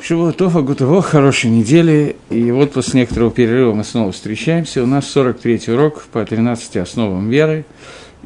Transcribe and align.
Шивотова, 0.00 0.62
Гутово, 0.62 1.02
хорошей 1.02 1.50
недели. 1.50 2.16
И 2.30 2.50
вот 2.50 2.72
после 2.72 3.00
некоторого 3.00 3.30
перерыва 3.30 3.74
мы 3.74 3.84
снова 3.84 4.10
встречаемся. 4.12 4.82
У 4.82 4.86
нас 4.86 5.04
43-й 5.14 5.72
урок 5.72 6.04
по 6.12 6.24
13 6.24 6.78
основам 6.78 7.28
веры. 7.28 7.64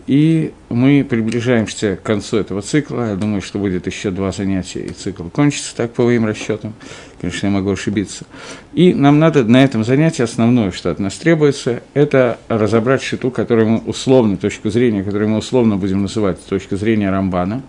И 0.06 0.52
мы 0.68 1.04
приближаемся 1.08 1.96
к 1.96 2.02
концу 2.02 2.36
этого 2.36 2.62
цикла. 2.62 3.10
Я 3.10 3.16
думаю, 3.16 3.42
что 3.42 3.58
будет 3.58 3.86
еще 3.86 4.12
два 4.12 4.30
занятия, 4.30 4.80
и 4.80 4.90
цикл 4.90 5.24
кончится, 5.24 5.74
так 5.74 5.92
по 5.92 6.04
моим 6.04 6.26
расчетам. 6.26 6.74
Конечно, 7.20 7.46
я 7.46 7.52
могу 7.52 7.72
ошибиться. 7.72 8.24
И 8.72 8.94
нам 8.94 9.18
надо 9.18 9.42
на 9.42 9.64
этом 9.64 9.82
занятии 9.82 10.22
основное, 10.22 10.70
что 10.70 10.92
от 10.92 11.00
нас 11.00 11.14
требуется, 11.16 11.82
это 11.94 12.38
разобрать 12.46 13.02
шиту, 13.02 13.32
которую 13.32 13.68
мы 13.68 13.78
условно, 13.78 14.36
точку 14.36 14.70
зрения, 14.70 15.02
которую 15.02 15.30
мы 15.30 15.38
условно 15.38 15.76
будем 15.76 16.02
называть 16.02 16.38
с 16.38 16.44
точки 16.44 16.76
зрения 16.76 17.10
Рамбана. 17.10 17.62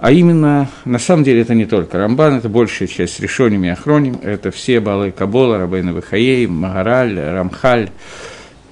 А 0.00 0.12
именно, 0.12 0.66
на 0.86 0.98
самом 0.98 1.24
деле, 1.24 1.42
это 1.42 1.54
не 1.54 1.66
только 1.66 1.98
Рамбан, 1.98 2.38
это 2.38 2.48
большая 2.48 2.88
часть 2.88 3.20
решениями 3.20 3.66
и 3.66 3.70
охроним, 3.70 4.18
это 4.22 4.50
все 4.50 4.80
Балы 4.80 5.10
Кабола, 5.10 5.58
Рабейна 5.58 5.92
Вахаей, 5.92 6.46
Магараль, 6.46 7.20
Рамхаль, 7.20 7.90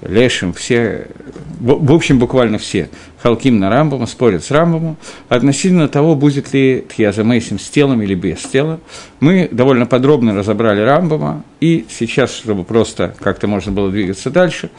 Лешим, 0.01 0.53
все, 0.53 1.07
в 1.59 1.93
общем, 1.93 2.17
буквально 2.17 2.57
все. 2.57 2.89
Халким 3.21 3.59
на 3.59 3.69
Рамбама, 3.69 4.07
спорят 4.07 4.43
с 4.43 4.49
Рамбамом. 4.49 4.97
Относительно 5.27 5.87
того, 5.87 6.15
будет 6.15 6.51
ли 6.53 6.85
Тхьяза 6.89 7.23
Мейсим 7.23 7.59
с 7.59 7.69
телом 7.69 8.01
или 8.01 8.15
без 8.15 8.39
тела, 8.39 8.79
мы 9.19 9.49
довольно 9.51 9.85
подробно 9.85 10.33
разобрали 10.33 10.81
Рамбама, 10.81 11.43
и 11.59 11.85
сейчас, 11.89 12.33
чтобы 12.33 12.63
просто 12.63 13.13
как-то 13.19 13.45
можно 13.45 13.71
было 13.71 13.91
двигаться 13.91 14.31
дальше, 14.31 14.71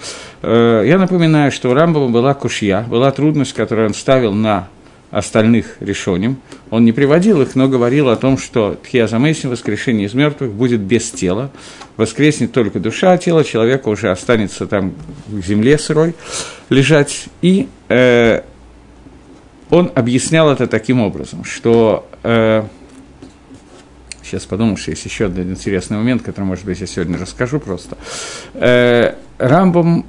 э, 0.43 0.85
я 0.85 0.99
напоминаю, 0.99 1.53
что 1.53 1.71
у 1.71 1.75
Рамбама 1.75 2.09
была 2.09 2.35
кушья, 2.35 2.85
была 2.89 3.13
трудность, 3.13 3.53
которую 3.53 3.89
он 3.89 3.95
ставил 3.95 4.33
на 4.33 4.69
остальных 5.11 5.77
решением. 5.81 6.41
Он 6.71 6.85
не 6.85 6.93
приводил 6.93 7.43
их, 7.43 7.57
но 7.57 7.69
говорил 7.69 8.09
о 8.09 8.17
том, 8.17 8.39
что 8.39 8.79
Тхиазамейсин, 8.83 9.51
воскрешение 9.51 10.07
из 10.07 10.15
мертвых, 10.15 10.53
будет 10.53 10.81
без 10.81 11.11
тела. 11.11 11.51
Воскреснет 11.97 12.53
только 12.53 12.79
душа, 12.79 13.13
а 13.13 13.19
тело 13.19 13.45
человека 13.45 13.89
уже 13.89 14.11
останется 14.11 14.67
там 14.67 14.95
в 15.27 15.45
земле 15.45 15.79
сырой 15.79 16.15
лежать. 16.69 17.27
И 17.43 17.69
э, 17.89 18.43
он 19.69 19.91
объяснял 19.95 20.51
это 20.51 20.67
таким 20.67 21.01
образом, 21.01 21.45
что... 21.45 22.09
Э, 22.23 22.65
сейчас 24.23 24.45
подумал, 24.45 24.77
что 24.77 24.93
есть 24.93 25.05
еще 25.05 25.27
один 25.27 25.51
интересный 25.51 25.97
момент, 25.97 26.23
который, 26.23 26.45
может 26.45 26.65
быть, 26.65 26.81
я 26.81 26.87
сегодня 26.87 27.19
расскажу 27.19 27.59
просто. 27.59 27.99
Э, 28.55 29.15
Рамбом 29.39 30.07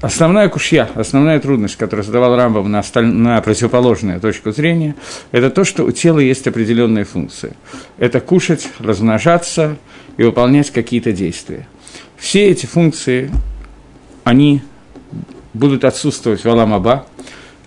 Основная 0.00 0.48
кушья, 0.48 0.88
основная 0.94 1.40
трудность, 1.40 1.76
которую 1.76 2.04
задавал 2.04 2.36
Рамбам 2.36 2.70
на, 2.70 2.78
осталь... 2.78 3.06
на 3.06 3.40
противоположную 3.40 4.20
точку 4.20 4.52
зрения, 4.52 4.94
это 5.32 5.50
то, 5.50 5.64
что 5.64 5.84
у 5.84 5.90
тела 5.90 6.20
есть 6.20 6.46
определенные 6.46 7.04
функции. 7.04 7.54
Это 7.98 8.20
кушать, 8.20 8.68
размножаться 8.78 9.76
и 10.16 10.22
выполнять 10.22 10.70
какие-то 10.70 11.12
действия. 11.12 11.66
Все 12.16 12.48
эти 12.48 12.66
функции, 12.66 13.30
они 14.24 14.62
будут 15.54 15.84
отсутствовать 15.84 16.44
в 16.44 16.48
Аламаба, 16.48 17.06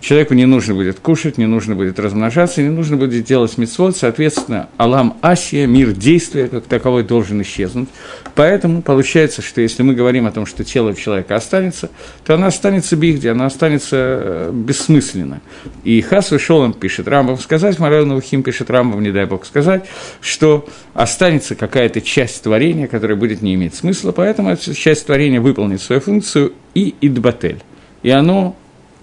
Человеку 0.06 0.34
не 0.34 0.46
нужно 0.46 0.72
будет 0.72 1.00
кушать, 1.00 1.36
не 1.36 1.46
нужно 1.46 1.74
будет 1.74 1.98
размножаться, 1.98 2.62
не 2.62 2.68
нужно 2.68 2.96
будет 2.96 3.24
делать 3.24 3.58
мецвод, 3.58 3.96
соответственно, 3.96 4.68
Алам 4.76 5.16
Асия, 5.20 5.66
мир 5.66 5.90
действия 5.90 6.46
как 6.46 6.66
таковой 6.66 7.02
должен 7.02 7.42
исчезнуть. 7.42 7.88
Поэтому 8.36 8.82
получается, 8.82 9.42
что 9.42 9.60
если 9.60 9.82
мы 9.82 9.94
говорим 9.94 10.24
о 10.28 10.30
том, 10.30 10.46
что 10.46 10.62
тело 10.62 10.94
человека 10.94 11.34
останется, 11.34 11.90
то 12.24 12.34
оно 12.34 12.46
останется 12.46 12.94
бигде, 12.94 13.32
оно 13.32 13.46
останется 13.46 13.96
э, 13.96 14.50
бессмысленно. 14.54 15.40
И 15.82 16.00
Хас 16.02 16.30
вышел, 16.30 16.58
он 16.58 16.72
пишет 16.72 17.08
Рамбам 17.08 17.36
сказать, 17.40 17.80
Марел 17.80 18.06
Навухим 18.06 18.44
пишет 18.44 18.70
Рамбам, 18.70 19.02
не 19.02 19.10
дай 19.10 19.24
бог 19.26 19.44
сказать, 19.44 19.86
что 20.20 20.68
останется 20.94 21.56
какая-то 21.56 22.00
часть 22.00 22.44
творения, 22.44 22.86
которая 22.86 23.16
будет 23.16 23.42
не 23.42 23.54
иметь 23.54 23.74
смысла, 23.74 24.12
поэтому 24.12 24.50
эта 24.50 24.72
часть 24.72 25.06
творения 25.06 25.40
выполнит 25.40 25.82
свою 25.82 26.00
функцию 26.00 26.52
и 26.74 26.94
идбатель. 27.00 27.58
И 28.04 28.10
оно 28.10 28.54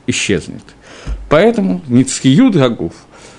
исчезнет. 0.08 0.64
Поэтому 1.30 1.82
Ницхиюд 1.88 2.56
Гагуф 2.56 2.94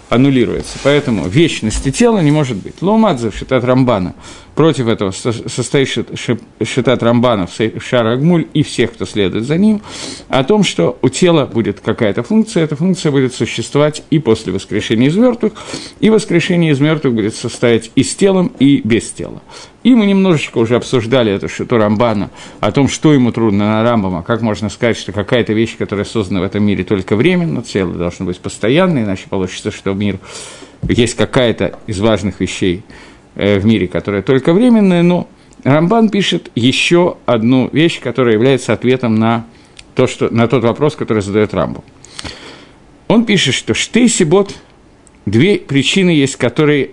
аннулируется. 0.08 0.78
Поэтому 0.82 1.28
вечности 1.28 1.90
тела 1.90 2.20
не 2.20 2.30
может 2.30 2.56
быть. 2.56 2.80
Ломадзе 2.80 3.30
считает 3.30 3.64
Рамбана. 3.64 4.14
Против 4.54 4.86
этого 4.86 5.10
состоит 5.10 5.88
считает 5.88 7.02
Рамбана 7.02 7.46
в 7.46 7.82
Шар 7.82 8.06
Агмуль 8.06 8.46
и 8.54 8.62
всех, 8.62 8.92
кто 8.92 9.04
следует 9.04 9.44
за 9.44 9.56
ним, 9.58 9.82
о 10.28 10.44
том, 10.44 10.62
что 10.62 10.96
у 11.02 11.08
тела 11.08 11.46
будет 11.46 11.80
какая-то 11.80 12.22
функция, 12.22 12.62
эта 12.62 12.76
функция 12.76 13.10
будет 13.10 13.34
существовать 13.34 14.04
и 14.10 14.20
после 14.20 14.52
воскрешения 14.52 15.08
из 15.08 15.16
мертвых, 15.16 15.54
и 15.98 16.08
воскрешение 16.08 16.70
из 16.70 16.78
мертвых 16.78 17.14
будет 17.14 17.34
состоять 17.34 17.90
и 17.96 18.04
с 18.04 18.14
телом, 18.14 18.52
и 18.60 18.80
без 18.84 19.10
тела. 19.10 19.42
И 19.82 19.94
мы 19.94 20.06
немножечко 20.06 20.58
уже 20.58 20.76
обсуждали 20.76 21.32
это 21.32 21.48
что 21.48 21.76
Рамбана, 21.76 22.30
о 22.60 22.70
том, 22.70 22.88
что 22.88 23.12
ему 23.12 23.32
трудно 23.32 23.64
на 23.64 23.82
Рамбама, 23.82 24.22
как 24.22 24.40
можно 24.40 24.70
сказать, 24.70 24.96
что 24.96 25.12
какая-то 25.12 25.52
вещь, 25.52 25.76
которая 25.76 26.04
создана 26.04 26.40
в 26.40 26.44
этом 26.44 26.62
мире 26.62 26.84
только 26.84 27.16
временно, 27.16 27.62
тело 27.62 27.92
должно 27.92 28.26
быть 28.26 28.38
постоянно, 28.38 29.00
иначе 29.00 29.24
получится, 29.28 29.72
что 29.72 29.92
мир 29.94 30.18
есть 30.88 31.16
какая-то 31.16 31.78
из 31.86 31.98
важных 31.98 32.40
вещей 32.40 32.84
в 33.34 33.64
мире, 33.64 33.88
которая 33.88 34.22
только 34.22 34.52
временная, 34.52 35.02
но 35.02 35.28
Рамбан 35.64 36.08
пишет 36.08 36.50
еще 36.54 37.16
одну 37.26 37.68
вещь, 37.72 38.00
которая 38.00 38.34
является 38.34 38.72
ответом 38.72 39.16
на, 39.16 39.46
то, 39.94 40.06
что, 40.06 40.32
на 40.32 40.46
тот 40.46 40.62
вопрос, 40.64 40.94
который 40.94 41.22
задает 41.22 41.54
Рамбу. 41.54 41.84
Он 43.08 43.24
пишет, 43.24 43.54
что 43.54 43.74
штейсибот, 43.74 44.54
две 45.26 45.58
причины 45.58 46.10
есть, 46.10 46.36
которые 46.36 46.90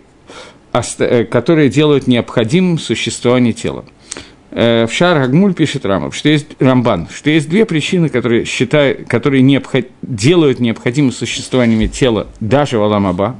Э, 0.73 1.25
которые 1.25 1.69
делают 1.69 2.07
необходимым 2.07 2.79
существование 2.79 3.51
тела. 3.51 3.83
Э, 4.51 4.87
в 4.87 4.93
Шар 4.93 5.17
Агмуль 5.17 5.53
пишет 5.53 5.85
Рамбан, 5.85 6.13
что 6.13 6.29
есть 6.29 6.47
Рамбан, 6.59 7.09
что 7.13 7.29
есть 7.29 7.49
две 7.49 7.65
причины, 7.65 8.07
которые, 8.07 8.45
считают, 8.45 9.05
которые 9.09 9.41
необход, 9.41 9.87
делают 10.01 10.61
необходимым 10.61 11.11
существование 11.11 11.89
тела 11.89 12.27
даже 12.39 12.77
в 12.77 12.83
Аламаба. 12.83 13.35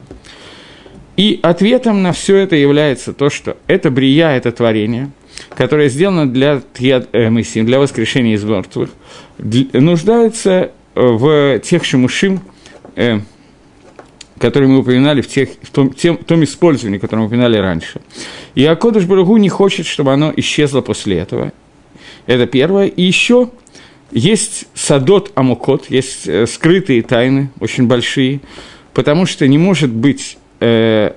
И 1.18 1.40
ответом 1.44 2.02
на 2.04 2.14
все 2.14 2.38
это 2.38 2.56
является 2.56 3.14
то, 3.14 3.30
что 3.30 3.58
это 3.68 3.92
брия, 3.92 4.30
это 4.30 4.52
творение, 4.52 5.12
которое 5.50 5.90
сделано 5.90 6.32
для, 6.32 6.62
э, 6.80 7.30
для 7.30 7.80
воскрешения 7.80 8.36
из 8.36 8.44
мертвых, 8.44 8.90
нуждается 9.38 10.72
в 10.96 11.60
тех 11.60 11.86
шимушим, 11.86 12.42
которые 14.42 14.70
мы 14.70 14.80
упоминали 14.80 15.22
в, 15.22 15.28
тех, 15.28 15.50
в 15.62 15.70
том, 15.70 15.94
тем, 15.94 16.18
том 16.18 16.44
использовании, 16.44 16.98
которое 16.98 17.22
мы 17.22 17.28
упоминали 17.28 17.58
раньше. 17.58 18.02
И 18.56 18.66
Акодыш 18.66 19.06
Барагу 19.06 19.38
не 19.38 19.50
хочет, 19.50 19.86
чтобы 19.86 20.12
оно 20.12 20.34
исчезло 20.36 20.82
после 20.82 21.20
этого. 21.20 21.54
Это 22.26 22.48
первое. 22.48 22.88
И 22.88 23.04
еще 23.04 23.52
есть 24.12 24.66
садот 24.74 25.32
амукот, 25.36 25.90
есть 25.90 26.28
э, 26.28 26.48
скрытые 26.48 27.04
тайны, 27.04 27.52
очень 27.60 27.88
большие, 27.88 28.42
потому 28.94 29.26
что 29.26 29.48
не 29.48 29.58
может 29.58 29.92
быть 29.92 30.38
э, 30.62 31.12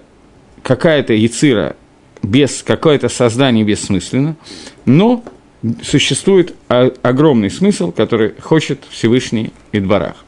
какая-то 0.62 1.12
яцира 1.12 1.76
без 2.22 2.62
какое-то 2.62 3.08
создание 3.08 3.64
бессмысленно, 3.64 4.34
но 4.84 5.22
существует 5.82 6.54
огромный 6.68 7.50
смысл, 7.50 7.92
который 7.92 8.34
хочет 8.40 8.82
Всевышний 8.90 9.52
Идбарах. 9.72 10.24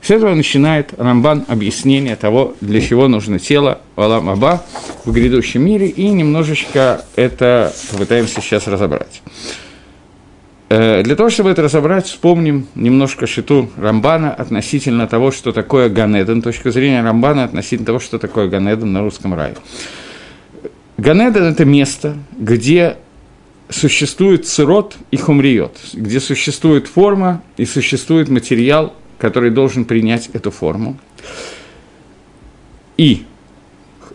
С 0.00 0.10
этого 0.10 0.34
начинает 0.34 0.94
Рамбан 0.96 1.44
объяснение 1.48 2.16
того, 2.16 2.54
для 2.60 2.80
чего 2.80 3.08
нужно 3.08 3.38
тело 3.38 3.80
Алам 3.96 4.30
Аба 4.30 4.64
в 5.04 5.12
грядущем 5.12 5.64
мире, 5.64 5.88
и 5.88 6.08
немножечко 6.08 7.04
это 7.16 7.74
попытаемся 7.90 8.40
сейчас 8.40 8.68
разобрать. 8.68 9.22
Э, 10.70 11.02
для 11.02 11.16
того, 11.16 11.30
чтобы 11.30 11.50
это 11.50 11.62
разобрать, 11.62 12.06
вспомним 12.06 12.66
немножко 12.74 13.26
шиту 13.26 13.70
Рамбана 13.76 14.32
относительно 14.32 15.06
того, 15.06 15.30
что 15.30 15.52
такое 15.52 15.88
Ганеден, 15.88 16.42
точка 16.42 16.70
зрения 16.70 17.02
Рамбана 17.02 17.44
относительно 17.44 17.86
того, 17.86 18.00
что 18.00 18.18
такое 18.18 18.48
Ганеден 18.48 18.92
на 18.92 19.00
русском 19.00 19.34
рае. 19.34 19.54
Ганеден– 20.98 21.42
это 21.44 21.64
место, 21.64 22.16
где 22.36 22.96
существует 23.70 24.46
цирот 24.46 24.96
и 25.10 25.16
хумриот, 25.16 25.76
где 25.94 26.20
существует 26.20 26.86
форма 26.86 27.42
и 27.56 27.64
существует 27.64 28.28
материал, 28.28 28.94
который 29.18 29.50
должен 29.50 29.84
принять 29.84 30.28
эту 30.34 30.50
форму. 30.50 30.98
И 32.96 33.24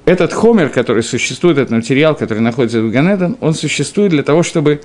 этот 0.06 0.34
хомер, 0.34 0.70
который 0.70 1.02
существует, 1.04 1.58
этот 1.58 1.72
материал, 1.72 2.16
который 2.16 2.40
находится 2.40 2.82
в 2.82 2.92
Ганеден, 2.92 3.38
он 3.40 3.54
существует 3.54 4.12
для 4.12 4.24
того, 4.24 4.44
чтобы 4.44 4.82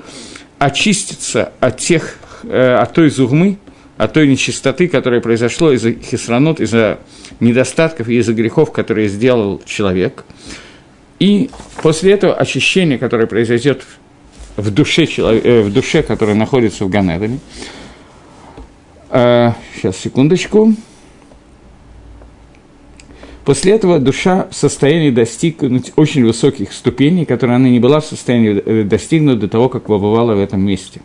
очиститься 0.59 1.53
от, 1.61 1.79
тех, 1.79 2.19
э, 2.45 2.75
от 2.75 2.93
той 2.93 3.11
зугмы, 3.11 3.59
от 3.97 4.13
той 4.13 4.29
нечистоты, 4.29 4.89
которая 4.89 5.21
произошла 5.21 5.73
из-за 5.75 5.93
хисранот, 5.93 6.61
из-за 6.61 6.99
недостатков 7.41 8.09
и 8.09 8.19
из-за 8.19 8.33
грехов, 8.33 8.73
которые 8.73 9.09
сделал 9.09 9.61
человек. 9.65 10.25
И 11.19 11.51
после 11.83 12.13
этого 12.13 12.35
очищение, 12.35 12.99
которое 12.99 13.27
произойдет 13.27 13.83
в 14.57 14.71
душе, 14.71 15.07
человек, 15.07 15.45
э, 15.45 15.63
в 15.63 15.73
душе 15.73 16.03
которая 16.03 16.37
находится 16.37 16.85
в 16.85 16.91
Ганедане, 16.91 17.41
Сейчас, 19.11 19.97
секундочку. 19.97 20.75
После 23.49 23.73
этого 23.73 23.99
душа 23.99 24.47
в 24.51 24.55
состоянии 24.55 25.09
достигнуть 25.09 25.93
очень 25.97 26.23
высоких 26.23 26.71
ступеней, 26.71 27.25
которые 27.25 27.57
она 27.57 27.71
не 27.71 27.81
была 27.81 28.01
в 28.01 28.05
состоянии 28.05 28.63
э, 28.63 28.83
достигнуть 28.83 29.39
до 29.39 29.49
того, 29.49 29.71
как 29.71 29.85
побывала 29.85 30.35
в 30.35 30.39
этом 30.39 30.61
месте. 30.61 31.01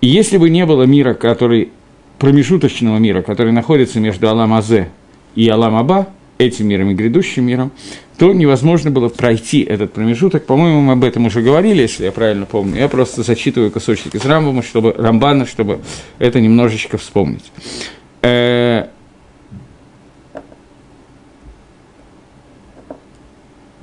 И 0.00 0.06
если 0.06 0.38
бы 0.38 0.48
не 0.48 0.64
было 0.64 0.84
мира, 0.84 1.12
который, 1.12 1.72
промежуточного 2.18 2.96
мира, 2.96 3.20
который 3.20 3.52
находится 3.52 4.00
между 4.00 4.30
Алам-Азе 4.30 4.88
и 5.34 5.46
Алам-Аба, 5.46 6.08
этим 6.38 6.68
миром 6.68 6.88
и 6.92 6.94
грядущим 6.94 7.44
миром, 7.44 7.70
то 8.16 8.32
невозможно 8.32 8.90
было 8.90 9.10
пройти 9.10 9.60
этот 9.60 9.92
промежуток. 9.92 10.46
По-моему, 10.46 10.80
мы 10.80 10.94
об 10.94 11.04
этом 11.04 11.26
уже 11.26 11.42
говорили, 11.42 11.82
если 11.82 12.06
я 12.06 12.12
правильно 12.12 12.46
помню. 12.46 12.80
Я 12.80 12.88
просто 12.88 13.22
зачитываю 13.22 13.70
кусочек 13.70 14.14
из 14.14 14.24
Рамбама, 14.24 14.62
чтобы, 14.62 14.94
Рамбана, 14.96 15.44
чтобы 15.44 15.80
это 16.18 16.40
немножечко 16.40 16.96
вспомнить. 16.96 17.52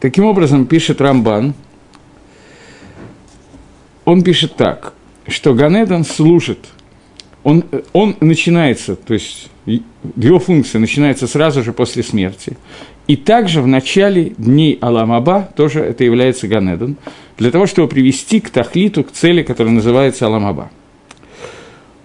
Таким 0.04 0.26
образом, 0.26 0.66
пишет 0.66 1.00
Рамбан, 1.00 1.54
он 4.04 4.22
пишет 4.22 4.58
так, 4.58 4.92
что 5.30 5.54
Ганедан 5.54 6.04
служит, 6.04 6.60
он, 7.46 7.64
он 7.94 8.18
начинается, 8.20 8.98
то 8.98 9.14
есть 9.14 9.50
его 9.66 10.40
функция 10.40 10.80
начинается 10.80 11.26
сразу 11.26 11.64
же 11.64 11.72
после 11.72 12.04
смерти. 12.04 12.58
И 13.08 13.16
также 13.16 13.62
в 13.62 13.68
начале 13.68 14.34
дней 14.38 14.78
Аламаба 14.82 15.50
тоже 15.56 15.80
это 15.80 16.04
является 16.04 16.50
Ганедан, 16.50 16.98
для 17.38 17.50
того, 17.50 17.66
чтобы 17.66 17.88
привести 17.88 18.42
к 18.42 18.50
тахлиту, 18.50 19.06
к 19.06 19.12
цели, 19.14 19.42
которая 19.42 19.74
называется 19.74 20.26
Аламаба. 20.26 20.70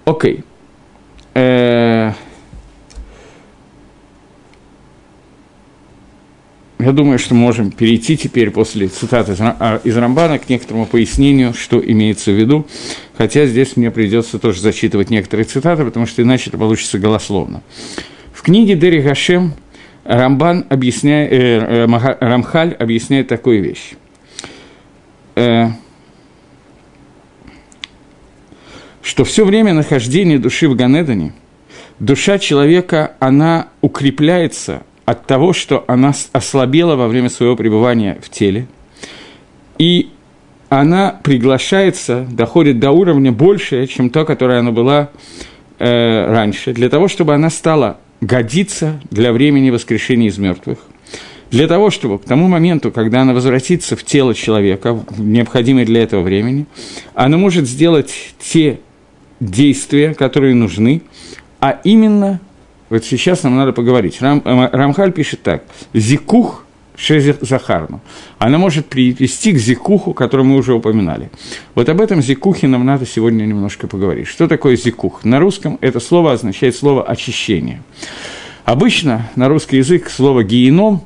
Окей. 0.05 0.45
Э, 1.35 2.13
я 6.79 6.93
думаю, 6.93 7.19
что 7.19 7.35
можем 7.35 7.73
перейти 7.73 8.17
теперь 8.17 8.51
после 8.51 8.89
цитаты 8.89 9.35
а, 9.39 9.81
из 9.83 9.97
Рамбана 9.97 10.39
к 10.39 10.49
некоторому 10.49 10.87
пояснению, 10.87 11.53
что 11.53 11.81
имеется 11.81 12.31
в 12.31 12.35
виду, 12.35 12.67
хотя 13.17 13.47
здесь 13.47 13.77
мне 13.77 13.91
придется 13.91 14.39
тоже 14.39 14.61
зачитывать 14.61 15.11
некоторые 15.11 15.45
цитаты, 15.45 15.85
потому 15.85 16.07
что 16.07 16.23
иначе 16.23 16.51
это 16.51 16.59
получится 16.59 16.99
голословно. 16.99 17.63
В 18.33 18.43
книге 18.43 18.77
Дери 18.77 19.01
Гашем 19.01 19.55
Рамбан 20.05 20.67
объясняет, 20.69 21.33
э, 21.33 21.87
э, 21.87 22.17
Рамхаль 22.21 22.75
объясняет 22.75 23.27
такую 23.27 23.63
вещь. 23.63 23.95
Э, 25.35 25.71
что 29.03 29.25
все 29.25 29.45
время 29.45 29.75
нахождения 29.75 30.39
души 30.39 30.69
в 30.69 30.77
Ганедане, 30.77 31.33
душа 31.99 32.39
человека, 32.39 33.17
она 33.19 33.69
укрепляется 33.81 34.83
от 35.09 35.25
того, 35.25 35.55
что 35.55 35.85
она 35.87 36.13
ослабела 36.33 36.95
во 36.95 37.09
время 37.09 37.31
своего 37.31 37.57
пребывания 37.57 38.19
в 38.23 38.29
теле, 38.29 38.67
и 39.79 40.11
она 40.69 41.19
приглашается, 41.23 42.27
доходит 42.31 42.79
до 42.79 42.91
уровня 42.91 43.33
больше, 43.33 43.87
чем 43.87 44.11
то, 44.11 44.27
которое 44.27 44.59
она 44.59 44.71
была 44.71 45.09
э, 45.79 46.31
раньше, 46.31 46.75
для 46.75 46.91
того, 46.91 47.09
чтобы 47.09 47.33
она 47.33 47.49
стала 47.49 47.97
годиться 48.21 49.01
для 49.11 49.33
времени 49.33 49.71
воскрешения 49.71 50.29
из 50.29 50.37
мертвых, 50.37 50.79
для 51.51 51.69
того, 51.69 51.89
чтобы 51.89 52.19
к 52.19 52.25
тому 52.25 52.47
моменту, 52.47 52.93
когда 52.93 53.23
она 53.23 53.33
возвратится 53.33 53.97
в 53.97 54.05
тело 54.05 54.35
человека, 54.35 54.93
в 54.93 55.21
необходимое 55.21 55.87
для 55.87 56.03
этого 56.03 56.21
времени, 56.21 56.67
она 57.15 57.39
может 57.39 57.67
сделать 57.67 58.13
те 58.39 58.81
действия, 59.41 60.13
которые 60.13 60.55
нужны, 60.55 61.01
а 61.61 61.81
именно 61.83 62.41
вот 62.91 63.05
сейчас 63.05 63.43
нам 63.43 63.57
надо 63.57 63.73
поговорить. 63.73 64.21
Рам, 64.21 64.43
э, 64.45 64.69
Рамхаль 64.73 65.13
пишет 65.13 65.43
так. 65.43 65.65
Зикух 65.93 66.65
Захарну. 67.41 68.01
Она 68.39 68.59
может 68.59 68.87
привести 68.87 69.53
к 69.53 69.59
зикуху, 69.59 70.15
который 70.15 70.45
мы 70.45 70.57
уже 70.57 70.75
упоминали. 70.75 71.31
Вот 71.75 71.89
об 71.89 72.01
этом 72.01 72.21
зикухе 72.21 72.67
нам 72.67 72.85
надо 72.85 73.07
сегодня 73.07 73.45
немножко 73.45 73.87
поговорить. 73.87 74.27
Что 74.27 74.49
такое 74.49 74.77
зикух? 74.77 75.25
На 75.25 75.39
русском 75.39 75.79
это 75.81 76.01
слово 76.01 76.33
означает 76.33 76.75
слово 76.75 77.05
«очищение». 77.05 77.83
Обычно 78.65 79.31
на 79.37 79.49
русский 79.49 79.77
язык 79.77 80.11
слово 80.11 80.43
«геном» 80.43 81.03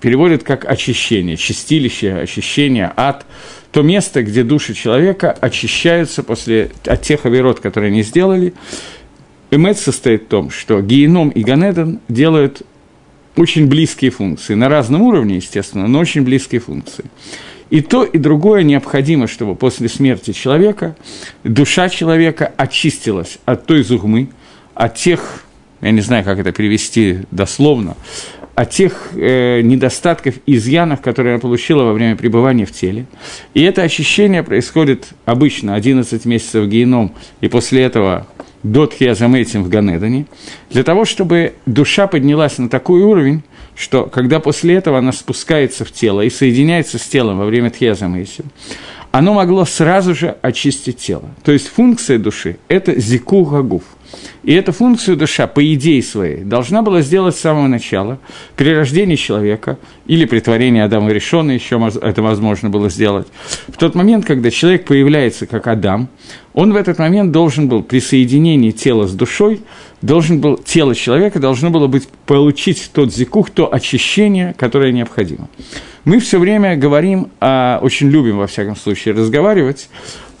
переводят 0.00 0.42
как 0.42 0.70
«очищение», 0.70 1.36
«чистилище», 1.36 2.12
«очищение», 2.12 2.92
«ад», 2.94 3.24
то 3.72 3.80
место, 3.80 4.22
где 4.22 4.44
души 4.44 4.74
человека 4.74 5.32
очищаются 5.32 6.22
после, 6.22 6.70
от 6.84 7.00
тех 7.00 7.24
авирот, 7.24 7.60
которые 7.60 7.88
они 7.88 8.02
сделали, 8.02 8.52
Эмет 9.52 9.78
состоит 9.78 10.22
в 10.22 10.26
том, 10.28 10.50
что 10.50 10.80
геном 10.80 11.28
и 11.28 11.42
Ганедон 11.42 12.00
делают 12.08 12.62
очень 13.36 13.66
близкие 13.66 14.10
функции, 14.10 14.54
на 14.54 14.70
разном 14.70 15.02
уровне, 15.02 15.36
естественно, 15.36 15.86
но 15.86 15.98
очень 15.98 16.22
близкие 16.22 16.62
функции. 16.62 17.04
И 17.68 17.82
то, 17.82 18.02
и 18.02 18.16
другое 18.16 18.62
необходимо, 18.62 19.26
чтобы 19.26 19.54
после 19.54 19.90
смерти 19.90 20.32
человека 20.32 20.96
душа 21.44 21.90
человека 21.90 22.50
очистилась 22.56 23.38
от 23.44 23.66
той 23.66 23.82
зугмы, 23.82 24.30
от 24.74 24.94
тех, 24.94 25.44
я 25.82 25.90
не 25.90 26.00
знаю, 26.00 26.24
как 26.24 26.38
это 26.38 26.50
перевести 26.52 27.20
дословно, 27.30 27.94
от 28.54 28.70
тех 28.70 29.10
э, 29.14 29.60
недостатков, 29.60 30.36
изъянов, 30.46 31.02
которые 31.02 31.34
она 31.34 31.40
получила 31.40 31.82
во 31.82 31.92
время 31.92 32.16
пребывания 32.16 32.64
в 32.64 32.72
теле. 32.72 33.04
И 33.52 33.62
это 33.62 33.82
очищение 33.82 34.42
происходит 34.42 35.08
обычно 35.26 35.74
11 35.74 36.24
месяцев 36.24 36.66
геном, 36.68 37.14
и 37.42 37.48
после 37.48 37.82
этого 37.82 38.26
до 38.62 38.86
Тхиазаметим 38.86 39.64
в 39.64 39.68
Ганедане, 39.68 40.26
для 40.70 40.84
того, 40.84 41.04
чтобы 41.04 41.54
душа 41.66 42.06
поднялась 42.06 42.58
на 42.58 42.68
такой 42.68 43.02
уровень, 43.02 43.42
что 43.74 44.04
когда 44.04 44.40
после 44.40 44.74
этого 44.74 44.98
она 44.98 45.12
спускается 45.12 45.84
в 45.84 45.92
тело 45.92 46.20
и 46.20 46.30
соединяется 46.30 46.98
с 46.98 47.02
телом 47.02 47.38
во 47.38 47.46
время 47.46 47.70
Тхиазаметим, 47.70 48.44
оно 49.10 49.34
могло 49.34 49.64
сразу 49.64 50.14
же 50.14 50.36
очистить 50.42 50.98
тело. 50.98 51.28
То 51.44 51.52
есть 51.52 51.68
функция 51.68 52.18
души– 52.18 52.56
это 52.68 52.98
зику 52.98 53.44
гагуф– 53.44 53.82
и 54.42 54.52
эту 54.54 54.72
функцию 54.72 55.16
душа, 55.16 55.46
по 55.46 55.64
идее 55.74 56.02
своей, 56.02 56.44
должна 56.44 56.82
была 56.82 57.00
сделать 57.00 57.36
с 57.36 57.40
самого 57.40 57.66
начала, 57.66 58.18
при 58.56 58.74
рождении 58.74 59.16
человека 59.16 59.78
или 60.06 60.24
при 60.24 60.40
творении 60.40 60.80
Адама 60.80 61.10
решенной, 61.10 61.54
еще 61.54 61.80
это 62.02 62.22
возможно 62.22 62.70
было 62.70 62.90
сделать. 62.90 63.28
В 63.68 63.76
тот 63.76 63.94
момент, 63.94 64.24
когда 64.24 64.50
человек 64.50 64.84
появляется 64.84 65.46
как 65.46 65.66
Адам, 65.66 66.08
он 66.54 66.72
в 66.72 66.76
этот 66.76 66.98
момент 66.98 67.32
должен 67.32 67.68
был 67.68 67.82
при 67.82 68.00
соединении 68.00 68.72
тела 68.72 69.06
с 69.06 69.12
душой, 69.12 69.62
должен 70.02 70.40
был, 70.40 70.58
тело 70.58 70.94
человека 70.94 71.38
должно 71.38 71.70
было 71.70 71.86
быть, 71.86 72.08
получить 72.26 72.90
тот 72.92 73.14
зикух, 73.14 73.50
то 73.50 73.72
очищение, 73.72 74.54
которое 74.58 74.92
необходимо. 74.92 75.48
Мы 76.04 76.18
все 76.18 76.38
время 76.38 76.76
говорим, 76.76 77.28
о, 77.40 77.78
очень 77.80 78.08
любим, 78.08 78.38
во 78.38 78.48
всяком 78.48 78.76
случае, 78.76 79.14
разговаривать 79.14 79.88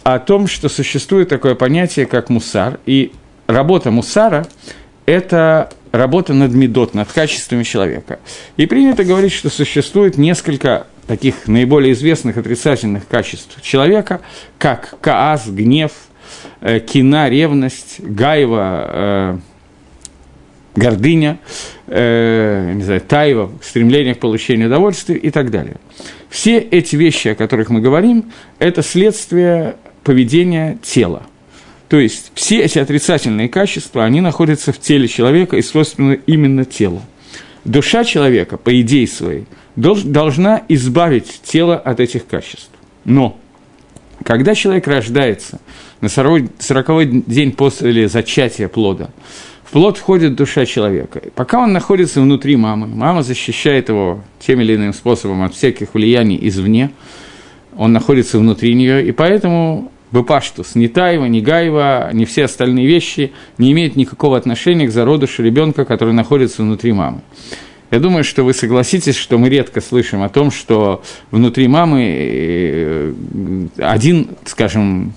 о 0.02 0.18
том, 0.18 0.48
что 0.48 0.68
существует 0.68 1.28
такое 1.28 1.54
понятие, 1.54 2.06
как 2.06 2.28
мусар, 2.28 2.80
и 2.86 3.12
работа 3.52 3.90
мусара– 3.90 4.46
это 5.06 5.70
работа 5.92 6.32
над 6.32 6.52
медот, 6.52 6.94
над 6.94 7.10
качествами 7.12 7.62
человека. 7.62 8.18
И 8.56 8.66
принято 8.66 9.04
говорить, 9.04 9.32
что 9.32 9.50
существует 9.50 10.16
несколько 10.16 10.86
таких 11.06 11.46
наиболее 11.46 11.92
известных 11.92 12.36
отрицательных 12.38 13.06
качеств 13.06 13.60
человека, 13.62 14.20
как 14.58 14.94
каас, 15.00 15.48
гнев, 15.48 15.92
э, 16.60 16.80
кина, 16.80 17.28
ревность, 17.28 18.00
гайва, 18.00 18.86
э, 18.88 19.38
гордыня, 20.74 21.38
э, 21.88 22.72
не 22.74 22.82
знаю, 22.82 23.00
тайва, 23.02 23.52
стремление 23.62 24.14
к 24.14 24.20
получению 24.20 24.68
удовольствия 24.68 25.16
и 25.16 25.30
так 25.30 25.50
далее. 25.50 25.76
Все 26.30 26.58
эти 26.58 26.96
вещи, 26.96 27.28
о 27.28 27.34
которых 27.34 27.68
мы 27.68 27.80
говорим, 27.80 28.32
это 28.58 28.82
следствие 28.82 29.76
поведения 30.02 30.78
тела– 30.82 31.24
то 31.92 32.00
есть 32.00 32.32
все 32.34 32.62
эти 32.62 32.78
отрицательные 32.78 33.50
качества, 33.50 34.02
они 34.02 34.22
находятся 34.22 34.72
в 34.72 34.78
теле 34.78 35.06
человека 35.06 35.58
и 35.58 35.62
свойственны 35.62 36.20
именно 36.24 36.64
телу. 36.64 37.02
Душа 37.66 38.02
человека, 38.02 38.56
по 38.56 38.80
идее 38.80 39.06
своей, 39.06 39.44
должна 39.76 40.62
избавить 40.70 41.42
тело 41.44 41.76
от 41.76 42.00
этих 42.00 42.26
качеств. 42.26 42.70
Но 43.04 43.38
когда 44.24 44.54
человек 44.54 44.86
рождается 44.86 45.60
на 46.00 46.08
40 46.08 47.26
день 47.26 47.52
после 47.52 48.08
зачатия 48.08 48.68
плода, 48.68 49.10
в 49.62 49.72
плод 49.72 49.98
входит 49.98 50.34
душа 50.34 50.64
человека. 50.64 51.20
Пока 51.34 51.58
он 51.58 51.74
находится 51.74 52.22
внутри 52.22 52.56
мамы, 52.56 52.86
мама 52.86 53.22
защищает 53.22 53.90
его 53.90 54.24
тем 54.40 54.62
или 54.62 54.76
иным 54.76 54.94
способом 54.94 55.42
от 55.42 55.54
всяких 55.54 55.92
влияний 55.92 56.38
извне, 56.40 56.90
он 57.76 57.92
находится 57.92 58.38
внутри 58.38 58.72
нее, 58.72 59.06
и 59.06 59.12
поэтому 59.12 59.91
Бепаштус, 60.12 60.74
ни 60.74 60.86
Таева, 60.86 61.24
ни 61.24 61.40
Гаева, 61.40 62.10
ни 62.12 62.24
все 62.24 62.44
остальные 62.44 62.86
вещи 62.86 63.32
не 63.58 63.72
имеют 63.72 63.96
никакого 63.96 64.36
отношения 64.36 64.86
к 64.86 64.90
зародышу 64.90 65.42
ребенка, 65.42 65.84
который 65.84 66.14
находится 66.14 66.62
внутри 66.62 66.92
мамы. 66.92 67.22
Я 67.90 67.98
думаю, 67.98 68.24
что 68.24 68.42
вы 68.42 68.54
согласитесь, 68.54 69.16
что 69.16 69.36
мы 69.38 69.48
редко 69.48 69.80
слышим 69.80 70.22
о 70.22 70.28
том, 70.28 70.50
что 70.50 71.02
внутри 71.30 71.68
мамы 71.68 72.14
э, 72.16 73.12
один, 73.78 74.30
скажем, 74.44 75.12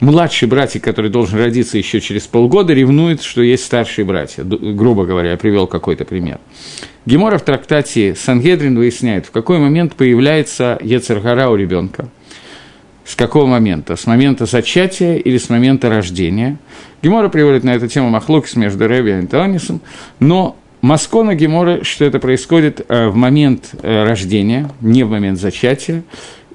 младший 0.00 0.48
братик, 0.48 0.82
который 0.82 1.10
должен 1.10 1.38
родиться 1.38 1.78
еще 1.78 2.00
через 2.00 2.22
полгода, 2.22 2.72
ревнует, 2.72 3.22
что 3.22 3.42
есть 3.42 3.64
старшие 3.64 4.04
братья. 4.04 4.44
Грубо 4.44 5.04
говоря, 5.04 5.32
я 5.32 5.36
привел 5.36 5.66
какой-то 5.66 6.04
пример. 6.04 6.38
Гемора 7.06 7.38
в 7.38 7.44
трактате 7.44 8.14
Сангедрин 8.16 8.76
выясняет, 8.76 9.26
в 9.26 9.30
какой 9.30 9.58
момент 9.58 9.94
появляется 9.94 10.78
Ецергара 10.82 11.48
у 11.50 11.56
ребенка. 11.56 12.08
С 13.06 13.14
какого 13.14 13.46
момента? 13.46 13.94
С 13.94 14.06
момента 14.06 14.46
зачатия 14.46 15.14
или 15.14 15.38
с 15.38 15.48
момента 15.48 15.88
рождения? 15.88 16.58
Гемора 17.02 17.28
приводит 17.28 17.62
на 17.62 17.74
эту 17.74 17.86
тему 17.86 18.10
Махлокис 18.10 18.56
между 18.56 18.88
Реви 18.88 19.10
и 19.10 19.14
Антонисом, 19.14 19.80
но 20.18 20.56
Маскона 20.80 21.36
Гемора, 21.36 21.84
что 21.84 22.04
это 22.04 22.18
происходит 22.18 22.84
э, 22.88 23.06
в 23.06 23.14
момент 23.14 23.70
э, 23.80 24.04
рождения, 24.04 24.68
не 24.80 25.04
в 25.04 25.10
момент 25.10 25.38
зачатия, 25.38 26.02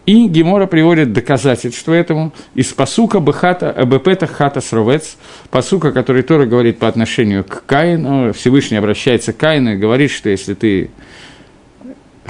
и 0.05 0.27
Гемора 0.27 0.67
приводит 0.67 1.13
доказательство 1.13 1.93
этому 1.93 2.33
из 2.53 2.73
посука 2.73 3.21
Бехата, 3.21 3.73
э, 3.75 3.85
Бепета 3.85 4.27
Хата 4.27 4.59
Сровец, 4.59 5.15
посука, 5.51 5.93
который 5.93 6.21
Тора 6.21 6.45
говорит 6.45 6.79
по 6.79 6.89
отношению 6.89 7.45
к 7.45 7.63
Каину, 7.65 8.33
Всевышний 8.33 8.75
обращается 8.75 9.31
к 9.31 9.37
Каину 9.37 9.75
и 9.75 9.77
говорит, 9.77 10.11
что 10.11 10.27
если 10.27 10.53
ты 10.53 10.89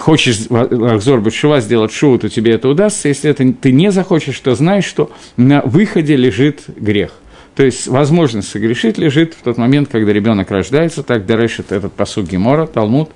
хочешь 0.01 0.47
Ахзор 0.49 1.21
Бетшува 1.21 1.61
сделать 1.61 1.93
шоу, 1.93 2.17
то 2.17 2.29
тебе 2.29 2.53
это 2.53 2.67
удастся. 2.67 3.07
Если 3.07 3.29
это 3.29 3.53
ты 3.53 3.71
не 3.71 3.91
захочешь, 3.91 4.39
то 4.39 4.55
знай, 4.55 4.81
что 4.81 5.11
на 5.37 5.61
выходе 5.61 6.15
лежит 6.15 6.63
грех. 6.67 7.11
То 7.55 7.63
есть 7.63 7.87
возможность 7.87 8.49
согрешить 8.49 8.97
лежит 8.97 9.33
в 9.33 9.43
тот 9.43 9.57
момент, 9.57 9.89
когда 9.91 10.13
ребенок 10.13 10.49
рождается, 10.51 11.03
так 11.03 11.25
дарешит 11.25 11.71
этот 11.71 11.93
посуд 11.93 12.27
Гемора, 12.27 12.65
Талмуд. 12.65 13.11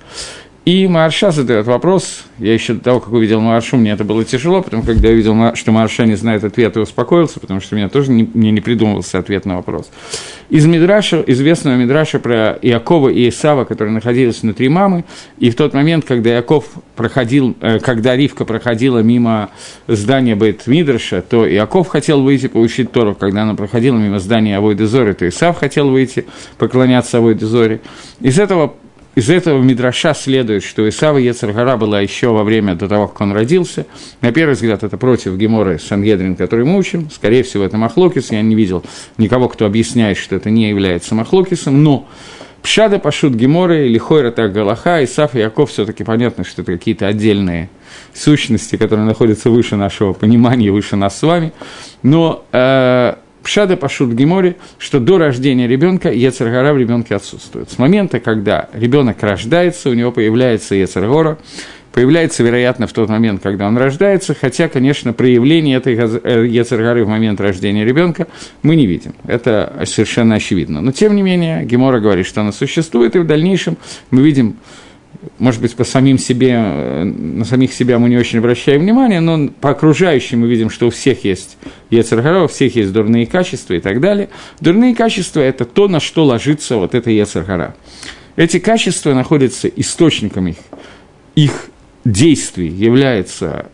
И 0.66 0.88
Марша 0.88 1.30
задает 1.30 1.66
вопрос, 1.66 2.24
я 2.40 2.52
еще 2.52 2.74
до 2.74 2.80
того, 2.80 2.98
как 2.98 3.12
увидел 3.12 3.40
Маршу, 3.40 3.76
мне 3.76 3.92
это 3.92 4.02
было 4.02 4.24
тяжело, 4.24 4.62
потому 4.62 4.82
что 4.82 4.94
когда 4.94 5.06
я 5.06 5.14
увидел, 5.14 5.54
что 5.54 5.70
Марша 5.70 6.06
не 6.06 6.16
знает 6.16 6.42
ответа, 6.42 6.80
успокоился, 6.80 7.38
потому 7.38 7.60
что 7.60 7.76
у 7.76 7.78
меня 7.78 7.88
тоже 7.88 8.10
не, 8.10 8.28
мне 8.34 8.50
не 8.50 8.60
придумывался 8.60 9.18
ответ 9.18 9.44
на 9.44 9.54
вопрос. 9.54 9.88
Из 10.50 10.66
Мидраша, 10.66 11.22
известного 11.24 11.76
Мидраша 11.76 12.18
про 12.18 12.58
Иакова 12.60 13.10
и 13.10 13.28
Исава, 13.28 13.64
которые 13.64 13.94
находились 13.94 14.42
внутри 14.42 14.68
мамы, 14.68 15.04
и 15.38 15.50
в 15.50 15.54
тот 15.54 15.72
момент, 15.72 16.04
когда 16.04 16.30
Иаков 16.30 16.64
проходил, 16.96 17.56
э, 17.60 17.78
когда 17.78 18.16
Ривка 18.16 18.44
проходила 18.44 18.98
мимо 18.98 19.50
здания 19.86 20.34
Бет 20.34 20.66
Мидраша, 20.66 21.22
то 21.22 21.48
Иаков 21.48 21.86
хотел 21.86 22.22
выйти 22.22 22.48
получить 22.48 22.90
Тору, 22.90 23.14
когда 23.14 23.42
она 23.42 23.54
проходила 23.54 23.98
мимо 23.98 24.18
здания 24.18 24.56
Авой 24.56 24.74
Дезори, 24.74 25.12
то 25.12 25.28
Исав 25.28 25.60
хотел 25.60 25.90
выйти 25.90 26.26
поклоняться 26.58 27.18
Авой 27.18 27.36
Дезори. 27.36 27.82
Из 28.20 28.36
этого 28.40 28.74
из 29.16 29.30
этого 29.30 29.62
Мидраша 29.62 30.12
следует, 30.12 30.62
что 30.62 30.86
Исава 30.86 31.16
Ецаргара 31.16 31.78
была 31.78 32.02
еще 32.02 32.28
во 32.28 32.44
время 32.44 32.74
до 32.74 32.86
того, 32.86 33.08
как 33.08 33.22
он 33.22 33.32
родился. 33.32 33.86
На 34.20 34.30
первый 34.30 34.52
взгляд, 34.52 34.84
это 34.84 34.98
против 34.98 35.38
Гемора 35.38 35.78
Сангедрин, 35.78 36.36
который 36.36 36.66
мы 36.66 36.76
учим. 36.76 37.08
Скорее 37.10 37.42
всего, 37.42 37.64
это 37.64 37.78
Махлокис. 37.78 38.30
Я 38.30 38.42
не 38.42 38.54
видел 38.54 38.84
никого, 39.16 39.48
кто 39.48 39.64
объясняет, 39.64 40.18
что 40.18 40.36
это 40.36 40.50
не 40.50 40.68
является 40.68 41.14
Махлокисом. 41.14 41.82
Но 41.82 42.06
Пшада 42.60 42.98
Пашут 42.98 43.32
Геморы 43.32 43.86
или 43.86 43.96
Хойра 43.96 44.32
Так 44.32 44.52
Галаха, 44.52 45.02
Исаф 45.02 45.34
и 45.34 45.38
Яков 45.38 45.70
все 45.70 45.86
таки 45.86 46.04
понятно, 46.04 46.44
что 46.44 46.60
это 46.60 46.72
какие-то 46.72 47.06
отдельные 47.06 47.70
сущности, 48.12 48.76
которые 48.76 49.06
находятся 49.06 49.48
выше 49.48 49.76
нашего 49.76 50.12
понимания, 50.12 50.70
выше 50.70 50.96
нас 50.96 51.18
с 51.18 51.22
вами. 51.22 51.54
Но 52.02 52.44
э, 52.52 53.14
Пшада 53.46 53.76
Пашут 53.76 54.12
Гемори, 54.12 54.56
что 54.76 54.98
до 54.98 55.18
рождения 55.18 55.68
ребенка 55.68 56.10
Ецергора 56.10 56.72
в 56.72 56.78
ребенке 56.78 57.14
отсутствует. 57.14 57.70
С 57.70 57.78
момента, 57.78 58.18
когда 58.18 58.68
ребенок 58.72 59.22
рождается, 59.22 59.88
у 59.88 59.94
него 59.94 60.10
появляется 60.10 60.74
Ецергора, 60.74 61.38
появляется, 61.92 62.42
вероятно, 62.42 62.88
в 62.88 62.92
тот 62.92 63.08
момент, 63.08 63.40
когда 63.40 63.68
он 63.68 63.78
рождается, 63.78 64.34
хотя, 64.34 64.68
конечно, 64.68 65.12
проявление 65.12 65.76
этой 65.76 65.94
Ецергоры 65.94 67.04
в 67.04 67.08
момент 67.08 67.40
рождения 67.40 67.84
ребенка 67.84 68.26
мы 68.62 68.74
не 68.74 68.84
видим. 68.84 69.14
Это 69.28 69.80
совершенно 69.86 70.34
очевидно. 70.34 70.80
Но, 70.80 70.90
тем 70.90 71.14
не 71.14 71.22
менее, 71.22 71.64
Гемора 71.64 72.00
говорит, 72.00 72.26
что 72.26 72.40
она 72.40 72.50
существует, 72.50 73.14
и 73.14 73.20
в 73.20 73.26
дальнейшем 73.28 73.76
мы 74.10 74.22
видим 74.22 74.56
может 75.38 75.60
быть, 75.60 75.74
по 75.74 75.84
самим 75.84 76.18
себе, 76.18 76.52
э, 76.52 77.04
на 77.04 77.44
самих 77.44 77.72
себя 77.72 77.98
мы 77.98 78.08
не 78.08 78.16
очень 78.16 78.38
обращаем 78.38 78.80
внимания, 78.80 79.20
но 79.20 79.48
по 79.48 79.70
окружающим 79.70 80.40
мы 80.40 80.48
видим, 80.48 80.70
что 80.70 80.86
у 80.86 80.90
всех 80.90 81.24
есть 81.24 81.56
Ецергара, 81.90 82.44
у 82.44 82.48
всех 82.48 82.76
есть 82.76 82.92
дурные 82.92 83.26
качества 83.26 83.74
и 83.74 83.80
так 83.80 84.00
далее. 84.00 84.28
Дурные 84.60 84.94
качества– 84.94 85.40
это 85.42 85.64
то, 85.64 85.88
на 85.88 86.00
что 86.00 86.24
ложится 86.24 86.76
вот 86.76 86.94
эта 86.94 87.10
Ецергара. 87.10 87.74
Эти 88.36 88.58
качества 88.58 89.14
находятся 89.14 89.68
источником 89.68 90.48
их, 90.48 90.56
их 91.34 91.70
действий 92.04 92.68
является 92.68 93.66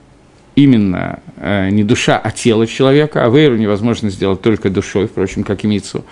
именно 0.54 1.20
э, 1.36 1.70
не 1.70 1.82
душа, 1.82 2.18
а 2.18 2.30
тело 2.30 2.66
человека, 2.66 3.24
а 3.24 3.30
вейру 3.30 3.56
невозможно 3.56 4.10
сделать 4.10 4.42
только 4.42 4.70
душой, 4.70 5.06
впрочем, 5.06 5.44
как 5.44 5.64
и 5.64 5.66
мицу. 5.66 6.04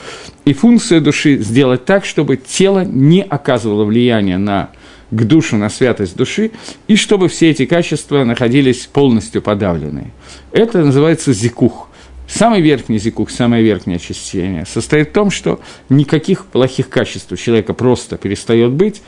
И 0.44 0.54
функция 0.54 1.00
души 1.00 1.38
сделать 1.38 1.85
так, 1.85 2.04
чтобы 2.04 2.37
тело 2.37 2.85
не 2.85 3.23
оказывало 3.23 3.85
влияния 3.85 4.38
на 4.38 4.70
к 5.11 5.25
душу, 5.25 5.57
на 5.57 5.69
святость 5.69 6.17
души, 6.17 6.52
и 6.87 6.97
чтобы 6.97 7.29
все 7.29 7.50
эти 7.50 7.67
качества 7.67 8.25
находились 8.25 8.87
полностью 8.87 9.43
подавленные. 9.43 10.12
Это 10.52 10.79
называется 10.85 11.33
зикух. 11.33 11.88
Самый 12.29 12.61
верхний 12.61 12.99
зикух, 12.99 13.31
самое 13.31 13.64
верхнее 13.64 13.97
очищение 13.97 14.64
состоит 14.64 15.09
в 15.09 15.12
том, 15.12 15.31
что 15.31 15.61
никаких 15.88 16.47
плохих 16.47 16.88
качеств 16.88 17.33
у 17.33 17.37
человека 17.37 17.75
просто 17.75 18.19
перестает 18.19 18.71
быть, 18.71 19.02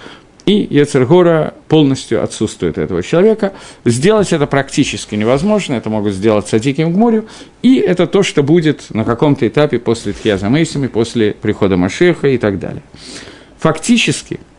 и 0.45 0.67
Ецергора 0.69 1.55
полностью 1.69 2.21
отсутствует 2.25 2.79
этого 2.79 3.01
человека. 3.05 3.53
Сделать 3.85 4.33
это 4.33 4.49
практически 4.49 5.15
невозможно, 5.15 5.75
это 5.75 5.89
могут 5.89 6.15
сделать 6.15 6.49
садиким 6.49 6.93
к 6.93 6.97
морю, 6.97 7.27
и 7.63 7.77
это 7.77 8.09
то, 8.09 8.25
что 8.25 8.43
будет 8.43 8.87
на 8.91 9.05
каком-то 9.05 9.47
этапе 9.47 9.79
после 9.79 10.13
Тхьяза 10.15 10.49
Мейсами, 10.49 10.89
после 10.89 11.33
прихода 11.33 11.77
Машеха 11.77 12.27
и 12.27 12.39
так 12.39 12.59
далее. 12.59 12.83
Фактически– 13.61 14.41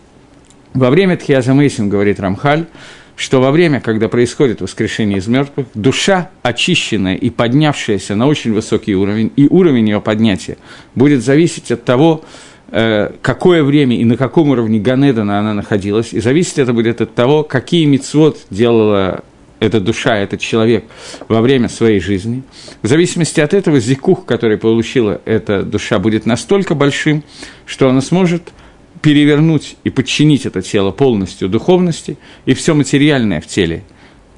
во 0.73 0.89
время 0.89 1.17
Тхиаза 1.17 1.53
Мейсим, 1.53 1.89
говорит 1.89 2.19
Рамхаль, 2.19 2.65
что 3.15 3.39
во 3.39 3.51
время, 3.51 3.79
когда 3.79 4.09
происходит 4.09 4.61
воскрешение 4.61 5.19
из 5.19 5.27
мертвых, 5.27 5.67
душа, 5.75 6.31
очищенная 6.41 7.15
и 7.15 7.29
поднявшаяся 7.29 8.15
на 8.15 8.27
очень 8.27 8.53
высокий 8.53 8.95
уровень, 8.95 9.31
и 9.35 9.47
уровень 9.47 9.87
ее 9.87 10.01
поднятия 10.01 10.57
будет 10.95 11.23
зависеть 11.23 11.71
от 11.71 11.85
того, 11.85 12.23
э, 12.71 13.11
какое 13.21 13.63
время 13.63 13.97
и 13.97 14.03
на 14.03 14.17
каком 14.17 14.49
уровне 14.49 14.79
Ганедана 14.79 15.39
она 15.39 15.53
находилась, 15.53 16.11
и 16.11 16.19
зависеть 16.19 16.57
это 16.57 16.73
будет 16.73 17.01
от 17.01 17.13
того, 17.13 17.43
какие 17.43 17.85
мицвод 17.85 18.39
делала 18.49 19.23
эта 19.59 19.79
душа, 19.79 20.17
этот 20.17 20.41
человек 20.41 20.85
во 21.29 21.39
время 21.39 21.69
своей 21.69 21.99
жизни. 21.99 22.43
В 22.81 22.87
зависимости 22.87 23.39
от 23.39 23.53
этого 23.53 23.79
зикух, 23.79 24.25
который 24.25 24.57
получила 24.57 25.21
эта 25.23 25.61
душа, 25.61 25.99
будет 25.99 26.25
настолько 26.25 26.73
большим, 26.73 27.23
что 27.67 27.87
она 27.89 28.01
сможет– 28.01 28.41
перевернуть 29.03 29.75
и 29.83 29.89
подчинить 29.89 30.45
это 30.45 30.61
тело 30.61 30.91
полностью 30.91 31.49
духовности, 31.49 32.17
и 32.45 32.53
все 32.53 32.73
материальное 32.73 33.41
в 33.41 33.47
теле 33.47 33.83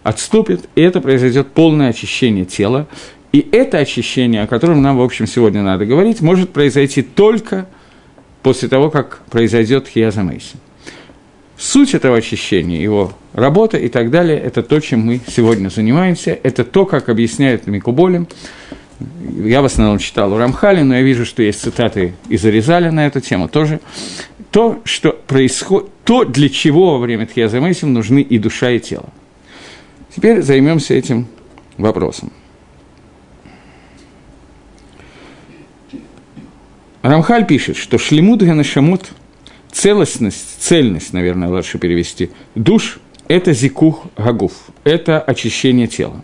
отступит, 0.02 0.68
и 0.76 0.82
это 0.82 1.02
произойдет 1.02 1.48
полное 1.48 1.90
очищение 1.90 2.46
тела. 2.46 2.88
И 3.32 3.48
это 3.52 3.78
очищение, 3.78 4.42
о 4.42 4.48
котором 4.48 4.82
нам, 4.82 4.98
в 4.98 5.04
общем, 5.04 5.28
сегодня 5.28 5.62
надо 5.62 5.86
говорить, 5.86 6.22
может 6.22 6.50
произойти 6.50 7.04
только 7.04 7.68
после 8.42 8.68
того, 8.68 8.90
как 8.90 9.22
произойдет 9.30 9.88
хиазамейсин. 9.88 10.60
Суть 11.58 11.94
этого 11.94 12.18
очищения, 12.18 12.82
его 12.82 13.14
работа 13.34 13.78
и 13.78 13.88
так 13.88 14.10
далее, 14.10 14.40
это 14.40 14.64
то, 14.64 14.80
чем 14.80 15.02
мы 15.02 15.22
сегодня 15.28 15.70
занимаемся, 15.70 16.38
это 16.42 16.64
то, 16.64 16.86
как 16.86 17.10
объясняет 17.10 17.68
Микуболем. 17.68 18.28
Я 19.44 19.62
в 19.62 19.66
основном 19.66 20.00
читал 20.00 20.34
у 20.34 20.38
Рамхали, 20.38 20.82
но 20.82 20.96
я 20.96 21.02
вижу, 21.02 21.26
что 21.26 21.44
есть 21.44 21.62
цитаты 21.62 22.14
из 22.30 22.46
Аризаля 22.46 22.92
на 22.92 23.06
эту 23.06 23.20
тему 23.20 23.50
тоже 23.50 23.80
то, 24.56 24.80
что 24.86 25.12
происходит, 25.12 25.90
то, 26.06 26.24
для 26.24 26.48
чего 26.48 26.94
во 26.94 27.00
время 27.00 27.26
Тхияза 27.26 27.60
Мейсим 27.60 27.92
нужны 27.92 28.22
и 28.22 28.40
душа, 28.40 28.72
и 28.72 28.80
тело. 28.80 29.10
Теперь 30.16 30.42
займемся 30.44 30.94
этим 30.94 31.28
вопросом. 31.78 32.32
Рамхаль 37.02 37.46
пишет, 37.46 37.76
что 37.76 37.98
шлемут 37.98 38.44
ганашамут, 38.44 39.12
целостность, 39.74 40.62
цельность, 40.62 41.12
наверное, 41.12 41.50
лучше 41.50 41.78
перевести, 41.78 42.30
душ– 42.56 43.00
это 43.28 43.52
зикух 43.52 44.06
гагуф, 44.16 44.54
это 44.86 45.20
очищение 45.20 45.88
тела. 45.88 46.24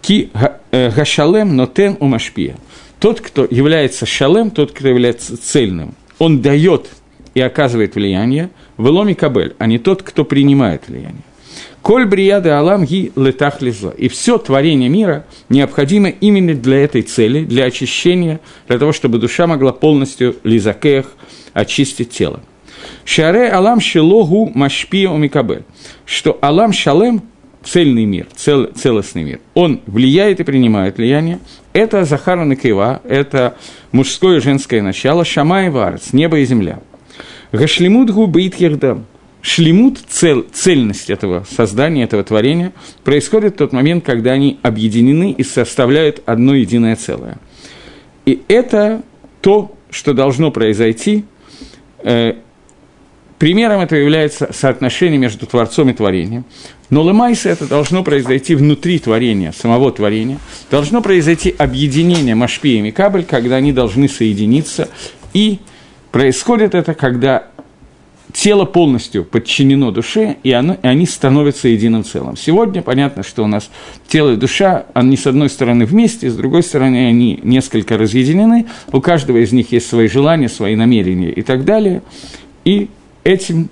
Ки 0.00 0.32
э, 0.72 0.90
гашалем 0.90 1.54
нотен 1.54 1.96
умашпия. 2.00 2.56
Тот, 2.98 3.20
кто 3.20 3.46
является 3.48 4.04
шалем, 4.04 4.50
тот, 4.50 4.72
кто 4.72 4.88
является 4.88 5.36
цельным, 5.36 5.94
он 6.18 6.42
дает 6.42 6.90
и 7.34 7.40
оказывает 7.40 7.94
влияние, 7.94 8.50
веломи 8.78 9.14
кабель, 9.14 9.54
а 9.58 9.66
не 9.66 9.78
тот, 9.78 10.02
кто 10.02 10.24
принимает 10.24 10.88
влияние. 10.88 11.22
Коль 11.82 12.06
брияды 12.06 12.50
алам 12.50 12.84
ги 12.84 13.12
летах 13.16 13.60
лизо. 13.60 13.90
И 13.90 14.08
все 14.08 14.38
творение 14.38 14.88
мира 14.88 15.26
необходимо 15.48 16.08
именно 16.08 16.54
для 16.54 16.78
этой 16.84 17.02
цели, 17.02 17.44
для 17.44 17.64
очищения, 17.64 18.40
для 18.68 18.78
того, 18.78 18.92
чтобы 18.92 19.18
душа 19.18 19.48
могла 19.48 19.72
полностью 19.72 20.36
лизакех 20.44 21.06
очистить 21.52 22.10
тело. 22.10 22.40
Шаре 23.04 23.48
алам 23.48 23.80
шелогу 23.80 24.50
машпия 24.54 25.08
умикабель. 25.08 25.64
Что 26.06 26.38
алам 26.40 26.72
шалем, 26.72 27.22
цельный 27.64 28.04
мир, 28.04 28.28
цел, 28.34 28.66
целостный 28.66 29.24
мир, 29.24 29.40
он 29.54 29.80
влияет 29.86 30.38
и 30.38 30.44
принимает 30.44 30.98
влияние, 30.98 31.40
это 31.72 32.04
Захара 32.04 32.44
Накива, 32.44 33.00
это 33.04 33.56
мужское 33.90 34.36
и 34.36 34.40
женское 34.40 34.82
начало, 34.82 35.24
Шама 35.24 35.66
и 35.66 35.68
Варец, 35.68 36.12
небо 36.12 36.38
и 36.38 36.44
земля. 36.44 36.80
Гашлемут 37.52 38.10
губит 38.10 38.56
ердам. 38.56 39.06
Шлемут, 39.42 39.98
цел, 40.08 40.46
цельность 40.52 41.10
этого 41.10 41.44
создания, 41.50 42.04
этого 42.04 42.22
творения, 42.22 42.72
происходит 43.02 43.54
в 43.54 43.56
тот 43.56 43.72
момент, 43.72 44.04
когда 44.04 44.32
они 44.32 44.58
объединены 44.62 45.32
и 45.32 45.42
составляют 45.42 46.22
одно 46.26 46.54
единое 46.54 46.94
целое. 46.94 47.38
И 48.24 48.40
это 48.46 49.02
то, 49.40 49.76
что 49.90 50.14
должно 50.14 50.52
произойти. 50.52 51.24
Э, 52.04 52.34
примером 53.38 53.80
этого 53.80 53.98
является 53.98 54.50
соотношение 54.52 55.18
между 55.18 55.46
Творцом 55.46 55.90
и 55.90 55.92
Творением. 55.92 56.44
Но 56.90 57.02
лемайса 57.06 57.48
это 57.48 57.66
должно 57.66 58.04
произойти 58.04 58.54
внутри 58.54 59.00
творения, 59.00 59.50
самого 59.50 59.90
творения. 59.90 60.38
Должно 60.70 61.02
произойти 61.02 61.52
объединение 61.58 62.36
Машпи 62.36 62.76
и 62.76 62.80
Микабль, 62.80 63.24
когда 63.24 63.56
они 63.56 63.72
должны 63.72 64.08
соединиться. 64.08 64.88
И 65.34 65.58
происходит 66.12 66.74
это, 66.74 66.94
когда 66.94 67.44
тело 68.32 68.64
полностью 68.64 69.24
подчинено 69.24 69.90
душе, 69.90 70.36
и, 70.42 70.52
оно, 70.52 70.74
и 70.74 70.86
они 70.86 71.06
становятся 71.06 71.68
единым 71.68 72.04
целым. 72.04 72.36
Сегодня 72.36 72.82
понятно, 72.82 73.22
что 73.22 73.44
у 73.44 73.46
нас 73.46 73.70
тело 74.08 74.32
и 74.32 74.36
душа, 74.36 74.86
они 74.94 75.16
с 75.16 75.26
одной 75.26 75.50
стороны 75.50 75.84
вместе, 75.84 76.30
с 76.30 76.36
другой 76.36 76.62
стороны 76.62 77.08
они 77.08 77.40
несколько 77.42 77.98
разъединены, 77.98 78.66
у 78.92 79.00
каждого 79.00 79.38
из 79.38 79.52
них 79.52 79.72
есть 79.72 79.88
свои 79.88 80.08
желания, 80.08 80.48
свои 80.48 80.76
намерения 80.76 81.30
и 81.30 81.42
так 81.42 81.64
далее. 81.64 82.02
И 82.64 82.88
этим, 83.24 83.68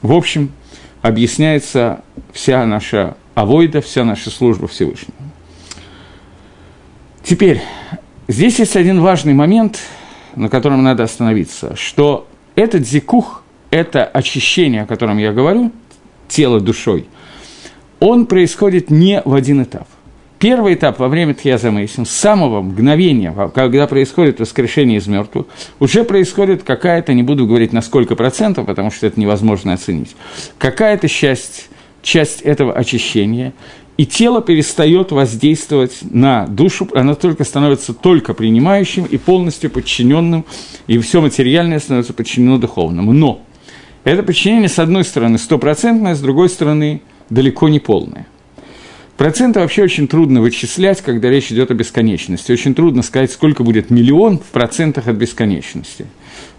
в 0.00 0.12
общем, 0.12 0.52
объясняется 1.02 2.02
вся 2.32 2.64
наша 2.66 3.16
авойда, 3.34 3.80
вся 3.80 4.04
наша 4.04 4.30
служба 4.30 4.68
Всевышнему. 4.68 5.18
Теперь, 7.22 7.60
здесь 8.26 8.58
есть 8.58 8.74
один 8.76 9.00
важный 9.00 9.34
момент, 9.34 9.78
на 10.36 10.48
котором 10.48 10.82
надо 10.82 11.02
остановиться, 11.02 11.76
что 11.76 12.26
этот 12.54 12.86
зикух– 12.86 13.42
это 13.70 14.04
очищение, 14.04 14.82
о 14.82 14.86
котором 14.86 15.18
я 15.18 15.32
говорю, 15.32 15.72
тело 16.28 16.60
душой, 16.60 17.06
он 18.00 18.26
происходит 18.26 18.90
не 18.90 19.22
в 19.24 19.34
один 19.34 19.62
этап. 19.62 19.88
Первый 20.38 20.74
этап 20.74 21.00
во 21.00 21.08
время 21.08 21.34
Мейсим, 21.34 22.06
с 22.06 22.10
самого 22.10 22.62
мгновения, 22.62 23.34
когда 23.52 23.88
происходит 23.88 24.38
воскрешение 24.38 24.98
из 24.98 25.08
мертвых, 25.08 25.46
уже 25.80 26.04
происходит 26.04 26.62
какая-то, 26.62 27.12
не 27.12 27.24
буду 27.24 27.44
говорить 27.46 27.72
на 27.72 27.82
сколько 27.82 28.14
процентов, 28.14 28.66
потому 28.66 28.92
что 28.92 29.08
это 29.08 29.18
невозможно 29.18 29.72
оценить, 29.72 30.14
какая-то 30.58 31.08
часть, 31.08 31.68
часть 32.02 32.42
этого 32.42 32.72
очищения, 32.72 33.52
и 33.98 34.06
тело 34.06 34.40
перестает 34.40 35.10
воздействовать 35.10 35.98
на 36.02 36.46
душу, 36.46 36.88
оно 36.94 37.16
только 37.16 37.42
становится 37.42 37.92
только 37.92 38.32
принимающим 38.32 39.04
и 39.04 39.18
полностью 39.18 39.70
подчиненным, 39.70 40.46
и 40.86 40.98
все 40.98 41.20
материальное 41.20 41.80
становится 41.80 42.12
подчинено 42.14 42.58
духовному. 42.58 43.12
Но 43.12 43.42
это 44.04 44.22
подчинение, 44.22 44.68
с 44.68 44.78
одной 44.78 45.02
стороны, 45.02 45.36
стопроцентное, 45.36 46.14
с 46.14 46.20
другой 46.20 46.48
стороны, 46.48 47.02
далеко 47.28 47.68
не 47.68 47.80
полное. 47.80 48.26
Проценты 49.16 49.58
вообще 49.58 49.82
очень 49.82 50.06
трудно 50.06 50.42
вычислять, 50.42 51.02
когда 51.02 51.28
речь 51.28 51.50
идет 51.50 51.72
о 51.72 51.74
бесконечности. 51.74 52.52
Очень 52.52 52.76
трудно 52.76 53.02
сказать, 53.02 53.32
сколько 53.32 53.64
будет 53.64 53.90
миллион 53.90 54.38
в 54.38 54.44
процентах 54.44 55.08
от 55.08 55.16
бесконечности. 55.16 56.06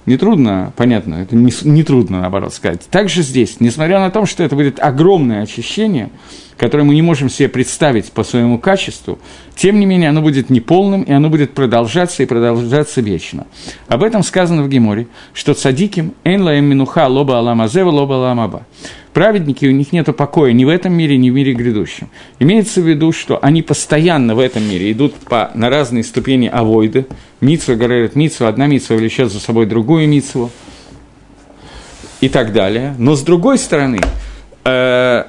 Не 0.06 0.18
трудно, 0.18 0.74
понятно, 0.76 1.16
это 1.16 1.38
не, 1.38 1.54
не 1.64 1.86
наоборот, 2.10 2.54
сказать. 2.54 2.82
Также 2.92 3.22
здесь, 3.22 3.62
несмотря 3.62 4.00
на 4.00 4.12
то, 4.12 4.26
что 4.26 4.44
это 4.44 4.58
будет 4.58 4.78
огромное 4.82 5.44
очищение, 5.44 6.10
которое 6.60 6.84
мы 6.84 6.94
не 6.94 7.02
можем 7.02 7.30
себе 7.30 7.48
представить 7.48 8.12
по 8.12 8.24
своему 8.24 8.60
качеству, 8.60 9.18
тем 9.56 9.80
не 9.80 9.86
менее 9.86 10.10
оно 10.10 10.22
будет 10.22 10.50
неполным, 10.50 11.04
и 11.04 11.12
оно 11.12 11.30
будет 11.30 11.54
продолжаться 11.54 12.22
и 12.22 12.26
продолжаться 12.26 13.00
вечно. 13.00 13.48
Об 13.88 14.04
этом 14.04 14.24
сказано 14.24 14.62
в 14.64 14.70
Геморе, 14.70 15.08
что 15.34 15.54
цадиким 15.54 16.14
эн 16.26 16.44
лаем 16.44 16.66
минуха 16.66 17.08
лоба 17.08 17.40
алама 17.40 17.68
зева 17.70 17.90
лоба 17.90 18.16
алама 18.16 18.48
ба. 18.50 18.66
Праведники, 19.14 19.66
у 19.66 19.72
них 19.72 19.92
нет 19.92 20.16
покоя 20.16 20.52
ни 20.52 20.66
в 20.66 20.70
этом 20.70 20.94
мире, 20.94 21.18
ни 21.18 21.30
в 21.30 21.34
мире 21.34 21.54
грядущем. 21.54 22.10
Имеется 22.40 22.82
в 22.82 22.88
виду, 22.88 23.12
что 23.12 23.40
они 23.42 23.62
постоянно 23.62 24.36
в 24.36 24.40
этом 24.40 24.70
мире 24.70 24.92
идут 24.92 25.16
по, 25.16 25.52
на 25.56 25.70
разные 25.70 26.04
ступени 26.04 26.48
авойды. 26.48 27.08
Митсва 27.42 27.76
говорит 27.76 28.16
митсва, 28.16 28.50
одна 28.50 28.68
митсва 28.68 28.96
влечет 28.96 29.32
за 29.32 29.40
собой 29.40 29.66
другую 29.66 30.08
митсву 30.08 30.52
и 32.22 32.30
так 32.30 32.54
далее. 32.54 32.96
Но 32.98 33.16
с 33.16 33.22
другой 33.24 33.58
стороны, 33.58 34.00
э, 34.66 35.24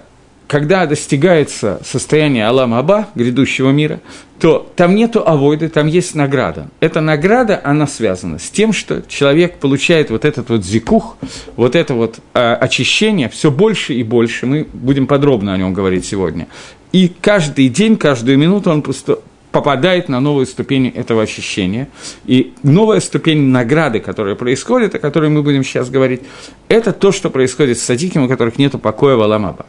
когда 0.50 0.84
достигается 0.86 1.80
состояние 1.84 2.44
Алама 2.44 2.80
Аба, 2.80 3.08
грядущего 3.14 3.70
мира, 3.70 4.00
то 4.40 4.68
там 4.74 4.96
нету 4.96 5.22
авойды, 5.24 5.68
там 5.68 5.86
есть 5.86 6.16
награда. 6.16 6.66
Эта 6.80 7.00
награда, 7.00 7.60
она 7.62 7.86
связана 7.86 8.40
с 8.40 8.50
тем, 8.50 8.72
что 8.72 9.00
человек 9.06 9.58
получает 9.58 10.10
вот 10.10 10.24
этот 10.24 10.48
вот 10.48 10.64
зикух, 10.64 11.16
вот 11.54 11.76
это 11.76 11.94
вот 11.94 12.18
э, 12.34 12.54
очищение 12.54 13.28
все 13.28 13.52
больше 13.52 13.94
и 13.94 14.02
больше. 14.02 14.46
Мы 14.46 14.66
будем 14.72 15.06
подробно 15.06 15.54
о 15.54 15.56
нем 15.56 15.72
говорить 15.72 16.04
сегодня. 16.04 16.48
И 16.90 17.12
каждый 17.20 17.68
день, 17.68 17.96
каждую 17.96 18.36
минуту 18.36 18.72
он 18.72 18.82
просто 18.82 19.20
попадает 19.52 20.08
на 20.08 20.18
новую 20.18 20.46
ступень 20.46 20.88
этого 20.88 21.22
очищения. 21.22 21.86
И 22.26 22.54
новая 22.64 22.98
ступень 22.98 23.50
награды, 23.50 24.00
которая 24.00 24.34
происходит, 24.34 24.96
о 24.96 24.98
которой 24.98 25.30
мы 25.30 25.44
будем 25.44 25.62
сейчас 25.62 25.90
говорить, 25.90 26.22
это 26.66 26.92
то, 26.92 27.12
что 27.12 27.30
происходит 27.30 27.78
с 27.78 27.82
садиками, 27.82 28.24
у 28.24 28.28
которых 28.28 28.58
нет 28.58 28.72
покоя 28.82 29.14
в 29.14 29.22
Аламаба 29.22 29.66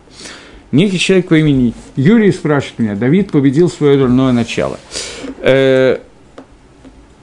некий 0.72 1.00
человек 1.00 1.28
по 1.28 1.38
имени 1.38 1.74
Юрий 1.96 2.32
спрашивает 2.32 2.80
меня, 2.80 2.96
Давид 2.96 3.32
победил 3.32 3.70
свое 3.70 3.98
дурное 3.98 4.32
начало. 4.32 4.80
Э, 5.42 6.00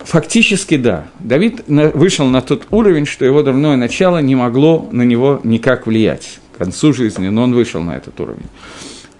фактически 0.01 0.77
да. 0.77 1.09
Давид 1.19 1.65
вышел 1.67 2.27
на 2.27 2.43
тот 2.43 2.67
уровень, 2.71 3.07
что 3.07 3.25
его 3.25 3.43
дурное 3.43 3.77
начало 3.77 4.19
не 4.19 4.35
могло 4.35 4.89
на 4.93 5.03
него 5.03 5.41
никак 5.45 5.87
влиять. 5.87 6.41
К 6.55 6.59
концу 6.59 6.93
жизни, 6.93 7.29
но 7.29 7.45
он 7.45 7.55
вышел 7.55 7.83
на 7.83 7.97
этот 7.97 8.19
уровень. 8.21 8.47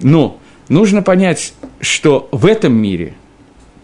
Но 0.01 0.39
нужно 0.69 1.03
понять, 1.03 1.55
что 1.81 2.29
в 2.33 2.47
этом 2.47 2.75
мире, 2.75 3.15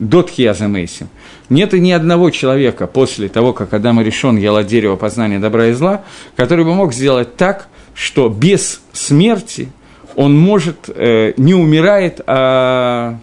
до 0.00 0.22
Тхиаза 0.22 0.66
Мейсим, 0.66 1.08
нет 1.48 1.72
ни 1.72 1.92
одного 1.92 2.30
человека 2.30 2.88
после 2.88 3.28
того, 3.28 3.52
как 3.52 3.72
Адам 3.74 4.00
решен 4.00 4.36
ел 4.36 4.56
от 4.56 4.66
дерева 4.66 4.96
познания 4.96 5.38
добра 5.38 5.68
и 5.68 5.72
зла, 5.72 6.02
который 6.34 6.64
бы 6.64 6.74
мог 6.74 6.92
сделать 6.92 7.36
так, 7.36 7.68
что 7.94 8.28
без 8.28 8.80
смерти– 8.92 9.68
он 10.16 10.38
может, 10.38 10.88
э, 10.88 11.34
не 11.36 11.54
умирает, 11.54 12.20
а 12.26 13.18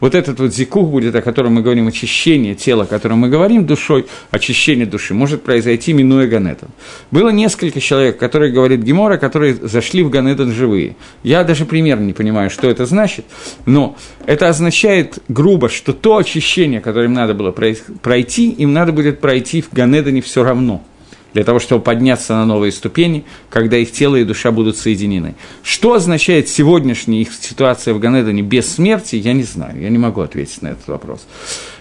вот 0.00 0.14
этот 0.14 0.40
вот 0.40 0.52
зикух 0.54 0.88
будет, 0.88 1.14
о 1.14 1.22
котором 1.22 1.54
мы 1.54 1.62
говорим, 1.62 1.86
очищение 1.86 2.54
тела, 2.54 2.84
о 2.84 2.86
котором 2.86 3.18
мы 3.18 3.28
говорим 3.28 3.66
душой, 3.66 4.06
очищение 4.30 4.86
души, 4.86 5.14
может 5.14 5.42
произойти, 5.42 5.92
минуя 5.92 6.26
Ганетон. 6.26 6.70
Было 7.10 7.28
несколько 7.28 7.80
человек, 7.80 8.18
которые, 8.18 8.50
говорит 8.50 8.80
Гемора, 8.80 9.18
которые 9.18 9.54
зашли 9.54 10.02
в 10.02 10.10
Ганетон 10.10 10.52
живые. 10.52 10.96
Я 11.22 11.44
даже 11.44 11.66
примерно 11.66 12.04
не 12.04 12.14
понимаю, 12.14 12.50
что 12.50 12.68
это 12.68 12.86
значит, 12.86 13.26
но 13.66 13.96
это 14.26 14.48
означает 14.48 15.18
грубо, 15.28 15.68
что 15.68 15.92
то 15.92 16.16
очищение, 16.16 16.80
которое 16.80 17.04
им 17.04 17.14
надо 17.14 17.34
было 17.34 17.52
пройти, 17.52 18.50
им 18.50 18.72
надо 18.72 18.92
будет 18.92 19.20
пройти 19.20 19.60
в 19.62 19.72
Ганедоне 19.72 20.22
все 20.22 20.42
равно– 20.42 20.82
для 21.32 21.44
того, 21.44 21.58
чтобы 21.58 21.82
подняться 21.82 22.34
на 22.34 22.44
новые 22.44 22.72
ступени, 22.72 23.24
когда 23.48 23.76
их 23.76 23.92
тело 23.92 24.16
и 24.16 24.24
душа 24.24 24.50
будут 24.50 24.76
соединены. 24.76 25.34
Что 25.62 25.94
означает 25.94 26.48
сегодняшняя 26.48 27.20
их 27.20 27.32
ситуация 27.32 27.94
в 27.94 28.00
Ганедане 28.00 28.42
без 28.42 28.72
смерти, 28.72 29.16
я 29.16 29.32
не 29.32 29.44
знаю, 29.44 29.80
я 29.80 29.88
не 29.88 29.98
могу 29.98 30.20
ответить 30.20 30.62
на 30.62 30.68
этот 30.68 30.88
вопрос. 30.88 31.26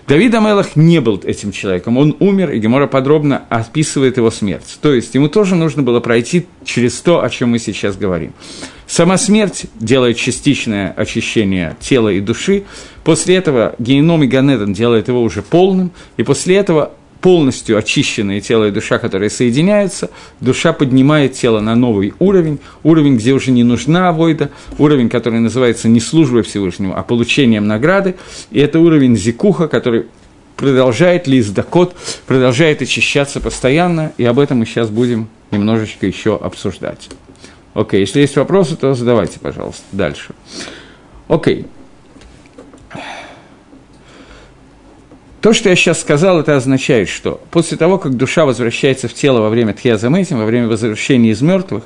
Давид 0.07 0.33
Амелах 0.33 0.75
не 0.75 1.01
был 1.01 1.21
этим 1.23 1.51
человеком, 1.51 1.97
он 1.97 2.15
умер, 2.19 2.49
и 2.51 2.59
Гемора 2.59 2.87
подробно 2.87 3.43
описывает 3.49 4.17
его 4.17 4.31
смерть. 4.31 4.79
То 4.81 4.91
есть 4.91 5.13
ему 5.13 5.27
тоже 5.27 5.55
нужно 5.55 5.83
было 5.83 5.99
пройти 5.99 6.47
через 6.65 6.99
то, 6.99 7.23
о 7.23 7.29
чем 7.29 7.49
мы 7.49 7.59
сейчас 7.59 7.95
говорим. 7.95 8.33
Сама 8.87 9.19
смерть 9.19 9.67
делает 9.75 10.17
частичное 10.17 10.91
очищение 10.97 11.77
тела 11.79 12.09
и 12.09 12.21
души, 12.21 12.63
после 13.03 13.35
этого 13.35 13.75
геном 13.77 14.23
и 14.23 14.27
Ганедан 14.27 14.73
делает 14.73 15.09
его 15.09 15.21
уже 15.21 15.43
полным, 15.43 15.91
и 16.17 16.23
после 16.23 16.55
этого 16.55 16.93
полностью 17.21 17.77
очищенные 17.77 18.41
тело 18.41 18.65
и 18.65 18.71
душа, 18.71 18.97
которые 18.97 19.29
соединяются, 19.29 20.09
душа 20.39 20.73
поднимает 20.73 21.33
тело 21.33 21.59
на 21.59 21.75
новый 21.75 22.13
уровень, 22.19 22.59
уровень, 22.83 23.17
где 23.17 23.33
уже 23.33 23.51
не 23.51 23.63
нужна 23.63 24.09
авойда, 24.09 24.49
уровень, 24.77 25.09
который 25.09 25.39
называется 25.39 25.89
не 25.89 25.99
службой 25.99 26.43
Всевышнему, 26.43 26.97
а 26.97 27.03
получением 27.03 27.67
награды, 27.67 28.15
и 28.51 28.59
это 28.59 28.79
уровень 28.79 29.17
зикуха, 29.17 29.67
который 29.67 30.05
продолжает 30.55 31.27
лист 31.27 31.53
дакот, 31.53 31.95
продолжает 32.25 32.81
очищаться 32.81 33.39
постоянно, 33.39 34.11
и 34.17 34.25
об 34.25 34.39
этом 34.39 34.59
мы 34.59 34.65
сейчас 34.65 34.89
будем 34.89 35.29
немножечко 35.51 36.05
еще 36.05 36.35
обсуждать. 36.35 37.09
Окей, 37.73 38.01
если 38.01 38.19
есть 38.19 38.35
вопросы, 38.35 38.75
то 38.75 38.93
задавайте, 38.93 39.39
пожалуйста, 39.39 39.83
дальше. 39.91 40.33
Окей. 41.27 41.65
То, 45.41 45.53
что 45.53 45.69
я 45.69 45.75
сейчас 45.75 46.01
сказал, 46.01 46.39
это 46.39 46.57
означает, 46.57 47.07
что 47.07 47.39
после 47.49 47.77
того, 47.77 47.97
как 47.97 48.15
душа 48.17 48.45
возвращается 48.45 49.07
в 49.07 49.13
тело 49.13 49.39
во 49.39 49.49
время 49.49 49.73
тхиазамэтим, 49.73 50.37
во 50.37 50.45
время 50.45 50.67
возвращения 50.67 51.31
из 51.31 51.41
мертвых, 51.41 51.83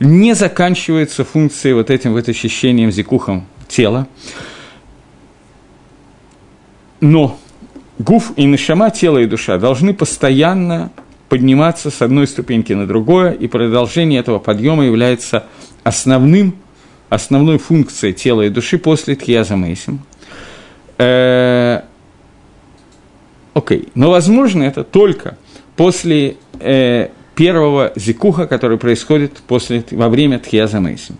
не 0.00 0.34
заканчивается 0.34 1.24
функция 1.24 1.74
вот 1.74 1.90
этим 1.90 2.14
вот 2.14 2.28
ощущением 2.28 2.90
зикухом 2.90 3.46
тела. 3.68 4.06
Но 7.00 7.38
гуф 7.98 8.32
и 8.36 8.46
нашама, 8.46 8.90
тело 8.90 9.18
и 9.18 9.26
душа, 9.26 9.58
должны 9.58 9.92
постоянно 9.92 10.90
подниматься 11.28 11.90
с 11.90 12.00
одной 12.00 12.26
ступеньки 12.26 12.72
на 12.72 12.86
другое, 12.86 13.32
и 13.32 13.48
продолжение 13.48 14.20
этого 14.20 14.38
подъема 14.38 14.84
является 14.86 15.44
основным, 15.82 16.56
основной 17.10 17.58
функцией 17.58 18.14
тела 18.14 18.42
и 18.42 18.48
души 18.48 18.78
после 18.78 19.14
тхиазамэтим. 19.14 20.00
Окей, 23.54 23.78
okay. 23.78 23.88
но 23.94 24.10
возможно 24.10 24.62
это 24.64 24.84
только 24.84 25.36
после 25.76 26.36
э, 26.60 27.08
первого 27.34 27.92
зикуха, 27.96 28.46
который 28.46 28.78
происходит 28.78 29.38
после, 29.46 29.84
во 29.90 30.08
время 30.08 30.38
Тхияза 30.38 30.80
Мейсим. 30.80 31.16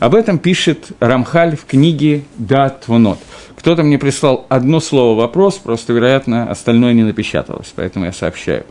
Об 0.00 0.14
этом 0.14 0.38
пишет 0.38 0.88
Рамхаль 1.00 1.56
в 1.56 1.64
книге 1.64 2.24
«Дат 2.36 2.82
Твунот». 2.82 3.18
Кто-то 3.56 3.82
мне 3.82 3.98
прислал 3.98 4.46
одно 4.48 4.80
слово 4.80 5.18
«вопрос», 5.18 5.56
просто, 5.56 5.92
вероятно, 5.92 6.50
остальное 6.50 6.92
не 6.92 7.02
напечаталось, 7.02 7.72
поэтому 7.74 8.06
я 8.06 8.12
сообщаю. 8.12 8.64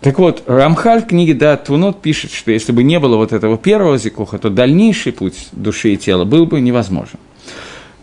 Так 0.00 0.18
вот, 0.18 0.42
Рамхаль 0.46 1.02
в 1.02 1.06
книге 1.06 1.34
«Дат 1.34 1.64
Твунот» 1.64 2.02
пишет, 2.02 2.32
что 2.32 2.50
если 2.50 2.72
бы 2.72 2.82
не 2.82 2.98
было 2.98 3.16
вот 3.16 3.32
этого 3.32 3.56
первого 3.56 3.98
зикуха, 3.98 4.38
то 4.38 4.50
дальнейший 4.50 5.12
путь 5.12 5.48
души 5.52 5.94
и 5.94 5.96
тела 5.96 6.24
был 6.24 6.46
бы 6.46 6.60
невозможен. 6.60 7.18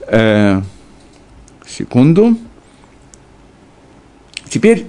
Э, 0.07 0.61
секунду. 1.67 2.37
Теперь 4.49 4.87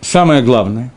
самое 0.00 0.42
главное 0.42 0.92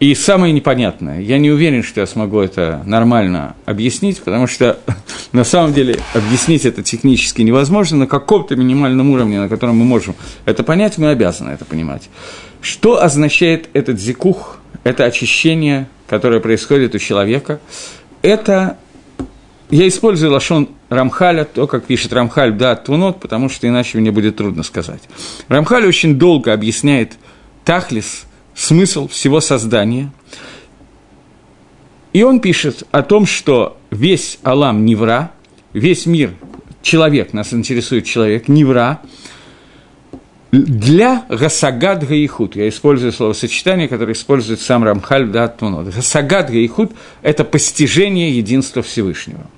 и 0.00 0.14
самое 0.14 0.52
непонятное. 0.52 1.20
Я 1.20 1.38
не 1.38 1.50
уверен, 1.50 1.82
что 1.82 2.00
я 2.00 2.06
смогу 2.06 2.40
это 2.40 2.82
нормально 2.86 3.56
объяснить, 3.66 4.20
потому 4.22 4.46
что 4.46 4.78
на 5.32 5.44
самом 5.44 5.74
деле 5.74 5.98
объяснить 6.14 6.64
это 6.64 6.82
технически 6.82 7.42
невозможно. 7.42 7.98
На 7.98 8.06
каком-то 8.06 8.56
минимальном 8.56 9.10
уровне, 9.10 9.40
на 9.40 9.48
котором 9.48 9.76
мы 9.76 9.84
можем 9.84 10.14
это 10.46 10.62
понять, 10.62 10.98
мы 10.98 11.10
обязаны 11.10 11.50
это 11.50 11.64
понимать. 11.64 12.08
Что 12.62 13.02
означает 13.02 13.68
этот 13.74 14.00
зикух, 14.00 14.58
это 14.84 15.04
очищение, 15.04 15.88
которое 16.08 16.40
происходит 16.40 16.94
у 16.94 16.98
человека? 16.98 17.60
Это 18.22 18.78
я 19.70 19.86
использую 19.86 20.32
лашон 20.32 20.70
Рамхаля, 20.88 21.44
то, 21.44 21.66
как 21.66 21.84
пишет 21.84 22.12
Рамхаль, 22.12 22.52
да, 22.52 22.74
Тунот, 22.74 23.20
потому 23.20 23.48
что 23.48 23.68
иначе 23.68 23.98
мне 23.98 24.10
будет 24.10 24.36
трудно 24.36 24.62
сказать. 24.62 25.02
Рамхаль 25.48 25.86
очень 25.86 26.18
долго 26.18 26.52
объясняет 26.52 27.14
Тахлис, 27.64 28.26
смысл 28.54 29.08
всего 29.08 29.40
создания. 29.40 30.10
И 32.14 32.22
он 32.22 32.40
пишет 32.40 32.84
о 32.90 33.02
том, 33.02 33.26
что 33.26 33.76
весь 33.90 34.38
Алам 34.42 34.86
Невра, 34.86 35.32
весь 35.74 36.06
мир, 36.06 36.32
человек, 36.80 37.34
нас 37.34 37.52
интересует 37.52 38.06
человек, 38.06 38.48
Невра, 38.48 39.02
для 40.50 41.26
Гасагад 41.28 42.08
Гаихут, 42.08 42.56
я 42.56 42.70
использую 42.70 43.12
словосочетание, 43.12 43.86
которое 43.86 44.14
использует 44.14 44.62
сам 44.62 44.82
Рамхаль 44.82 45.26
Датмунот. 45.26 45.94
Гасагад 45.94 46.48
Гаихут– 46.48 46.92
это 47.22 47.44
постижение 47.44 48.34
единства 48.34 48.82
Всевышнего– 48.82 49.46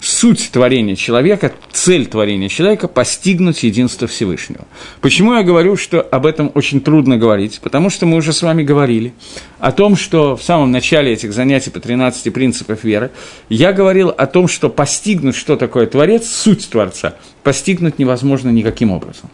суть 0.00 0.50
творения 0.52 0.94
человека, 0.94 1.52
цель 1.72 2.06
творения 2.06 2.48
человека– 2.48 2.88
постигнуть 2.88 3.62
единство 3.62 4.06
Всевышнего. 4.06 4.66
Почему 5.00 5.34
я 5.34 5.42
говорю, 5.42 5.76
что 5.76 6.00
об 6.00 6.26
этом 6.26 6.50
очень 6.54 6.80
трудно 6.80 7.16
говорить? 7.16 7.60
Потому 7.62 7.90
что 7.90 8.06
мы 8.06 8.16
уже 8.16 8.32
с 8.32 8.42
вами 8.42 8.62
говорили 8.62 9.12
о 9.58 9.72
том, 9.72 9.96
что 9.96 10.36
в 10.36 10.42
самом 10.42 10.70
начале 10.70 11.12
этих 11.12 11.32
занятий 11.32 11.70
по 11.70 11.80
13 11.80 12.32
принципов 12.32 12.84
веры 12.84 13.10
я 13.48 13.72
говорил 13.72 14.10
о 14.10 14.26
том, 14.26 14.48
что 14.48 14.68
постигнуть, 14.68 15.34
что 15.34 15.56
такое 15.56 15.86
Творец, 15.86 16.28
суть 16.28 16.68
Творца, 16.68 17.16
постигнуть 17.42 17.98
невозможно 17.98 18.50
никаким 18.50 18.92
образом. 18.92 19.30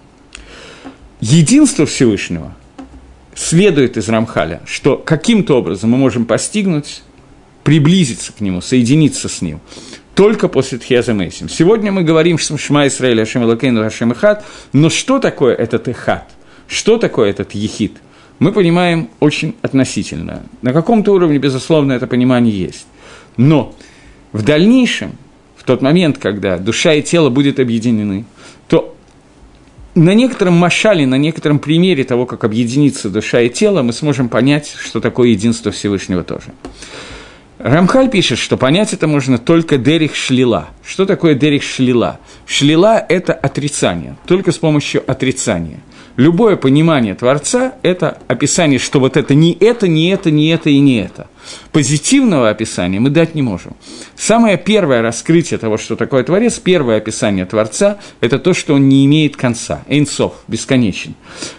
Единство 1.20 1.87
Всевышнего 1.87 2.54
следует 3.35 3.96
из 3.96 4.08
Рамхаля, 4.08 4.61
что 4.66 4.96
каким-то 4.96 5.58
образом 5.58 5.90
мы 5.90 5.98
можем 5.98 6.24
постигнуть, 6.24 7.02
приблизиться 7.62 8.32
к 8.32 8.40
нему, 8.40 8.61
соединиться 8.61 9.28
с 9.28 9.42
ним– 9.42 9.61
только 10.14 10.48
после 10.48 10.79
Тхеза 10.79 11.14
Мейсим. 11.14 11.48
Сегодня 11.48 11.90
мы 11.92 12.03
говорим 12.03 12.38
Шма 12.38 12.87
Исраэль, 12.87 13.22
Ашем 13.22 13.44
Элакейну, 13.44 13.85
Ашем 13.85 14.12
Ихат, 14.12 14.44
но 14.72 14.90
что 14.90 15.18
такое 15.18 15.55
этот 15.55 15.88
Ихат? 15.88 16.29
Что 16.66 16.98
такое 16.98 17.31
этот 17.31 17.53
Ехид? 17.53 17.96
Мы 18.38 18.53
понимаем 18.53 19.09
очень 19.20 19.55
относительно. 19.62 20.42
На 20.62 20.72
каком-то 20.72 21.12
уровне, 21.12 21.38
безусловно, 21.38 21.92
это 21.92 22.07
понимание 22.07 22.57
есть. 22.57 22.87
Но 23.37 23.75
в 24.33 24.42
дальнейшем, 24.42 25.12
в 25.57 25.64
тот 25.64 25.81
момент, 25.81 26.18
когда 26.18 26.59
душа 26.59 26.94
и 26.94 27.03
тело 27.03 27.31
будут 27.31 27.61
объединены, 27.61 28.25
то 28.68 28.96
на 29.94 30.14
некотором 30.14 30.55
машале, 30.55 31.07
на 31.07 31.16
некотором 31.16 31.59
примере 31.59 32.05
того, 32.05 32.27
как 32.27 32.44
объединится 32.44 33.11
душа 33.11 33.40
и 33.40 33.48
тело, 33.48 33.83
мы 33.83 33.92
сможем 33.92 34.29
понять, 34.29 34.75
что 34.79 35.01
такое 35.01 35.29
единство 35.29 35.70
Всевышнего 35.70 36.25
тоже. 36.25 36.53
Рамхаль 37.62 38.11
пишет, 38.11 38.40
что 38.40 38.57
понять 38.57 38.92
это 38.92 39.07
можно 39.07 39.38
только 39.38 39.79
дерих 39.79 40.16
шлила. 40.16 40.70
Что 40.85 41.07
такое 41.07 41.37
дерих 41.37 41.62
шлила? 41.62 42.18
Шлила– 42.44 42.98
это 43.09 43.33
отрицание, 43.35 44.16
только 44.27 44.51
с 44.51 44.59
помощью 44.59 45.09
отрицания. 45.09 45.79
Любое 46.16 46.57
понимание 46.57 47.14
Творца– 47.14 47.75
это 47.83 48.18
описание, 48.29 48.79
что 48.79 49.01
вот 49.01 49.16
это 49.16 49.35
не 49.35 49.57
это, 49.59 49.88
не 49.88 50.11
это, 50.11 50.31
не 50.31 50.48
это 50.48 50.68
и 50.68 50.79
не 50.79 51.01
это. 51.01 51.29
Позитивного 51.72 52.51
описания 52.51 53.01
мы 53.01 53.09
дать 53.09 53.35
не 53.35 53.40
можем. 53.40 53.75
Самое 54.14 54.59
первое 54.59 55.01
раскрытие 55.01 55.59
того, 55.59 55.79
что 55.79 55.96
такое 55.96 56.22
Творец, 56.22 56.59
первое 56.59 56.98
описание 56.98 57.46
Творца– 57.46 57.98
это 58.20 58.38
то, 58.38 58.53
что 58.53 58.75
он 58.75 58.88
не 58.88 59.07
имеет 59.07 59.37
конца, 59.37 59.83
эйнсов, 59.88 60.35
бесконечен. 60.48 61.14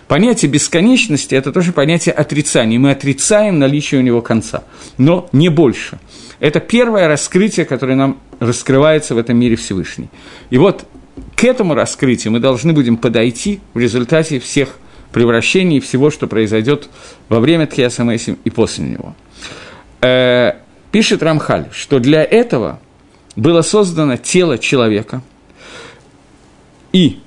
Понятие 0.07 0.51
бесконечности– 0.51 1.33
это 1.35 1.51
тоже 1.51 1.73
понятие 1.73 2.13
отрицания. 2.13 2.77
Мы 2.77 2.91
отрицаем 2.91 3.57
наличие 3.57 4.01
у 4.01 4.03
него 4.03 4.21
конца, 4.21 4.63
но 4.99 5.27
не 5.31 5.49
больше. 5.49 5.99
Это 6.39 6.59
первое 6.59 7.07
раскрытие, 7.07 7.65
которое 7.65 7.95
нам 7.95 8.19
раскрывается 8.39 9.15
в 9.15 9.17
этом 9.17 9.37
мире 9.37 9.55
Всевышний. 9.55 10.09
И 10.51 10.57
вот 10.57 10.85
к 11.35 11.43
этому 11.43 11.73
раскрытию 11.73 12.33
мы 12.33 12.39
должны 12.39 12.73
будем 12.73 12.97
подойти 12.97 13.59
в 13.73 13.79
результате 13.79 14.39
всех 14.39 14.77
превращений, 15.11 15.79
всего, 15.79 16.09
что 16.09 16.27
произойдет 16.27 16.89
во 17.29 17.39
время 17.39 17.67
Тхиаса 17.67 18.03
и 18.09 18.49
после 18.49 18.85
него. 18.85 19.15
Э, 20.01 20.53
пишет 20.91 21.23
Рамхаль, 21.23 21.67
что 21.71 21.99
для 21.99 22.23
этого 22.23 22.79
было 23.35 23.61
создано 23.61 24.17
тело 24.17 24.57
человека, 24.57 25.21
и 26.91 27.19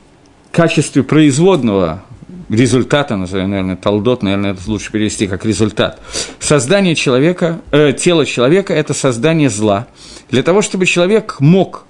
в 0.50 0.56
качестве 0.56 1.02
производного 1.02 2.04
результата, 2.48 3.16
назовем, 3.16 3.50
наверное, 3.50 3.76
талдот, 3.76 4.22
наверное, 4.22 4.52
это 4.52 4.60
лучше 4.66 4.92
перевести 4.92 5.26
как 5.26 5.44
результат. 5.44 6.00
Создание 6.38 6.94
человека, 6.94 7.60
э, 7.72 7.92
тело 7.92 8.24
человека– 8.24 8.72
это 8.74 8.94
создание 8.94 9.50
зла. 9.50 9.88
Для 10.30 10.42
того, 10.42 10.62
чтобы 10.62 10.86
человек 10.86 11.36
мог 11.40 11.85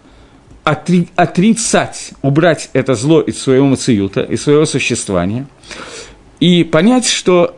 отри, 0.66 1.08
отрицать, 1.14 2.10
убрать 2.22 2.70
это 2.72 2.96
зло 2.96 3.20
из 3.20 3.40
своего 3.40 3.66
мациюта, 3.66 4.22
из 4.22 4.42
своего 4.42 4.66
существования, 4.66 5.46
и 6.40 6.64
понять, 6.64 7.06
что 7.06 7.56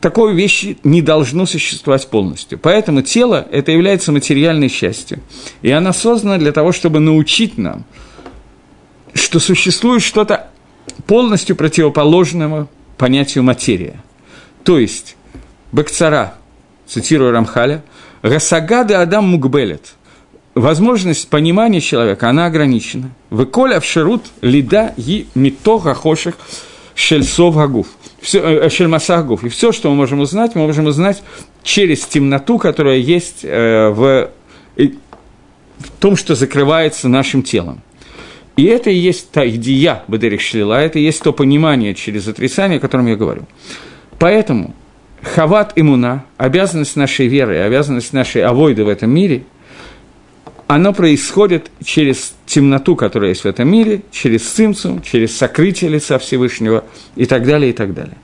такой 0.00 0.32
вещи 0.32 0.78
не 0.84 1.02
должно 1.02 1.46
существовать 1.46 2.06
полностью. 2.06 2.56
Поэтому 2.56 3.02
тело– 3.02 3.48
это 3.50 3.72
является 3.72 4.12
материальной 4.12 4.68
частью. 4.68 5.18
И 5.62 5.72
она 5.72 5.92
создана 5.92 6.38
для 6.38 6.52
того, 6.52 6.70
чтобы 6.70 7.00
научить 7.00 7.58
нам, 7.58 7.84
что 9.12 9.40
существует 9.40 10.02
что-то 10.02 10.48
полностью 11.08 11.56
противоположного 11.56 12.68
понятию 12.96 13.42
материя. 13.42 14.00
То 14.62 14.78
есть, 14.78 15.16
Бакцара, 15.72 16.34
цитирую 16.86 17.32
Рамхаля, 17.32 17.82
«Расагада 18.22 19.02
Адам 19.02 19.24
Мукбелет»– 19.30 19.94
возможность 20.56 21.28
понимания 21.28 21.80
человека, 21.80 22.28
она 22.28 22.46
ограничена. 22.46 23.10
«Выколя 23.30 23.78
в 23.78 23.84
шерут 23.84 24.24
лида 24.40 24.92
и 24.96 25.26
митога 25.36 25.94
хоших 25.94 26.34
шельсов 26.94 27.54
гагуф» 27.54 27.86
все, 28.26 28.40
э, 28.40 28.68
Шельмасагуф. 28.68 29.44
И 29.44 29.48
все, 29.48 29.70
что 29.70 29.88
мы 29.90 29.94
можем 29.94 30.20
узнать, 30.20 30.56
мы 30.56 30.66
можем 30.66 30.86
узнать 30.86 31.22
через 31.62 32.04
темноту, 32.06 32.58
которая 32.58 32.96
есть 32.96 33.44
э, 33.44 33.90
в, 33.90 34.30
в 34.76 35.90
том, 36.00 36.16
что 36.16 36.34
закрывается 36.34 37.08
нашим 37.08 37.42
телом. 37.42 37.82
И 38.56 38.64
это 38.64 38.90
и 38.90 38.96
есть 38.96 39.30
та 39.30 39.46
идея 39.46 40.02
Бадерих 40.08 40.40
Шлила, 40.40 40.80
это 40.80 40.98
и 40.98 41.02
есть 41.02 41.22
то 41.22 41.32
понимание 41.32 41.94
через 41.94 42.26
отрицание, 42.26 42.78
о 42.78 42.80
котором 42.80 43.06
я 43.06 43.14
говорю. 43.14 43.46
Поэтому 44.18 44.74
хават 45.22 45.74
имуна, 45.76 46.24
обязанность 46.38 46.96
нашей 46.96 47.26
веры, 47.26 47.58
обязанность 47.58 48.14
нашей 48.14 48.42
авойды 48.42 48.84
в 48.84 48.88
этом 48.88 49.10
мире, 49.10 49.44
оно 50.66 50.92
происходит 50.92 51.70
через 51.84 52.34
темноту, 52.44 52.96
которая 52.96 53.30
есть 53.30 53.42
в 53.42 53.46
этом 53.46 53.68
мире, 53.68 54.02
через 54.10 54.42
цимцу, 54.42 55.00
через 55.04 55.36
сокрытие 55.36 55.90
лица 55.90 56.18
Всевышнего 56.18 56.84
и 57.14 57.24
так 57.24 57.46
далее, 57.46 57.70
и 57.70 57.72
так 57.72 57.94
далее. 57.94 58.16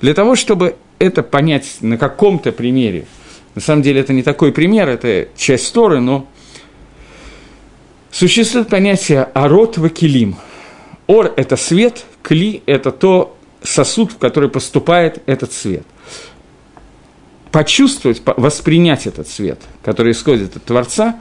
Для 0.00 0.14
того, 0.14 0.34
чтобы 0.34 0.76
это 0.98 1.22
понять 1.22 1.76
на 1.80 1.98
каком-то 1.98 2.50
примере, 2.52 3.06
на 3.54 3.60
самом 3.60 3.82
деле 3.82 4.00
это 4.00 4.14
не 4.14 4.22
такой 4.22 4.52
пример, 4.52 4.88
это 4.88 5.28
часть 5.36 5.72
Торы, 5.74 6.00
но 6.00 6.26
существует 8.10 8.68
понятие 8.68 9.24
«арот 9.34 9.76
вакилим». 9.76 10.36
Ор– 11.06 11.32
это 11.36 11.56
свет, 11.56 12.04
кли– 12.22 12.62
это 12.66 12.90
то 12.90 13.36
сосуд, 13.62 14.12
в 14.12 14.18
который 14.18 14.48
поступает 14.48 15.22
этот 15.26 15.52
свет. 15.52 15.84
Почувствовать, 17.50 18.22
воспринять 18.24 19.06
этот 19.06 19.28
свет, 19.28 19.60
который 19.84 20.12
исходит 20.12 20.56
от 20.56 20.64
Творца, 20.64 21.20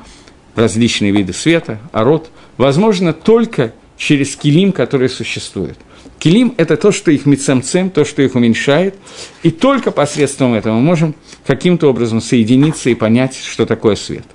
различные 0.56 1.12
виды 1.12 1.34
света, 1.34 1.80
арот, 1.92 2.30
возможно 2.58 3.14
только 3.14 3.74
через 3.98 4.36
килим, 4.36 4.72
который 4.72 5.10
существует. 5.10 5.78
Килим– 6.20 6.54
это 6.58 6.78
то, 6.78 6.92
что 6.92 7.12
их 7.12 7.26
мецамцем, 7.26 7.90
то, 7.90 8.06
что 8.06 8.22
их 8.22 8.36
уменьшает, 8.36 8.96
и 9.44 9.50
только 9.50 9.92
посредством 9.92 10.54
этого 10.54 10.76
мы 10.76 10.82
можем 10.82 11.16
каким-то 11.46 11.88
образом 11.88 12.22
соединиться 12.22 12.90
и 12.90 12.96
понять, 12.96 13.36
что 13.36 13.66
такое 13.66 13.96
свет. 13.96 14.26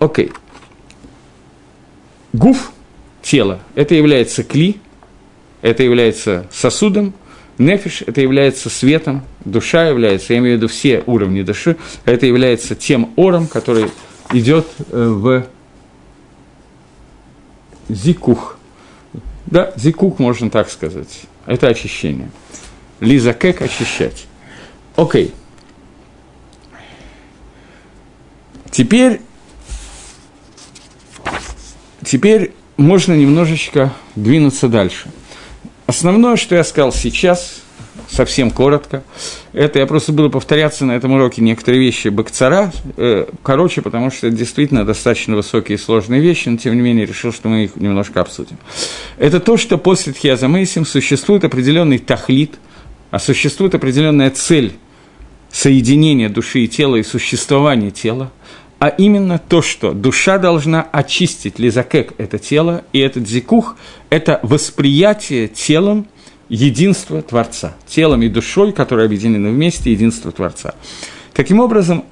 Окей. 0.00 0.32
Гуф, 2.32 2.72
тело, 3.22 3.60
это 3.76 3.94
является 3.94 4.42
кли, 4.42 4.80
это 5.62 5.84
является 5.84 6.48
сосудом, 6.52 7.14
нефиш– 7.58 8.02
это 8.06 8.20
является 8.20 8.68
светом, 8.68 9.22
душа 9.44 9.88
является, 9.88 10.32
я 10.32 10.40
имею 10.40 10.56
в 10.56 10.58
виду 10.58 10.68
все 10.68 11.04
уровни 11.06 11.42
души, 11.42 11.76
это 12.04 12.26
является 12.26 12.74
тем 12.74 13.12
ором, 13.16 13.46
который 13.46 13.86
идет 14.32 14.66
э, 14.90 15.06
в 15.08 15.46
зикух. 17.88 18.58
Да, 19.46 19.72
зикух 19.76 20.18
можно 20.18 20.50
так 20.50 20.70
сказать. 20.70 21.22
Это 21.46 21.68
очищение. 21.68 22.30
Лиза 23.00 23.34
кек– 23.34 23.60
очищать. 23.62 24.26
Окей. 24.96 25.32
Теперь, 28.70 29.20
теперь 32.04 32.52
можно 32.76 33.12
немножечко 33.12 33.92
двинуться 34.16 34.68
дальше– 34.68 35.10
Основное, 35.86 36.36
что 36.36 36.54
я 36.54 36.64
сказал 36.64 36.92
сейчас, 36.92 37.60
совсем 38.08 38.50
коротко, 38.50 39.02
это 39.52 39.78
я 39.78 39.86
просто 39.86 40.12
буду 40.12 40.30
повторяться 40.30 40.84
на 40.84 40.92
этом 40.92 41.12
уроке 41.12 41.42
некоторые 41.42 41.80
вещи 41.80 42.08
бакцара, 42.08 42.72
э, 42.96 43.26
короче, 43.42 43.82
потому 43.82 44.10
что 44.10 44.28
это 44.28 44.36
действительно 44.36 44.84
достаточно 44.84 45.36
высокие 45.36 45.76
и 45.76 45.80
сложные 45.80 46.20
вещи, 46.20 46.48
но 46.48 46.56
тем 46.56 46.74
не 46.74 46.80
менее 46.80 47.06
решил, 47.06 47.32
что 47.32 47.48
мы 47.48 47.64
их 47.64 47.76
немножко 47.76 48.20
обсудим. 48.20 48.56
Это 49.18 49.40
то, 49.40 49.56
что 49.56 49.78
после 49.78 50.12
Тхиаза 50.12 50.48
Мейсим 50.48 50.84
существует 50.84 51.44
определенный 51.44 51.98
тахлит, 51.98 52.54
а 53.10 53.18
существует 53.18 53.74
определенная 53.74 54.30
цель 54.30 54.72
соединения 55.50 56.28
души 56.28 56.60
и 56.60 56.68
тела 56.68 56.96
и 56.96 57.02
существования 57.02 57.90
тела– 57.90 58.32
а 58.84 58.88
именно 58.88 59.38
то, 59.38 59.62
что 59.62 59.92
душа 59.92 60.36
должна 60.36 60.82
очистить 60.82 61.58
лизакек– 61.58 62.12
это 62.18 62.38
тело, 62.38 62.84
и 62.92 62.98
этот 62.98 63.26
зикух– 63.26 63.76
это 64.10 64.40
восприятие 64.42 65.48
телом 65.48 66.06
единства 66.48 67.22
Творца, 67.22 67.74
телом 67.86 68.22
и 68.22 68.28
душой, 68.28 68.72
которые 68.72 69.06
объединены 69.06 69.50
вместе, 69.50 69.92
единство 69.92 70.32
Творца. 70.32 70.74
Таким 71.32 71.60
образом, 71.60 72.04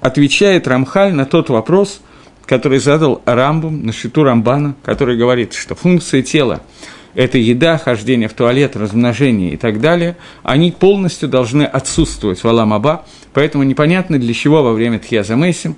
отвечает 0.00 0.68
Рамхаль 0.68 1.12
на 1.14 1.26
тот 1.26 1.48
вопрос, 1.48 2.00
который 2.46 2.78
задал 2.78 3.22
Рамбум 3.24 3.86
на 3.86 3.92
шиту 3.92 4.22
Рамбана, 4.22 4.74
который 4.82 5.16
говорит, 5.16 5.54
что 5.54 5.74
функции 5.74 6.22
тела– 6.22 6.60
это 7.14 7.38
еда, 7.38 7.78
хождение 7.78 8.28
в 8.28 8.34
туалет, 8.34 8.76
размножение 8.76 9.52
и 9.52 9.56
так 9.56 9.80
далее, 9.80 10.16
они 10.42 10.72
полностью 10.72 11.28
должны 11.28 11.62
отсутствовать 11.62 12.42
в 12.42 12.48
Аламаба, 12.48 13.06
поэтому 13.32 13.64
непонятно, 13.64 14.18
для 14.18 14.34
чего 14.34 14.62
во 14.62 14.72
время 14.72 14.98
Тхиаза 14.98 15.36
Мессим 15.36 15.76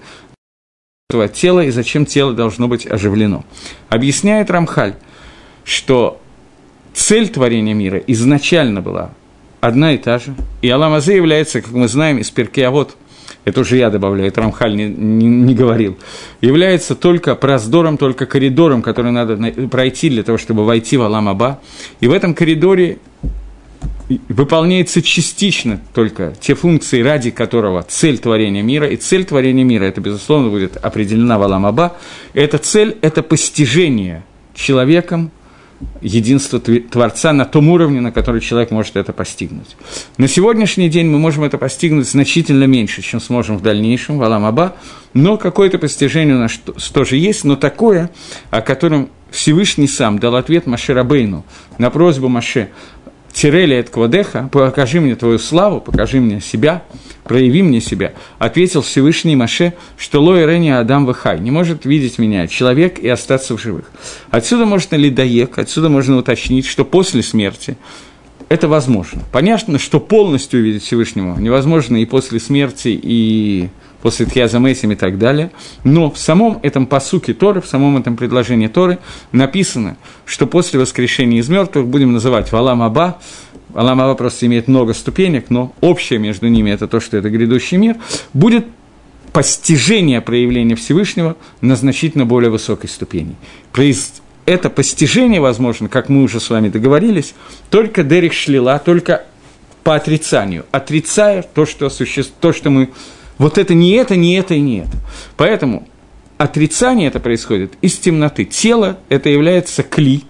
этого 1.08 1.28
тела 1.28 1.60
и 1.60 1.70
зачем 1.70 2.06
тело 2.06 2.32
должно 2.32 2.68
быть 2.68 2.86
оживлено. 2.86 3.44
Объясняет 3.90 4.50
Рамхаль, 4.50 4.94
что 5.64 6.20
цель 6.96 7.28
творения 7.28 7.74
мира 7.74 7.98
изначально 8.06 8.80
была 8.80 9.10
одна 9.60 9.92
и 9.92 9.98
та 9.98 10.18
же, 10.18 10.34
и 10.62 10.68
Аламазе 10.68 11.14
является, 11.14 11.60
как 11.60 11.70
мы 11.72 11.88
знаем, 11.88 12.18
из 12.18 12.30
Перкеавод, 12.30 12.96
это 13.44 13.60
уже 13.60 13.76
я 13.76 13.90
добавляю, 13.90 14.28
это 14.28 14.40
Рамхаль 14.40 14.74
не, 14.74 14.86
не, 14.88 15.26
не 15.26 15.54
говорил, 15.54 15.98
является 16.40 16.94
только 16.94 17.34
проздором, 17.34 17.98
только 17.98 18.26
коридором, 18.26 18.82
который 18.82 19.12
надо 19.12 19.36
пройти 19.68 20.08
для 20.08 20.22
того, 20.22 20.38
чтобы 20.38 20.64
войти 20.64 20.96
в 20.96 21.02
Аламаба, 21.02 21.60
и 22.00 22.08
в 22.08 22.12
этом 22.12 22.34
коридоре 22.34 22.98
выполняется 24.28 25.02
частично 25.02 25.80
только 25.92 26.34
те 26.40 26.54
функции, 26.54 27.02
ради 27.02 27.30
которого 27.30 27.82
цель 27.82 28.18
творения 28.18 28.62
мира, 28.62 28.88
и 28.88 28.96
цель 28.96 29.24
творения 29.24 29.64
мира, 29.64 29.84
это, 29.84 30.00
безусловно, 30.00 30.48
будет 30.48 30.76
определена 30.76 31.38
в 31.38 31.42
Аламаба, 31.42 31.96
эта 32.32 32.56
цель– 32.58 32.96
это 33.02 33.22
постижение 33.22 34.24
человеком 34.54 35.30
единства 36.00 36.60
Творца 36.60 37.32
на 37.32 37.44
том 37.44 37.68
уровне, 37.68 38.00
на 38.00 38.12
который 38.12 38.40
человек 38.40 38.70
может 38.70 38.96
это 38.96 39.12
постигнуть. 39.12 39.76
На 40.16 40.28
сегодняшний 40.28 40.88
день 40.88 41.06
мы 41.06 41.18
можем 41.18 41.44
это 41.44 41.58
постигнуть 41.58 42.08
значительно 42.08 42.64
меньше, 42.64 43.02
чем 43.02 43.20
сможем 43.20 43.58
в 43.58 43.62
дальнейшем, 43.62 44.18
в 44.18 44.22
Аламаба, 44.22 44.76
но 45.14 45.36
какое-то 45.36 45.78
постижение 45.78 46.36
у 46.36 46.38
нас 46.38 46.58
тоже 46.92 47.16
есть, 47.16 47.44
но 47.44 47.56
такое, 47.56 48.10
о 48.50 48.60
котором 48.60 49.10
Всевышний 49.30 49.88
сам 49.88 50.18
дал 50.18 50.36
ответ 50.36 50.66
Маше 50.66 50.94
Рабейну 50.94 51.44
на 51.78 51.90
просьбу 51.90 52.28
Маше 52.28 52.70
Тирели 53.36 53.74
от 53.74 53.90
Квадеха, 53.90 54.48
покажи 54.50 54.98
мне 54.98 55.14
твою 55.14 55.38
славу, 55.38 55.82
покажи 55.82 56.20
мне 56.20 56.40
себя, 56.40 56.82
прояви 57.22 57.62
мне 57.62 57.82
себя, 57.82 58.14
ответил 58.38 58.80
Всевышний 58.80 59.36
Маше, 59.36 59.74
что 59.98 60.22
Лой 60.22 60.46
Рени 60.46 60.70
Адам 60.70 61.04
Вахай, 61.04 61.38
не 61.38 61.50
может 61.50 61.84
видеть 61.84 62.18
меня 62.18 62.46
человек 62.46 62.98
и 62.98 63.06
остаться 63.10 63.54
в 63.54 63.60
живых. 63.60 63.90
Отсюда 64.30 64.64
можно 64.64 64.96
ли 64.96 65.10
доек, 65.10 65.58
отсюда 65.58 65.90
можно 65.90 66.16
уточнить, 66.16 66.64
что 66.64 66.86
после 66.86 67.22
смерти 67.22 67.76
это 68.48 68.68
возможно. 68.68 69.20
Понятно, 69.32 69.78
что 69.78 70.00
полностью 70.00 70.60
увидеть 70.60 70.84
Всевышнего 70.84 71.38
невозможно 71.38 71.98
и 71.98 72.06
после 72.06 72.40
смерти, 72.40 72.98
и 73.02 73.68
после 74.02 74.26
Тхиаза 74.26 74.58
Мессим 74.58 74.92
и 74.92 74.94
так 74.94 75.18
далее. 75.18 75.50
Но 75.84 76.10
в 76.10 76.18
самом 76.18 76.58
этом 76.62 76.86
посуке 76.86 77.34
Торы, 77.34 77.60
в 77.60 77.66
самом 77.66 77.96
этом 77.96 78.16
предложении 78.16 78.68
Торы 78.68 78.98
написано, 79.32 79.96
что 80.24 80.46
после 80.46 80.78
воскрешения 80.78 81.40
из 81.40 81.48
мертвых 81.48 81.86
будем 81.86 82.12
называть 82.12 82.52
Валам 82.52 82.82
Аба, 82.82 83.18
Алам 83.74 84.00
Аба 84.00 84.14
просто 84.14 84.46
имеет 84.46 84.68
много 84.68 84.94
ступенек, 84.94 85.50
но 85.50 85.74
общее 85.80 86.18
между 86.18 86.48
ними 86.48 86.70
это 86.70 86.88
то, 86.88 86.98
что 86.98 87.16
это 87.16 87.28
грядущий 87.28 87.76
мир, 87.76 87.96
будет 88.32 88.66
постижение 89.32 90.22
проявления 90.22 90.76
Всевышнего 90.76 91.36
на 91.60 91.76
значительно 91.76 92.24
более 92.24 92.50
высокой 92.50 92.88
ступени. 92.88 93.36
Это 94.46 94.70
постижение 94.70 95.40
возможно, 95.40 95.88
как 95.88 96.08
мы 96.08 96.22
уже 96.22 96.40
с 96.40 96.48
вами 96.48 96.68
договорились, 96.68 97.34
только 97.68 98.04
Дерих 98.04 98.32
Шлила, 98.32 98.78
только 98.78 99.24
по 99.82 99.94
отрицанию, 99.96 100.64
отрицая 100.70 101.42
то, 101.42 101.66
что, 101.66 101.90
суще... 101.90 102.24
то, 102.40 102.52
что 102.52 102.70
мы 102.70 102.90
вот 103.38 103.58
это 103.58 103.74
не 103.74 103.92
это, 103.92 104.16
не 104.16 104.34
это 104.34 104.54
и 104.54 104.60
не 104.60 104.78
это. 104.80 104.96
Поэтому 105.36 105.86
отрицание 106.38 107.08
это 107.08 107.20
происходит 107.20 107.74
из 107.82 107.96
темноты. 107.98 108.44
Тело– 108.44 108.98
это 109.08 109.28
является 109.28 109.82
кли, 109.82 110.24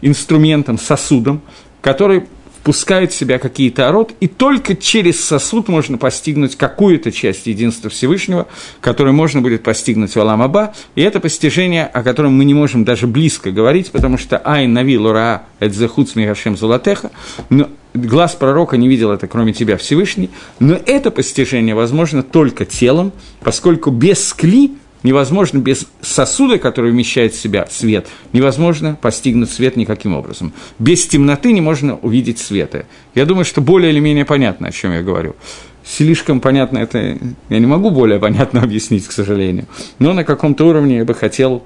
инструментом, 0.00 0.78
сосудом, 0.78 1.40
который 1.80 2.24
впускает 2.60 3.12
в 3.12 3.16
себя 3.16 3.38
какие-то 3.38 3.88
ород, 3.88 4.12
и 4.20 4.26
только 4.26 4.76
через 4.76 5.24
сосуд 5.24 5.68
можно 5.68 5.96
постигнуть 5.96 6.56
какую-то 6.56 7.10
часть 7.10 7.46
единства 7.46 7.88
Всевышнего, 7.88 8.46
которую 8.80 9.14
можно 9.14 9.40
будет 9.40 9.62
постигнуть 9.62 10.14
в 10.14 10.20
Аламаба, 10.20 10.74
и 10.94 11.00
это 11.00 11.18
постижение, 11.18 11.86
о 11.86 12.02
котором 12.02 12.36
мы 12.36 12.44
не 12.44 12.54
можем 12.54 12.84
даже 12.84 13.06
близко 13.06 13.52
говорить, 13.52 13.90
потому 13.90 14.18
что 14.18 14.36
Айн 14.38 14.72
Нави 14.72 14.98
Лура 14.98 15.44
Эдзехуц 15.60 16.14
Мигашем 16.14 16.58
Зулатеха, 16.58 17.10
но 17.48 17.68
глаз 17.94 18.34
пророка 18.34 18.76
не 18.76 18.88
видел 18.88 19.10
это, 19.10 19.26
кроме 19.26 19.52
тебя, 19.52 19.76
Всевышний, 19.76 20.30
но 20.58 20.78
это 20.86 21.10
постижение 21.10 21.74
возможно 21.74 22.22
только 22.22 22.64
телом, 22.64 23.12
поскольку 23.40 23.90
без 23.90 24.26
скли 24.26 24.72
невозможно 25.02 25.58
без 25.58 25.86
сосуда, 26.00 26.58
который 26.58 26.90
вмещает 26.90 27.32
в 27.34 27.40
себя 27.40 27.66
свет, 27.70 28.08
невозможно 28.32 28.98
постигнуть 29.00 29.50
свет 29.50 29.76
никаким 29.76 30.14
образом. 30.14 30.52
Без 30.78 31.06
темноты 31.06 31.52
не 31.52 31.60
можно 31.60 31.96
увидеть 31.96 32.38
света. 32.38 32.86
Я 33.14 33.24
думаю, 33.24 33.44
что 33.44 33.60
более 33.60 33.92
или 33.92 34.00
менее 34.00 34.24
понятно, 34.24 34.68
о 34.68 34.72
чем 34.72 34.92
я 34.92 35.02
говорю. 35.02 35.36
Слишком 35.84 36.40
понятно 36.40 36.78
это 36.78 37.18
я 37.48 37.58
не 37.58 37.66
могу 37.66 37.90
более 37.90 38.18
понятно 38.18 38.62
объяснить, 38.62 39.06
к 39.06 39.12
сожалению. 39.12 39.66
Но 39.98 40.12
на 40.12 40.24
каком-то 40.24 40.66
уровне 40.66 40.98
я 40.98 41.04
бы 41.04 41.14
хотел, 41.14 41.62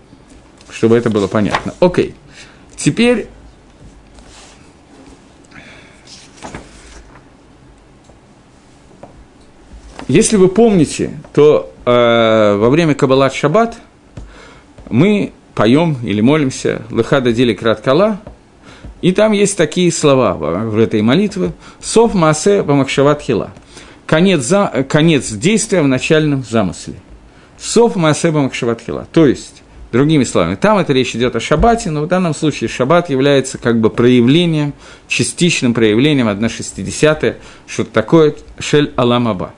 чтобы 0.70 0.96
это 0.96 1.10
было 1.10 1.26
понятно. 1.26 1.74
Окей. 1.80 2.14
Теперь 2.76 3.28
Если 10.08 10.36
вы 10.36 10.48
помните, 10.48 11.18
то 11.32 11.72
э, 11.84 12.56
во 12.56 12.70
время 12.70 12.94
Каббалат 12.94 13.34
Шаббат 13.34 13.76
мы 14.90 15.32
поем 15.54 15.96
или 16.02 16.20
молимся 16.20 16.82
«Лыхада 16.90 17.32
дели 17.32 17.54
краткала», 17.54 18.20
и 19.00 19.12
там 19.12 19.32
есть 19.32 19.56
такие 19.56 19.90
слова 19.92 20.34
в 20.34 20.78
этой 20.78 21.02
молитве 21.02 21.52
«Сов 21.80 22.14
маасе 22.14 22.62
бамакшават 22.62 23.22
хила» 23.22 23.50
конец, 24.06 24.42
за, 24.42 24.84
конец 24.88 25.30
действия 25.30 25.82
в 25.82 25.88
начальном 25.88 26.44
замысле. 26.44 26.94
«Сов 27.58 27.96
маасе 27.96 28.30
бамакшават 28.30 28.80
хила», 28.80 29.06
то 29.12 29.26
есть 29.26 29.62
Другими 29.92 30.24
словами, 30.24 30.54
там 30.54 30.78
это 30.78 30.94
речь 30.94 31.14
идет 31.14 31.36
о 31.36 31.40
шаббате, 31.40 31.90
но 31.90 32.00
в 32.00 32.08
данном 32.08 32.34
случае 32.34 32.68
шаббат 32.68 33.10
является 33.10 33.58
как 33.58 33.78
бы 33.78 33.90
проявлением, 33.90 34.72
частичным 35.06 35.74
проявлением 35.74 36.30
1,60, 36.30 37.36
что 37.66 37.84
такое 37.84 38.34
шель 38.58 38.90
аламаба. 38.96 39.52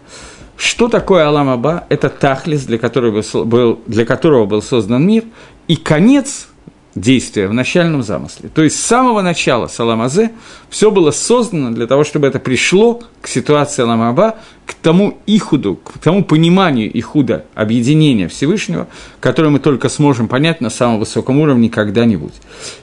Что 0.57 0.89
такое 0.89 1.27
аламаба? 1.27 1.85
Это 1.89 2.09
тахлис, 2.09 2.65
для 2.65 2.79
которого 2.79 3.23
был, 3.45 3.81
для 3.87 4.05
которого 4.05 4.47
был 4.47 4.63
создан 4.63 5.07
мир, 5.07 5.25
и 5.69 5.77
конец 5.77 6.49
действия 6.95 7.49
в 7.49 7.53
начальном 7.53 8.03
замысле. 8.03 8.49
То 8.49 8.63
есть 8.63 8.81
с 8.81 8.85
самого 8.85 9.21
начала 9.21 9.67
Саламазе 9.67 10.33
все 10.71 10.91
было 10.91 11.11
создано 11.11 11.71
для 11.71 11.87
того, 11.87 12.05
чтобы 12.05 12.29
это 12.29 12.39
пришло 12.39 13.03
к 13.21 13.27
ситуации 13.27 13.83
Ламаба, 13.83 14.37
к 14.67 14.75
тому 14.75 15.19
ихуду, 15.27 15.77
к 15.77 15.99
тому 15.99 16.25
пониманию 16.25 16.91
ихуда, 16.99 17.45
объединения 17.55 18.29
Всевышнего, 18.29 18.89
которое 19.21 19.51
мы 19.51 19.59
только 19.59 19.89
сможем 19.89 20.27
понять 20.29 20.61
на 20.61 20.71
самом 20.71 20.99
высоком 20.99 21.39
уровне 21.41 21.69
когда-нибудь. 21.69 22.33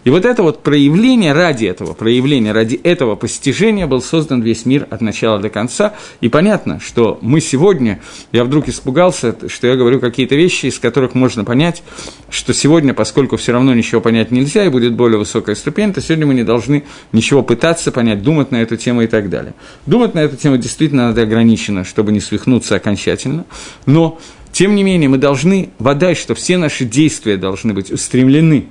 И 0.03 0.09
вот 0.09 0.25
это 0.25 0.43
вот 0.43 0.61
проявление 0.61 1.33
ради 1.33 1.65
этого, 1.65 1.93
проявление 1.93 2.53
ради 2.53 2.75
этого 2.75 3.15
постижения 3.15 3.87
был 3.87 4.01
создан 4.01 4.41
весь 4.41 4.65
мир 4.65 4.87
от 4.89 5.01
начала 5.01 5.39
до 5.39 5.49
конца. 5.49 5.93
И 6.21 6.29
понятно, 6.29 6.79
что 6.79 7.17
мы 7.21 7.41
сегодня, 7.41 7.99
я 8.31 8.43
вдруг 8.43 8.67
испугался, 8.67 9.35
что 9.47 9.67
я 9.67 9.75
говорю 9.75 9.99
какие-то 9.99 10.35
вещи, 10.35 10.67
из 10.67 10.77
которых 10.77 11.15
можно 11.15 11.43
понять, 11.43 11.83
что 12.29 12.53
сегодня, 12.53 12.93
поскольку 12.93 13.37
все 13.37 13.53
равно 13.53 13.73
ничего 13.73 14.01
понять 14.01 14.31
нельзя 14.31 14.65
и 14.65 14.69
будет 14.69 14.93
более 14.93 15.17
высокая 15.17 15.55
ступень, 15.55 15.93
то 15.93 16.01
сегодня 16.01 16.27
мы 16.27 16.33
не 16.35 16.43
должны 16.43 16.83
ничего 17.11 17.41
пытаться 17.41 17.91
понять, 17.91 18.21
думать 18.21 18.51
на 18.51 18.61
эту 18.61 18.77
тему 18.77 19.01
и 19.01 19.07
так 19.07 19.29
далее. 19.29 19.53
Думать 19.85 20.13
на 20.13 20.19
эту 20.19 20.37
тему 20.37 20.57
действительно 20.57 21.07
надо 21.07 21.23
ограниченно 21.23 21.70
ограничено, 21.71 21.83
чтобы 21.83 22.11
не 22.11 22.19
свихнуться 22.19 22.75
окончательно, 22.75 23.45
но, 23.85 24.19
тем 24.51 24.75
не 24.75 24.83
менее, 24.83 25.09
мы 25.09 25.17
должны 25.17 25.69
вода, 25.79 26.13
что 26.15 26.35
все 26.35 26.57
наши 26.57 26.85
действия 26.85 27.37
должны 27.37 27.73
быть 27.73 27.91
устремлены 27.91 28.65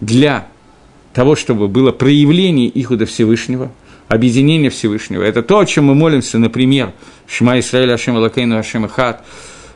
для 0.00 0.46
того, 1.14 1.36
чтобы 1.36 1.68
было 1.68 1.92
проявление 1.92 2.70
Ихуда 2.74 3.06
Всевышнего, 3.06 3.70
объединение 4.08 4.70
Всевышнего. 4.70 5.22
Это 5.22 5.42
то, 5.42 5.58
о 5.58 5.66
чем 5.66 5.86
мы 5.86 5.94
молимся, 5.94 6.38
например, 6.38 6.92
Шма 7.26 7.58
Исраиль 7.58 7.92
Ашем 7.92 8.16
Алакейну 8.16 8.58
Ашем 8.58 8.84
Ахат, 8.84 9.24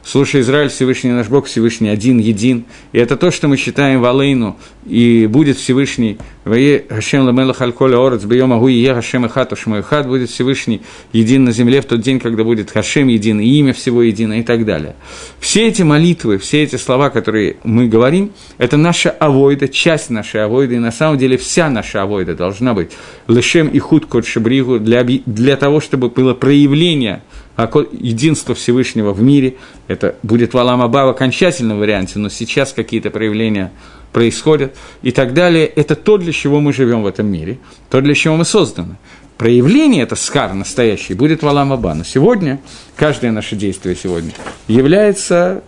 Слушай, 0.08 0.42
Израиль, 0.42 0.68
Всевышний 0.68 1.10
наш 1.10 1.26
Бог, 1.26 1.46
Всевышний 1.46 1.88
один, 1.88 2.20
един. 2.20 2.64
И 2.92 2.98
это 2.98 3.16
то, 3.16 3.32
что 3.32 3.48
мы 3.48 3.56
считаем 3.56 4.00
в 4.00 4.04
Алейну, 4.04 4.56
и 4.86 5.26
будет 5.26 5.56
Всевышний, 5.56 6.16
Хашем 6.44 7.24
Ламела 7.24 7.52
Хальколя 7.52 7.98
Орец, 7.98 8.22
Бьем 8.22 8.52
Агу 8.52 8.68
и 8.68 10.06
будет 10.06 10.30
Всевышний 10.30 10.82
един 11.12 11.42
на 11.42 11.50
земле 11.50 11.80
в 11.80 11.86
тот 11.86 12.02
день, 12.02 12.20
когда 12.20 12.44
будет 12.44 12.70
Хашем 12.70 13.08
един, 13.08 13.40
и 13.40 13.48
имя 13.48 13.72
всего 13.72 14.00
едино, 14.00 14.38
и 14.38 14.44
так 14.44 14.64
далее. 14.64 14.94
Все 15.40 15.66
эти 15.66 15.82
молитвы, 15.82 16.38
все 16.38 16.62
эти 16.62 16.76
слова, 16.76 17.10
которые 17.10 17.56
мы 17.64 17.88
говорим, 17.88 18.30
это 18.58 18.76
наша 18.76 19.10
авойда, 19.10 19.66
часть 19.66 20.10
нашей 20.10 20.44
авойды, 20.44 20.76
и 20.76 20.78
на 20.78 20.92
самом 20.92 21.18
деле 21.18 21.36
вся 21.36 21.68
наша 21.68 22.02
авойда 22.02 22.36
должна 22.36 22.74
быть 22.74 22.92
лешем 23.26 23.66
и 23.66 23.80
худ 23.80 24.06
кот 24.06 24.24
шабригу 24.24 24.78
для, 24.78 25.02
для 25.02 25.56
того, 25.56 25.80
чтобы 25.80 26.10
было 26.10 26.32
проявление 26.32 27.22
единство 27.56 28.54
Всевышнего 28.54 29.12
в 29.12 29.22
мире. 29.22 29.56
Это 29.88 30.16
будет 30.22 30.54
Валам 30.54 30.82
Аба 30.82 31.06
в 31.06 31.08
окончательном 31.08 31.78
варианте, 31.78 32.18
но 32.18 32.28
сейчас 32.28 32.72
какие-то 32.72 33.10
проявления 33.10 33.72
происходят 34.12 34.76
и 35.02 35.10
так 35.10 35.34
далее. 35.34 35.66
Это 35.66 35.96
то, 35.96 36.18
для 36.18 36.32
чего 36.32 36.60
мы 36.60 36.72
живем 36.72 37.02
в 37.02 37.06
этом 37.06 37.26
мире, 37.26 37.58
то, 37.90 38.00
для 38.00 38.14
чего 38.14 38.36
мы 38.36 38.44
созданы. 38.44 38.96
Проявление, 39.38 40.02
это 40.02 40.16
скар 40.16 40.54
настоящий, 40.54 41.14
будет 41.14 41.42
Валам 41.42 41.72
Аба. 41.72 41.94
Но 41.94 42.04
сегодня, 42.04 42.60
каждое 42.94 43.30
наше 43.32 43.56
действие 43.56 43.96
сегодня 43.96 44.32
является 44.68 45.62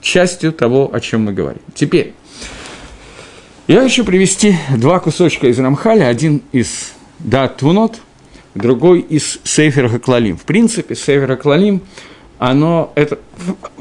частью 0.00 0.52
того, 0.52 0.90
о 0.92 1.00
чем 1.00 1.24
мы 1.24 1.32
говорим. 1.32 1.62
Теперь, 1.74 2.14
я 3.66 3.82
хочу 3.82 4.04
привести 4.04 4.56
два 4.76 4.98
кусочка 5.00 5.48
из 5.48 5.58
Рамхаля, 5.58 6.06
один 6.06 6.42
из 6.52 6.92
Дат 7.18 7.58
Твунот– 7.58 8.00
другой 8.54 9.00
из 9.00 9.40
Сейфера 9.44 9.88
Хаклалим. 9.88 10.36
В 10.36 10.44
принципе, 10.44 10.94
Сейфер 10.94 11.28
Хаклалим, 11.28 11.82
оно, 12.38 12.92
это, 12.94 13.18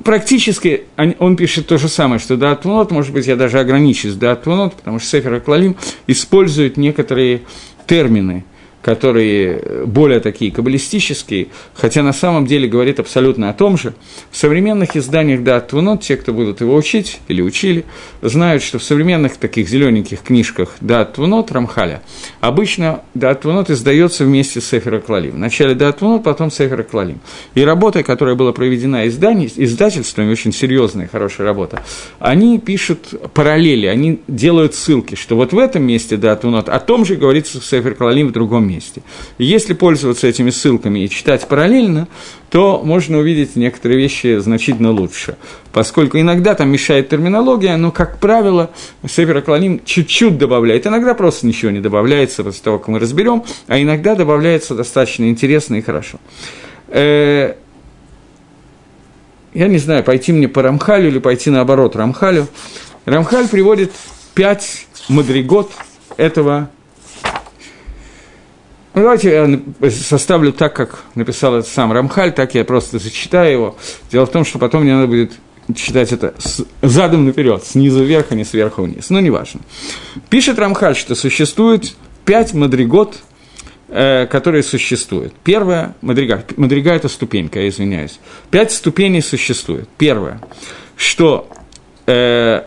практически, 0.03 0.85
он 1.19 1.35
пишет 1.35 1.67
то 1.67 1.77
же 1.77 1.89
самое, 1.89 2.19
что 2.19 2.37
Дат 2.37 2.61
Твунот, 2.61 2.91
может 2.91 3.13
быть, 3.13 3.27
я 3.27 3.35
даже 3.35 3.59
ограничусь 3.59 4.13
Дат 4.13 4.43
Твунот, 4.43 4.75
потому 4.75 4.99
что 4.99 5.09
Сейфер 5.09 5.35
Хаклалим 5.35 5.75
использует 6.07 6.77
некоторые 6.77 7.41
термины– 7.85 8.45
которые 8.87 9.85
более 9.85 10.21
такие 10.21 10.49
каббалистические, 10.49 11.47
хотя 11.73 12.03
на 12.03 12.13
самом 12.13 12.45
деле 12.45 12.69
говорит 12.69 13.01
абсолютно 13.01 13.49
о 13.49 13.53
том 13.53 13.77
же. 13.77 13.93
В 14.31 14.37
современных 14.37 14.95
изданиях 14.95 15.43
Дат 15.43 15.67
Твунот, 15.67 16.03
те, 16.03 16.15
кто 16.15 16.31
будут 16.31 16.61
его 16.61 16.73
учить 16.73 17.19
или 17.27 17.41
учили, 17.41 17.83
знают, 18.21 18.63
что 18.63 18.79
в 18.79 18.83
современных 18.85 19.35
таких 19.35 19.67
зелененьких 19.67 20.21
книжках 20.21 20.77
Дат 20.79 21.15
Твунот 21.15 21.51
Рамхаля 21.51 22.01
обычно 22.39 23.01
Дат 23.13 23.41
Твунот 23.41 23.69
издается 23.69 24.23
вместе 24.23 24.61
с 24.61 24.69
Сефера 24.69 25.01
Клалим. 25.01 25.31
Вначале 25.31 25.75
Дат 25.75 25.97
Твунот, 25.97 26.23
потом 26.23 26.49
Сефера 26.49 26.83
Клалим. 26.83 27.19
И 27.55 27.65
работа, 27.65 28.03
которая 28.03 28.35
была 28.35 28.53
проведена 28.53 29.05
издание, 29.05 29.49
издательствами, 29.53 30.31
очень 30.31 30.53
серьезная, 30.53 31.09
хорошая 31.11 31.45
работа, 31.45 31.83
они 32.19 32.57
пишут 32.57 33.31
параллели, 33.33 33.87
они 33.87 34.21
делают 34.29 34.75
ссылки, 34.75 35.15
что 35.15 35.35
вот 35.35 35.51
в 35.51 35.57
этом 35.57 35.83
месте 35.83 36.15
Дат 36.15 36.39
Твунот 36.39 36.69
о 36.69 36.79
том 36.79 37.03
же 37.03 37.17
говорится 37.17 37.59
в 37.59 37.65
Сефер 37.65 37.93
Клалим 37.93 38.29
в 38.29 38.31
другом 38.31 38.65
месте 38.65 38.76
месте. 38.77 39.01
Если 39.37 39.73
пользоваться 39.73 40.27
этими 40.27 40.49
ссылками 40.49 40.99
и 40.99 41.09
читать 41.09 41.47
параллельно, 41.47 42.07
то 42.49 42.81
можно 42.83 43.17
увидеть 43.17 43.55
некоторые 43.55 43.99
вещи 43.99 44.37
значительно 44.37 44.91
лучше. 44.91 45.37
Поскольку 45.73 46.19
иногда 46.19 46.55
там 46.55 46.69
мешает 46.69 47.09
терминология, 47.09 47.75
но, 47.77 47.91
как 47.91 48.19
правило, 48.19 48.69
Север 49.07 49.37
Акланим 49.37 49.81
чуть-чуть 49.83 50.37
добавляет. 50.37 50.87
Иногда 50.87 51.13
просто 51.13 51.45
ничего 51.45 51.71
не 51.71 51.79
добавляется 51.79 52.43
после 52.43 52.63
того, 52.63 52.79
как 52.79 52.87
мы 52.87 52.99
разберем, 52.99 53.43
а 53.67 53.81
иногда 53.81 54.15
добавляется 54.15 54.75
достаточно 54.75 55.29
интересно 55.29 55.75
и 55.75 55.81
хорошо. 55.81 56.19
Э, 56.87 57.55
я 59.53 59.67
не 59.67 59.77
знаю, 59.77 60.03
пойти 60.03 60.31
мне 60.31 60.47
по 60.47 60.61
Рамхалю 60.61 61.07
или 61.09 61.19
пойти 61.19 61.49
наоборот 61.49 61.95
Рамхалю. 61.95 62.47
Рамхаль 63.05 63.47
приводит 63.47 63.91
пять 64.33 64.87
мадригот 65.09 65.71
этого 66.17 66.69
ну, 68.97 69.03
давайте 69.03 69.29
я 69.29 69.91
составлю 69.91 70.51
так, 70.51 70.75
как 70.75 71.03
написал 71.13 71.55
это 71.55 71.69
сам 71.69 71.91
Рамхаль, 71.91 72.33
так 72.33 72.55
я 72.55 72.65
просто 72.65 72.97
зачитаю 72.97 73.51
его. 73.51 73.77
Дело 74.11 74.25
в 74.25 74.31
том, 74.31 74.43
что 74.43 74.57
потом 74.57 74.81
мне 74.81 74.95
надо 74.95 75.05
будет 75.05 75.33
читать 75.75 76.11
это 76.11 76.33
с, 76.39 76.65
задом 76.81 77.25
наперед, 77.25 77.63
снизу 77.63 78.03
вверх, 78.03 78.27
а 78.31 78.35
не 78.35 78.43
сверху 78.43 78.81
вниз. 78.81 79.11
Но 79.11 79.19
неважно. 79.19 79.61
Пишет 80.31 80.57
Рамхаль, 80.57 80.95
что 80.95 81.13
существует 81.13 81.95
пять 82.25 82.55
мадригот, 82.55 83.19
э, 83.89 84.25
которые 84.25 84.63
существуют. 84.63 85.35
Первая 85.43 85.95
мадрига, 86.01 86.43
мадрига– 86.55 86.91
это 86.95 87.07
ступенька, 87.07 87.59
я 87.59 87.69
извиняюсь. 87.69 88.19
Пять 88.49 88.71
ступеней 88.71 89.21
существует. 89.21 89.87
Первое, 89.99 90.41
что 90.95 91.47
э, 92.07 92.63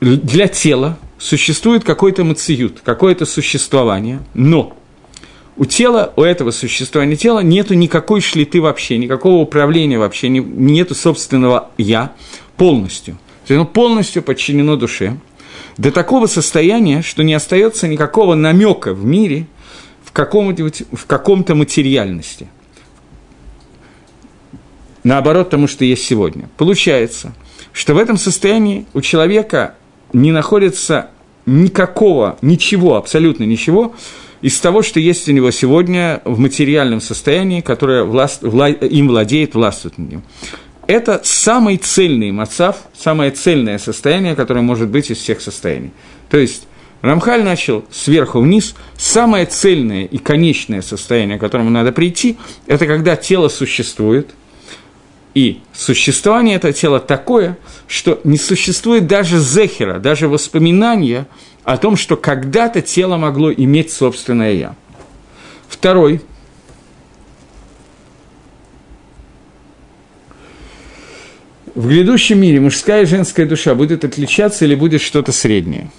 для 0.00 0.46
тела 0.46 0.98
существует 1.18 1.82
какой-то 1.82 2.22
мациют, 2.22 2.80
какое-то 2.84 3.26
существование, 3.26 4.20
но 4.34 4.76
у 5.56 5.64
тела, 5.64 6.12
у 6.16 6.22
этого 6.22 6.50
существования 6.50 7.16
тела 7.16 7.40
нету 7.40 7.74
никакой 7.74 8.20
шлиты 8.20 8.60
вообще, 8.60 8.98
никакого 8.98 9.42
управления 9.42 9.98
вообще, 9.98 10.28
нету 10.28 10.94
собственного 10.94 11.70
«я» 11.78 12.12
полностью. 12.56 13.14
То 13.46 13.52
есть 13.52 13.60
оно 13.60 13.66
полностью 13.66 14.22
подчинено 14.22 14.76
душе. 14.76 15.16
До 15.76 15.92
такого 15.92 16.26
состояния, 16.26 17.02
что 17.02 17.22
не 17.22 17.34
остается 17.34 17.88
никакого 17.88 18.34
намека 18.34 18.94
в 18.94 19.04
мире 19.04 19.46
в, 20.02 20.10
в 20.12 21.06
каком-то 21.06 21.54
материальности. 21.54 22.48
Наоборот 25.02 25.50
тому, 25.50 25.66
что 25.68 25.84
есть 25.84 26.04
сегодня. 26.04 26.48
Получается, 26.56 27.34
что 27.72 27.94
в 27.94 27.98
этом 27.98 28.16
состоянии 28.16 28.86
у 28.94 29.00
человека 29.02 29.74
не 30.12 30.32
находится 30.32 31.10
никакого, 31.44 32.38
ничего, 32.40 32.96
абсолютно 32.96 33.44
ничего, 33.44 33.94
из 34.44 34.60
того, 34.60 34.82
что 34.82 35.00
есть 35.00 35.26
у 35.26 35.32
него 35.32 35.50
сегодня 35.50 36.20
в 36.26 36.38
материальном 36.38 37.00
состоянии, 37.00 37.62
которое 37.62 38.04
власт, 38.04 38.42
вла, 38.42 38.68
им 38.68 39.08
владеет, 39.08 39.54
властвует 39.54 39.96
над 39.96 40.10
ним. 40.10 40.22
Это 40.86 41.22
самый 41.24 41.78
цельный 41.78 42.30
мацав, 42.30 42.76
самое 42.94 43.30
цельное 43.30 43.78
состояние, 43.78 44.34
которое 44.34 44.60
может 44.60 44.90
быть 44.90 45.10
из 45.10 45.16
всех 45.16 45.40
состояний. 45.40 45.92
То 46.28 46.36
есть 46.36 46.68
Рамхаль 47.00 47.42
начал 47.42 47.86
сверху 47.90 48.40
вниз. 48.40 48.74
Самое 48.98 49.46
цельное 49.46 50.04
и 50.04 50.18
конечное 50.18 50.82
состояние, 50.82 51.38
к 51.38 51.40
которому 51.40 51.70
надо 51.70 51.90
прийти, 51.90 52.36
это 52.66 52.86
когда 52.86 53.16
тело 53.16 53.48
существует, 53.48 54.34
И 55.34 55.60
существование 55.72 56.56
этого 56.56 56.72
тела 56.72 57.00
такое, 57.00 57.58
что 57.88 58.20
не 58.24 58.38
существует 58.38 59.06
даже 59.08 59.38
зехера, 59.40 59.98
даже 59.98 60.28
воспоминания 60.28 61.26
о 61.64 61.76
том, 61.76 61.96
что 61.96 62.16
когда-то 62.16 62.80
тело 62.82 63.16
могло 63.16 63.52
иметь 63.52 63.92
собственное 63.92 64.52
«я». 64.52 64.76
Второй– 65.68 66.20
в 71.74 71.88
грядущем 71.88 72.40
мире 72.40 72.60
мужская 72.60 73.02
и 73.02 73.06
женская 73.06 73.46
душа 73.46 73.74
будет 73.74 74.04
отличаться 74.04 74.64
или 74.64 74.76
будет 74.76 75.02
что-то 75.02 75.32
среднее? 75.32 75.90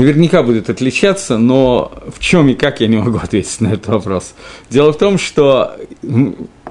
Наверняка 0.00 0.42
будет 0.42 0.70
отличаться, 0.70 1.36
но 1.36 1.92
в 2.08 2.20
чем 2.20 2.48
и 2.48 2.54
как 2.54 2.80
я 2.80 2.86
не 2.86 2.96
могу 2.96 3.18
ответить 3.22 3.60
на 3.60 3.68
этот 3.68 3.88
вопрос. 3.88 4.32
Дело 4.70 4.94
в 4.94 4.96
том, 4.98 5.18
что 5.18 5.76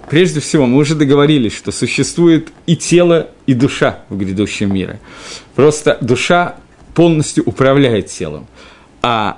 прежде 0.09 0.39
всего 0.39 0.65
мы 0.65 0.79
уже 0.79 0.95
договорились, 0.95 1.55
что 1.55 1.71
существует 1.71 2.47
и 2.65 2.75
тело, 2.75 3.29
и 3.45 3.53
душа 3.53 3.99
в 4.09 4.17
грядущем 4.17 4.73
мире. 4.73 4.99
Просто 5.53 5.99
душа 6.01 6.55
полностью 6.95 7.43
управляет 7.45 8.07
телом, 8.07 8.47
а 9.03 9.37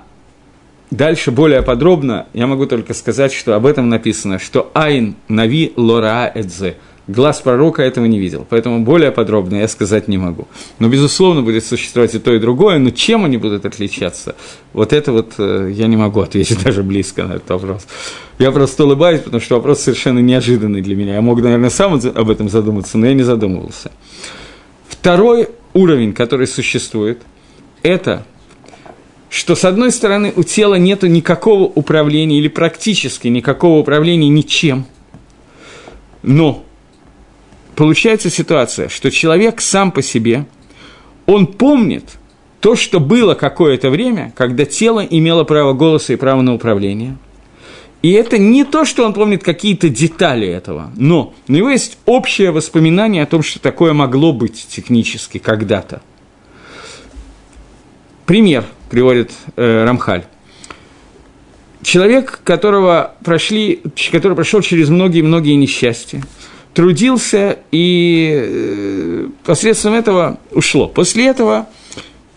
Дальше 0.89 1.31
более 1.31 1.61
подробно 1.61 2.27
я 2.33 2.47
могу 2.47 2.65
только 2.65 2.93
сказать, 2.93 3.31
что 3.31 3.55
об 3.55 3.65
этом 3.65 3.87
написано, 3.87 4.39
что 4.39 4.71
«Айн 4.73 5.15
нави 5.29 5.71
лора 5.77 6.29
эдзе»– 6.35 6.75
глаз 7.11 7.41
пророка 7.41 7.83
этого 7.83 8.05
не 8.05 8.19
видел, 8.19 8.45
поэтому 8.49 8.79
более 8.83 9.11
подробно 9.11 9.57
я 9.57 9.67
сказать 9.67 10.07
не 10.07 10.17
могу. 10.17 10.47
Но, 10.79 10.87
безусловно, 10.87 11.41
будет 11.41 11.65
существовать 11.65 12.15
и 12.15 12.19
то, 12.19 12.33
и 12.33 12.39
другое, 12.39 12.79
но 12.79 12.89
чем 12.89 13.25
они 13.25 13.37
будут 13.37 13.65
отличаться, 13.65 14.35
вот 14.73 14.93
это 14.93 15.11
вот 15.11 15.33
э, 15.37 15.71
я 15.73 15.87
не 15.87 15.97
могу 15.97 16.21
ответить 16.21 16.63
даже 16.63 16.83
близко 16.83 17.23
на 17.23 17.33
этот 17.33 17.49
вопрос. 17.49 17.87
Я 18.39 18.51
просто 18.51 18.85
улыбаюсь, 18.85 19.21
потому 19.21 19.41
что 19.41 19.55
вопрос 19.55 19.81
совершенно 19.81 20.19
неожиданный 20.19 20.81
для 20.81 20.95
меня. 20.95 21.15
Я 21.15 21.21
мог, 21.21 21.41
наверное, 21.41 21.69
сам 21.69 21.93
об 21.93 22.29
этом 22.29 22.49
задуматься, 22.49 22.97
но 22.97 23.05
я 23.07 23.13
не 23.13 23.23
задумывался. 23.23 23.91
Второй 24.87 25.49
уровень, 25.73 26.13
который 26.13 26.47
существует, 26.47 27.21
это 27.83 28.25
что, 29.31 29.55
с 29.55 29.63
одной 29.63 29.91
стороны, 29.91 30.33
у 30.35 30.43
тела 30.43 30.75
нет 30.75 31.03
никакого 31.03 31.63
управления 31.63 32.37
или 32.37 32.49
практически 32.49 33.29
никакого 33.29 33.79
управления 33.79 34.27
ничем, 34.27 34.85
но 36.21 36.65
получается 37.75 38.29
ситуация, 38.29 38.89
что 38.89 39.11
человек 39.11 39.61
сам 39.61 39.91
по 39.91 40.01
себе, 40.01 40.45
он 41.25 41.47
помнит 41.47 42.05
то, 42.59 42.75
что 42.75 42.99
было 42.99 43.33
какое-то 43.33 43.89
время, 43.89 44.33
когда 44.35 44.65
тело 44.65 44.99
имело 44.99 45.43
право 45.43 45.73
голоса 45.73 46.13
и 46.13 46.15
право 46.17 46.41
на 46.41 46.53
управление. 46.53 47.17
И 48.01 48.11
это 48.11 48.37
не 48.37 48.63
то, 48.63 48.83
что 48.85 49.05
он 49.05 49.13
помнит 49.13 49.43
какие-то 49.43 49.89
детали 49.89 50.47
этого, 50.47 50.91
но 50.95 51.33
у 51.47 51.51
него 51.51 51.69
есть 51.69 51.97
общее 52.05 52.51
воспоминание 52.51 53.23
о 53.23 53.27
том, 53.27 53.43
что 53.43 53.59
такое 53.59 53.93
могло 53.93 54.33
быть 54.33 54.67
технически 54.69 55.37
когда-то. 55.37 56.01
Пример– 58.25 58.65
приводит 58.91 59.31
э, 59.55 59.85
Рамхаль. 59.85 60.25
Человек, 61.81 62.41
которого 62.43 63.15
прошли, 63.23 63.81
который 64.11 64.35
прошел 64.35 64.61
через 64.61 64.89
многие-многие 64.89 65.55
несчастья, 65.55 66.21
трудился 66.73 67.59
и 67.71 68.33
э, 68.33 69.27
посредством 69.43 69.93
этого 69.93 70.39
ушло. 70.51 70.87
После 70.87 71.27
этого 71.27 71.67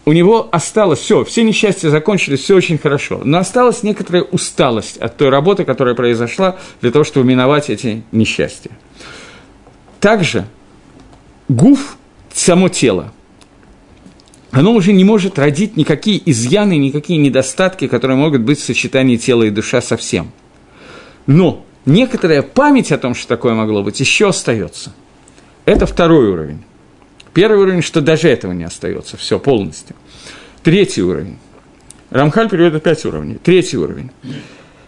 у 0.04 0.12
него 0.12 0.48
осталось 0.52 0.98
все, 0.98 1.24
все 1.24 1.44
несчастья 1.44 1.88
закончились, 1.88 2.40
все 2.40 2.54
очень 2.56 2.78
хорошо, 2.78 3.20
но 3.24 3.38
осталась 3.38 3.82
некоторая 3.82 4.22
усталость 4.22 4.98
от 4.98 5.16
той 5.16 5.30
работы, 5.30 5.64
которая 5.64 5.94
произошла 5.94 6.58
для 6.80 6.90
того, 6.90 7.04
чтобы 7.04 7.26
миновать 7.26 7.70
эти 7.70 8.02
несчастья. 8.12 8.72
Также 10.00 10.46
гуф, 11.48 11.96
само 12.32 12.68
тело, 12.68 13.12
оно 14.50 14.72
уже 14.72 14.92
не 14.92 15.04
может 15.04 15.38
родить 15.38 15.76
никакие 15.76 16.20
изъяны, 16.30 16.76
никакие 16.76 17.18
недостатки, 17.18 17.88
которые 17.88 18.16
могут 18.16 18.42
быть 18.42 18.60
в 18.60 18.64
сочетании 18.64 19.16
тела 19.16 19.44
и 19.44 19.50
душа 19.50 19.80
совсем. 19.80 20.30
Но 21.26 21.64
некоторая 21.86 22.42
память 22.42 22.92
о 22.92 22.98
том, 22.98 23.14
что 23.14 23.28
такое 23.28 23.54
могло 23.54 23.82
быть, 23.82 24.00
еще 24.00 24.28
остается. 24.28 24.92
Это 25.64 25.86
второй 25.86 26.28
уровень. 26.28 26.62
Первый 27.32 27.58
уровень, 27.58 27.82
что 27.82 28.00
даже 28.00 28.28
этого 28.28 28.52
не 28.52 28.64
остается, 28.64 29.16
все 29.16 29.38
полностью. 29.38 29.96
Третий 30.62 31.02
уровень. 31.02 31.38
Рамхаль 32.10 32.48
переводит 32.48 32.82
пять 32.82 33.04
уровней. 33.04 33.38
Третий 33.42 33.76
уровень. 33.76 34.10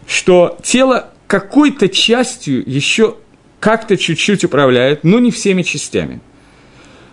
Что 0.06 0.56
тело 0.62 1.10
какой-то 1.26 1.88
частью 1.88 2.62
еще 2.70 3.16
как-то 3.58 3.96
чуть-чуть 3.96 4.44
управляет, 4.44 5.02
но 5.02 5.18
не 5.18 5.30
всеми 5.32 5.62
частями. 5.62 6.20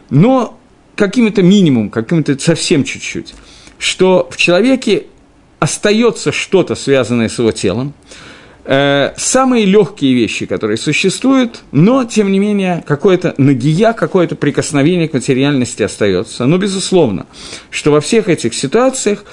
Но 0.09 0.59
каким-то 0.95 1.41
минимум, 1.41 1.89
каким-то 1.89 2.38
совсем 2.38 2.84
чуть-чуть, 2.84 3.34
что 3.79 4.29
в 4.31 4.38
человеке 4.38 5.07
остается 5.59 6.31
что-то, 6.31 6.75
связанное 6.75 7.29
с 7.29 7.39
его 7.39 7.51
телом, 7.51 7.93
самые 8.66 9.66
легкие 9.66 10.14
вещи, 10.14 10.45
которые 10.45 10.78
существуют, 10.78 11.64
но, 11.72 12.05
тем 12.05 12.32
не 12.32 12.39
менее, 12.39 12.84
какое-то 12.88 13.34
нагия, 13.38 13.93
какое-то 13.93 14.36
прикосновение 14.36 15.09
к 15.09 15.14
материальности 15.14 15.84
остается. 15.84 16.45
Но, 16.45 16.57
безусловно, 16.57 17.26
что 17.70 17.91
во 17.91 17.99
всех 17.99 18.30
этих 18.30 18.53
ситуациях 18.53 19.26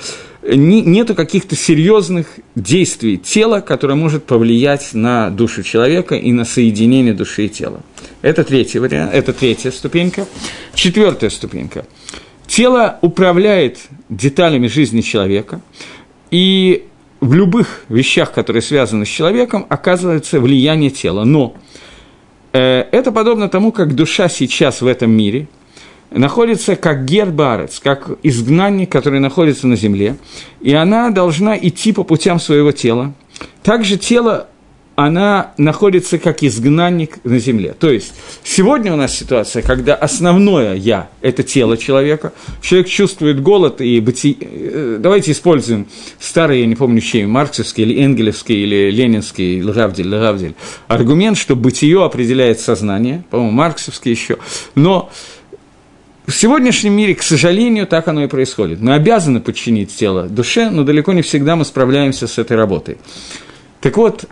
нету 0.43 1.15
каких-то 1.15 1.55
серьезных 1.55 2.27
действий 2.55 3.19
тела, 3.19 3.61
которое 3.61 3.95
может 3.95 4.25
повлиять 4.25 4.95
на 4.95 5.31
душу 5.31 5.63
человека 5.63 6.17
и 6.17 6.33
на 6.33 6.45
соединение 6.45 7.13
души 7.15 7.47
и 7.47 7.49
тела. 7.49 7.83
Это 8.23 8.43
третья, 8.43 8.81
вариант, 8.81 9.13
это 9.15 9.33
третья 9.33 9.71
ступенька. 9.71 10.27
Четвертая 10.75 11.31
ступенька. 11.31 11.87
Тело 12.47 12.99
управляет 13.03 13.79
деталями 14.09 14.67
жизни 14.67 15.03
человека, 15.03 15.61
и 16.31 16.85
в 17.21 17.35
любых 17.35 17.85
вещах, 17.89 18.33
которые 18.33 18.63
связаны 18.63 19.05
с 19.05 19.09
человеком, 19.09 19.67
оказывается 19.69 20.41
влияние 20.41 20.91
тела. 20.91 21.25
Но 21.25 21.55
э, 22.53 22.85
это 22.93 23.13
подобно 23.13 23.49
тому, 23.49 23.73
как 23.73 23.95
душа 23.95 24.29
сейчас 24.29 24.83
в 24.83 24.87
этом 24.87 25.11
мире– 25.11 25.49
находится 26.11 26.77
как 26.77 27.05
гербарец, 27.05 27.81
как 27.81 28.11
изгнанник, 28.23 28.91
который 28.91 29.21
находится 29.21 29.67
на 29.67 29.77
земле, 29.77 30.17
и 30.61 30.73
она 30.73 31.11
должна 31.11 31.57
идти 31.57 31.93
по 31.93 32.03
путям 32.03 32.41
своего 32.41 32.73
тела. 32.73 33.13
Также 33.63 33.97
тело 33.97 34.49
она 35.05 35.53
находится 35.57 36.19
как 36.19 36.43
изгнанник 36.43 37.25
на 37.25 37.39
земле. 37.39 37.75
То 37.79 37.91
есть 37.91 38.13
сегодня 38.45 38.93
у 38.93 38.97
нас 38.97 39.17
ситуация, 39.17 39.63
когда 39.63 39.95
основное 39.95 40.75
«я»– 40.75 41.09
это 41.23 41.43
тело 41.43 41.79
человека, 41.79 42.35
человек 42.61 42.89
чувствует 42.89 43.41
голод 43.41 43.81
и 43.81 43.99
быти... 44.01 44.37
Э, 44.39 44.99
давайте 45.01 45.33
используем 45.33 45.87
старые, 46.19 46.61
я 46.61 46.67
не 46.67 46.75
помню 46.75 47.01
чей, 47.01 47.25
марксовский 47.25 47.85
или 47.85 48.05
энгелевский 48.05 48.63
или 48.63 48.91
ленинский, 48.91 49.63
Лравдель, 49.63 50.15
Лравдель, 50.15 50.55
аргумент, 50.87 51.39
что 51.39 51.57
бытие 51.57 52.05
определяет 52.05 52.61
сознание, 52.61 53.25
по-моему, 53.31 53.53
марксовский 53.53 54.11
еще, 54.11 54.37
но 54.75 55.11
в 56.27 56.33
сегодняшнем 56.33 56.93
мире, 56.93 57.15
к 57.15 57.23
сожалению, 57.23 57.87
так 57.87 58.07
оно 58.07 58.23
и 58.25 58.27
происходит. 58.27 58.81
Мы 58.81 58.95
обязаны 58.95 59.41
подчинить 59.41 59.97
тело 59.97 60.25
душе, 60.25 60.69
но 60.69 60.85
далеко 60.85 61.15
не 61.15 61.23
всегда 61.23 61.57
мы 61.57 61.65
справляемся 61.65 62.27
с 62.27 62.37
этой 62.39 62.57
работой. 62.57 62.99
Так 63.81 63.97
вот, 63.97 64.27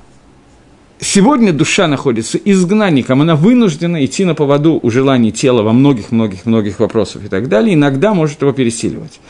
сегодня 1.01 1.53
душа 1.53 1.87
находится 1.87 2.39
изгнанником, 2.39 3.23
она 3.23 3.37
вынуждена 3.37 4.05
идти 4.05 4.25
на 4.25 4.35
поводу 4.35 4.79
у 4.83 4.91
желаний 4.91 5.33
тела 5.33 5.63
во 5.63 5.73
многих-многих-многих 5.73 6.81
вопросах 6.81 7.25
и 7.25 7.29
так 7.29 7.49
далее, 7.49 7.75
иногда 7.75 8.15
может 8.15 8.43
его 8.43 8.53
пересиливать. 8.53 9.21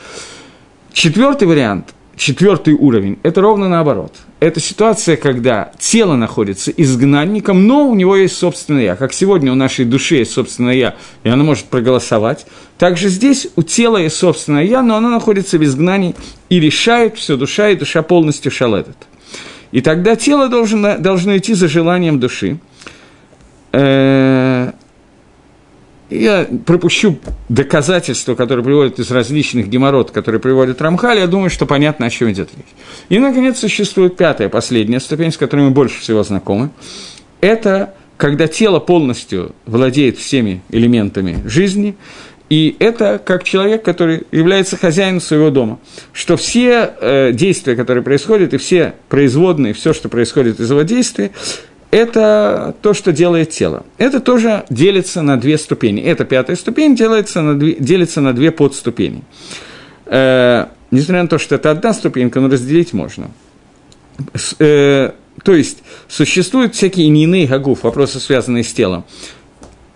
Четвертый 0.93 1.47
вариант– 1.47 1.93
четвертый 2.19 2.73
уровень– 2.73 3.17
это 3.23 3.41
ровно 3.41 3.69
наоборот. 3.69 4.13
Это 4.39 4.59
ситуация, 4.59 5.15
когда 5.15 5.71
тело 5.79 6.15
находится 6.15 6.71
изгнанником, 6.71 7.67
но 7.67 7.89
у 7.89 7.95
него 7.95 8.15
есть 8.15 8.37
собственное 8.37 8.83
«я». 8.83 8.95
Как 8.95 9.13
сегодня 9.13 9.51
у 9.51 9.55
нашей 9.55 9.85
души 9.85 10.17
есть 10.17 10.31
собственное 10.31 10.75
«я», 10.75 10.95
и 11.23 11.29
она 11.29 11.43
может 11.43 11.65
проголосовать. 11.65 12.45
Также 12.77 13.09
здесь 13.09 13.47
у 13.55 13.63
тела 13.63 13.97
есть 13.97 14.15
собственное 14.15 14.63
«я», 14.63 14.81
но 14.81 14.95
оно 14.95 15.09
находится 15.09 15.57
в 15.57 15.63
изгнании 15.63 16.15
и 16.49 16.59
решает 16.59 17.17
все 17.17 17.37
душа, 17.37 17.69
и 17.69 17.75
душа 17.75 18.01
полностью 18.01 18.51
шалетит. 18.51 18.97
И 19.71 19.81
тогда 19.81 20.15
тело 20.15 20.49
должно, 20.49 20.97
должно 20.97 21.37
идти 21.37 21.53
за 21.53 21.67
желанием 21.67 22.19
души. 22.19 22.57
Э, 23.71 24.71
я 26.09 26.47
пропущу 26.65 27.19
доказательства, 27.49 28.33
которые 28.33 28.65
приводят 28.65 28.97
из 28.99 29.11
различных 29.11 29.67
геморрот, 29.67 30.09
которые 30.09 30.41
приводят 30.41 30.81
Рамхаль, 30.81 31.19
я 31.19 31.27
думаю, 31.27 31.51
что 31.51 31.67
понятно, 31.67 32.07
о 32.07 32.09
чем 32.09 32.31
идет 32.31 32.49
речь. 32.57 32.65
И, 33.09 33.19
наконец, 33.19 33.59
существует 33.59 34.17
пятая, 34.17 34.49
последняя 34.49 34.99
ступень, 34.99 35.31
с 35.31 35.37
которой 35.37 35.65
мы 35.65 35.71
больше 35.71 35.99
всего 35.99 36.23
знакомы. 36.23 36.71
Это 37.41 37.93
когда 38.17 38.47
тело 38.47 38.79
полностью 38.79 39.55
владеет 39.65 40.17
всеми 40.17 40.61
элементами 40.69 41.41
жизни, 41.45 41.95
И 42.49 42.75
это 42.79 43.21
как 43.23 43.43
человек, 43.43 43.83
который 43.83 44.23
является 44.31 44.75
хозяином 44.75 45.21
своего 45.21 45.51
дома. 45.51 45.79
Что 46.13 46.35
все 46.35 46.93
э, 46.99 47.31
действия, 47.31 47.75
которые 47.75 48.03
происходят, 48.03 48.53
и 48.53 48.57
все 48.57 48.95
производные, 49.07 49.73
все, 49.73 49.93
что 49.93 50.09
происходит 50.09 50.59
из 50.59 50.69
его 50.69 50.81
действия, 50.81 51.31
это 51.91 52.75
то, 52.81 52.93
что 52.93 53.11
делает 53.11 53.51
тело. 53.51 53.85
Это 53.97 54.19
тоже 54.19 54.63
делится 54.69 55.21
на 55.21 55.39
две 55.39 55.57
ступени. 55.57 56.01
Эта 56.01 56.25
пятая 56.25 56.55
ступень 56.55 56.95
делится 56.95 57.41
на 57.41 57.57
две, 57.57 57.73
делится 57.75 58.21
на 58.21 58.33
две 58.33 58.51
подступени. 58.51 59.23
Э, 60.05 60.67
несмотря 60.89 61.23
на 61.23 61.29
то, 61.29 61.37
что 61.37 61.55
это 61.55 61.69
одна 61.69 61.93
ступенька, 61.93 62.39
но 62.39 62.49
разделить 62.49 62.93
можно. 62.93 63.29
С, 64.33 64.55
э, 64.59 65.11
то 65.43 65.53
есть, 65.53 65.83
существуют 66.07 66.73
всякие 66.75 67.07
иные 67.07 67.47
гагуф, 67.47 67.83
вопросы, 67.83 68.19
связанные 68.19 68.63
с 68.63 68.73
телом, 68.73 69.05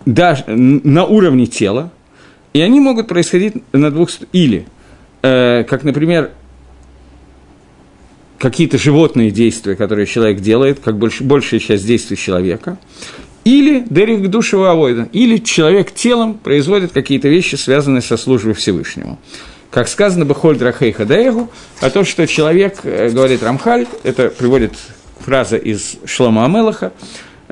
даже 0.06 0.44
на 0.46 1.04
уровне 1.04 1.46
тела, 1.46 1.90
и 2.54 2.60
они 2.60 2.80
могут 2.80 3.08
происходить 3.08 3.54
на 3.72 3.90
двух... 3.90 4.10
Или, 4.32 4.66
э, 5.22 5.64
как, 5.64 5.82
например, 5.82 6.30
какие-то 8.38 8.78
животные 8.78 9.30
действия, 9.30 9.74
которые 9.74 10.06
человек 10.06 10.40
делает, 10.40 10.78
как 10.78 10.96
больш, 10.96 11.20
большая 11.20 11.58
часть 11.58 11.84
действий 11.84 12.16
человека, 12.16 12.78
или 13.44 13.84
дерих 13.90 14.30
душевого 14.30 14.70
авойда, 14.70 15.08
или 15.12 15.38
человек 15.38 15.92
телом 15.92 16.34
производит 16.34 16.92
какие-то 16.92 17.28
вещи, 17.28 17.56
связанные 17.56 18.02
со 18.02 18.16
службой 18.16 18.54
Всевышнему. 18.54 19.18
Как 19.70 19.88
сказано 19.88 20.24
Бахоль 20.24 20.56
Драхейха 20.56 21.04
Даегу, 21.04 21.50
а 21.80 21.90
то, 21.90 22.04
что 22.04 22.24
человек, 22.28 22.80
э, 22.84 23.10
говорит 23.10 23.42
Рамхаль, 23.42 23.88
это 24.04 24.28
приводит 24.28 24.74
фраза 25.18 25.56
из 25.56 25.96
Шлома 26.04 26.44
Амелаха, 26.44 26.92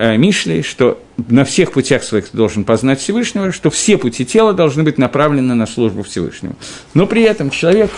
э, 0.03 0.17
Мишли, 0.17 0.63
что 0.63 1.01
на 1.29 1.45
всех 1.45 1.73
путях 1.73 2.03
своих 2.03 2.29
ты 2.29 2.37
должен 2.37 2.65
познать 2.65 3.01
Всевышнего, 3.01 3.53
что 3.53 3.71
все 3.71 3.97
пути 3.97 4.25
тела 4.25 4.53
должны 4.53 4.83
быть 4.83 4.99
направлены 4.99 5.55
на 5.55 5.67
службу 5.67 6.03
Всевышнему. 6.03 6.57
Но 6.95 7.07
при 7.07 7.23
этом 7.23 7.51
человек 7.51 7.91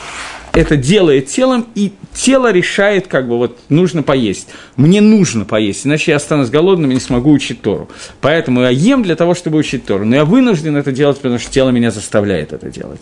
это 0.53 0.77
делает 0.77 1.29
телом, 1.29 1.67
и 1.75 1.93
тело 2.15 2.53
решает, 2.53 3.09
как 3.09 3.29
бы, 3.29 3.37
вот, 3.37 3.59
нужно 3.69 4.03
поесть. 4.03 4.49
Мне 4.77 5.01
нужно 5.01 5.45
поесть, 5.45 5.87
иначе 5.87 6.13
я 6.13 6.17
останусь 6.17 6.49
голодным 6.49 6.91
и 6.91 6.95
не 6.95 7.01
смогу 7.01 7.33
учить 7.33 7.61
Тору. 7.61 7.89
Поэтому 8.21 8.63
я 8.63 8.71
ем 8.71 9.03
для 9.03 9.17
того, 9.17 9.35
чтобы 9.35 9.59
учить 9.59 9.85
Тору. 9.85 10.05
Но 10.05 10.17
я 10.17 10.25
вынужден 10.25 10.77
это 10.77 10.93
делать, 10.93 11.17
потому 11.19 11.39
что 11.39 11.51
тело 11.51 11.71
меня 11.71 11.91
заставляет 11.91 12.53
это 12.53 12.71
делать. 12.71 13.01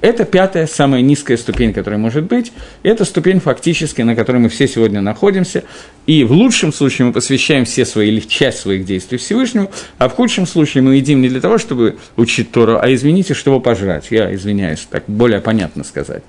Это 0.00 0.24
пятая, 0.24 0.66
самая 0.66 1.02
низкая 1.02 1.36
ступень, 1.36 1.72
которая 1.72 2.00
может 2.00 2.24
быть. 2.24 2.52
Это 2.82 3.04
ступень 3.04 3.40
фактически, 3.40 4.02
на 4.02 4.16
которой 4.16 4.38
мы 4.38 4.48
все 4.48 4.66
сегодня 4.66 5.00
находимся. 5.00 5.64
И 6.06 6.24
в 6.24 6.32
лучшем 6.32 6.72
случае 6.72 7.06
мы 7.06 7.12
посвящаем 7.12 7.64
все 7.64 7.84
свои, 7.84 8.08
или 8.08 8.20
часть 8.20 8.58
своих 8.58 8.84
действий 8.84 9.18
Всевышнему, 9.18 9.70
а 9.98 10.08
в 10.08 10.12
худшем 10.12 10.46
случае 10.46 10.82
мы 10.82 10.96
едим 10.96 11.22
не 11.22 11.28
для 11.28 11.40
того, 11.40 11.58
чтобы 11.58 11.96
учить 12.16 12.50
Тору, 12.50 12.78
а, 12.80 12.92
извините, 12.92 13.34
чтобы 13.34 13.60
пожрать. 13.60 14.06
Я 14.10 14.34
извиняюсь, 14.34 14.86
так 14.90 15.04
более 15.06 15.40
понятно 15.40 15.84
сказать. 15.84 16.22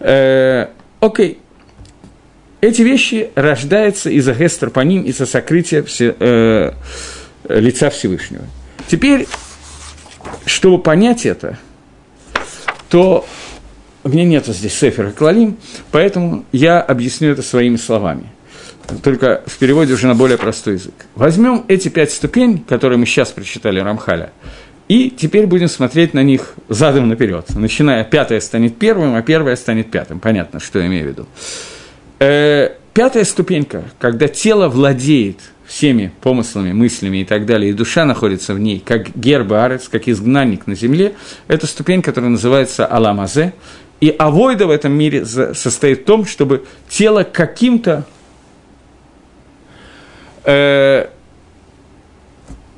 Э, 0.00 0.68
окей. 1.00 1.38
Эти 2.62 2.82
вещи 2.82 3.30
рождаются 3.34 4.08
из-за 4.08 4.34
гестер 4.34 4.70
по 4.70 4.80
ним, 4.80 5.02
из-за 5.02 5.26
сокрытия 5.26 5.82
все, 5.82 6.14
э, 6.16 6.72
лица 7.48 7.90
Всевышнего. 7.90 8.44
Теперь, 8.86 9.26
чтобы 10.46 10.80
понять 10.80 11.26
это, 11.26 11.58
то 12.88 13.26
у 14.04 14.08
меня 14.08 14.24
нету 14.24 14.52
здесь 14.52 14.74
Сефера 14.78 15.10
Клалим, 15.10 15.56
поэтому 15.90 16.44
я 16.52 16.80
объясню 16.80 17.32
это 17.32 17.42
своими 17.42 17.74
словами. 17.74 18.26
Только 19.02 19.42
в 19.46 19.58
переводе 19.58 19.94
уже 19.94 20.06
на 20.06 20.14
более 20.14 20.38
простой 20.38 20.74
язык. 20.74 20.94
Возьмем 21.16 21.64
эти 21.66 21.88
пять 21.88 22.12
ступень, 22.12 22.62
которые 22.62 22.96
мы 22.96 23.06
сейчас 23.06 23.32
прочитали 23.32 23.80
Рамхаля, 23.80 24.30
и 24.86 25.10
теперь 25.10 25.46
будем 25.46 25.68
смотреть 25.68 26.14
на 26.14 26.22
них 26.22 26.54
задом 26.68 27.08
наперед. 27.08 27.44
Начиная, 27.56 28.04
пятая 28.04 28.38
станет 28.38 28.78
первым, 28.78 29.16
а 29.16 29.22
первая 29.22 29.56
станет 29.56 29.90
пятым. 29.90 30.20
Понятно, 30.20 30.60
что 30.60 30.78
я 30.78 30.86
имею 30.86 31.06
в 31.06 31.08
виду. 31.08 31.26
Э, 32.24 32.74
пятая 32.94 33.24
ступенька, 33.24 33.82
когда 33.98 34.28
тело 34.28 34.68
владеет 34.68 35.38
всеми 35.66 36.12
помыслами, 36.20 36.70
мыслями 36.70 37.22
и 37.22 37.24
так 37.24 37.46
далее, 37.46 37.70
и 37.70 37.72
душа 37.72 38.04
находится 38.04 38.54
в 38.54 38.60
ней, 38.60 38.78
как 38.78 39.16
герба 39.16 39.64
арец, 39.64 39.88
как 39.88 40.06
изгнанник 40.06 40.68
на 40.68 40.76
земле, 40.76 41.14
это 41.48 41.66
ступень, 41.66 42.00
которая 42.00 42.30
называется 42.30 42.86
аламазе. 42.86 43.54
И 44.00 44.14
авойда 44.16 44.68
в 44.68 44.70
этом 44.70 44.92
мире 44.92 45.24
состоит 45.24 46.02
в 46.02 46.04
том, 46.04 46.24
чтобы 46.24 46.64
тело 46.88 47.24
каким-то 47.24 48.06
э, 50.44 51.08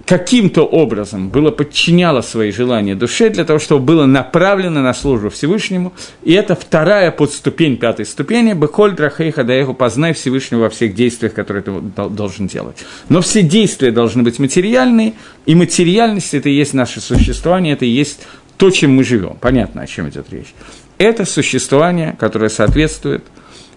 каким-то 0.07 0.63
образом 0.63 1.29
было 1.29 1.51
подчиняло 1.51 2.21
свои 2.21 2.51
желания 2.51 2.95
душе 2.95 3.31
для 3.31 3.45
того, 3.45 3.59
чтобы 3.59 3.85
было 3.85 4.07
направлено 4.07 4.83
на 4.83 4.93
службу 4.93 5.31
Всевышнему. 5.31 5.93
И 6.23 6.33
это 6.33 6.55
вторая 6.55 7.11
подступень 7.11 7.77
пятой 7.77 8.05
ступени 8.05 8.53
«Беколь 8.53 8.95
драхейха 8.95 9.45
даеху 9.45 9.75
познай 9.75 10.13
Всевышнего 10.13 10.63
во 10.63 10.71
всех 10.71 10.95
действиях, 10.95 11.33
которые 11.33 11.63
ты 11.63 11.73
должен 12.11 12.47
делать». 12.47 12.77
Но 13.09 13.23
все 13.23 13.43
действия 13.43 13.91
должны 13.91 14.23
быть 14.23 14.39
материальные, 14.39 15.15
и 15.47 15.55
материальность– 15.55 16.35
это 16.35 16.49
и 16.49 16.53
есть 16.53 16.75
наше 16.75 17.01
существование, 17.01 17.73
это 17.75 17.85
и 17.85 17.89
есть 17.89 18.21
то, 18.57 18.71
чем 18.71 18.95
мы 18.95 19.05
живем. 19.05 19.37
Понятно, 19.41 19.83
о 19.83 19.87
чем 19.87 20.09
идет 20.09 20.27
речь. 20.31 20.55
Это 20.99 21.25
существование, 21.25 22.15
которое 22.19 22.51
соответствует 22.51 23.25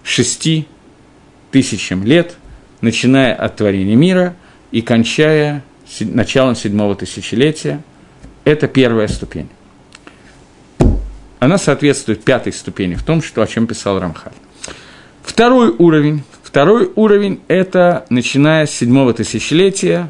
шести 0.03 0.67
тысячам 1.51 2.03
лет, 2.03 2.36
начиная 2.82 3.34
от 3.34 3.55
творения 3.55 3.95
мира 3.95 4.36
и 4.71 4.82
кончая 4.82 5.63
началом 5.99 6.55
седьмого 6.55 6.95
тысячелетия. 6.95 7.81
Это 8.43 8.67
первая 8.67 9.07
ступень. 9.07 9.49
Она 11.39 11.57
соответствует 11.57 12.23
пятой 12.23 12.53
ступени 12.53 12.95
в 12.95 13.03
том, 13.03 13.21
что, 13.21 13.41
о 13.41 13.47
чем 13.47 13.67
писал 13.67 13.99
Рамхаль. 13.99 14.33
Второй 15.21 15.69
уровень, 15.69 16.23
второй 16.41 16.91
уровень– 16.95 17.41
это 17.47 18.05
начиная 18.09 18.65
с 18.65 18.71
седьмого 18.71 19.13
тысячелетия, 19.13 20.09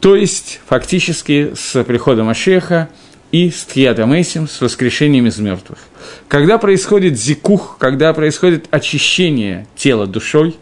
то 0.00 0.16
есть 0.16 0.60
фактически 0.66 1.54
с 1.54 1.82
приходом 1.84 2.28
Ашеха 2.28 2.90
и 3.32 3.50
с 3.50 3.64
Тхиатамейсим, 3.64 4.46
с 4.48 4.60
воскрешением 4.60 5.26
из 5.28 5.38
мертвых. 5.38 5.78
Когда 6.28 6.58
происходит 6.58 7.18
зикух, 7.18 7.78
когда 7.78 8.12
происходит 8.12 8.66
очищение 8.70 9.66
тела 9.76 10.06
душой, 10.06 10.56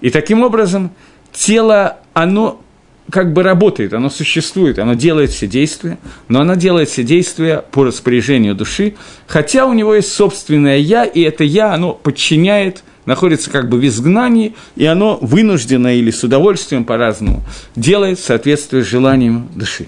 и 0.00 0.10
таким 0.10 0.42
образом 0.42 0.92
тело, 1.32 1.98
оно 2.14 2.62
как 3.10 3.32
бы 3.32 3.42
работает, 3.42 3.92
оно 3.94 4.10
существует, 4.10 4.78
оно 4.78 4.94
делает 4.94 5.30
все 5.30 5.46
действия, 5.46 5.98
но 6.28 6.40
оно 6.40 6.54
делает 6.54 6.88
все 6.88 7.04
действия 7.04 7.64
по 7.70 7.84
распоряжению 7.84 8.54
души, 8.54 8.94
хотя 9.26 9.66
у 9.66 9.72
него 9.72 9.94
есть 9.94 10.12
собственное 10.12 10.78
«я», 10.78 11.04
и 11.04 11.20
это 11.22 11.44
«я», 11.44 11.72
оно 11.72 11.92
подчиняет, 11.92 12.82
находится 13.04 13.50
как 13.50 13.68
бы 13.68 13.78
в 13.78 13.86
изгнании, 13.86 14.54
и 14.74 14.84
оно 14.84 15.18
вынуждено 15.20 15.94
или 15.94 16.10
с 16.10 16.24
удовольствием 16.24 16.84
по-разному 16.84 17.42
делает 17.76 18.18
в 18.18 18.82
желанием 18.82 19.48
души. 19.54 19.86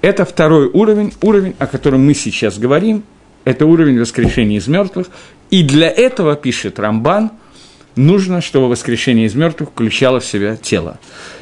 Это 0.00 0.24
второй 0.24 0.68
уровень, 0.68 1.12
уровень, 1.20 1.54
о 1.58 1.66
котором 1.66 2.06
мы 2.06 2.14
сейчас 2.14 2.58
говорим, 2.58 3.02
это 3.44 3.66
уровень 3.66 4.00
воскрешения 4.00 4.58
из 4.58 4.68
мертвых, 4.68 5.08
и 5.50 5.62
для 5.62 5.90
этого, 5.90 6.36
пишет 6.36 6.78
Рамбан, 6.78 7.32
нужно, 7.96 8.40
чтобы 8.40 8.68
воскрешение 8.68 9.26
из 9.26 9.34
мертвых 9.34 9.70
включало 9.70 10.20
в 10.20 10.24
себя 10.24 10.56
тело. 10.56 10.98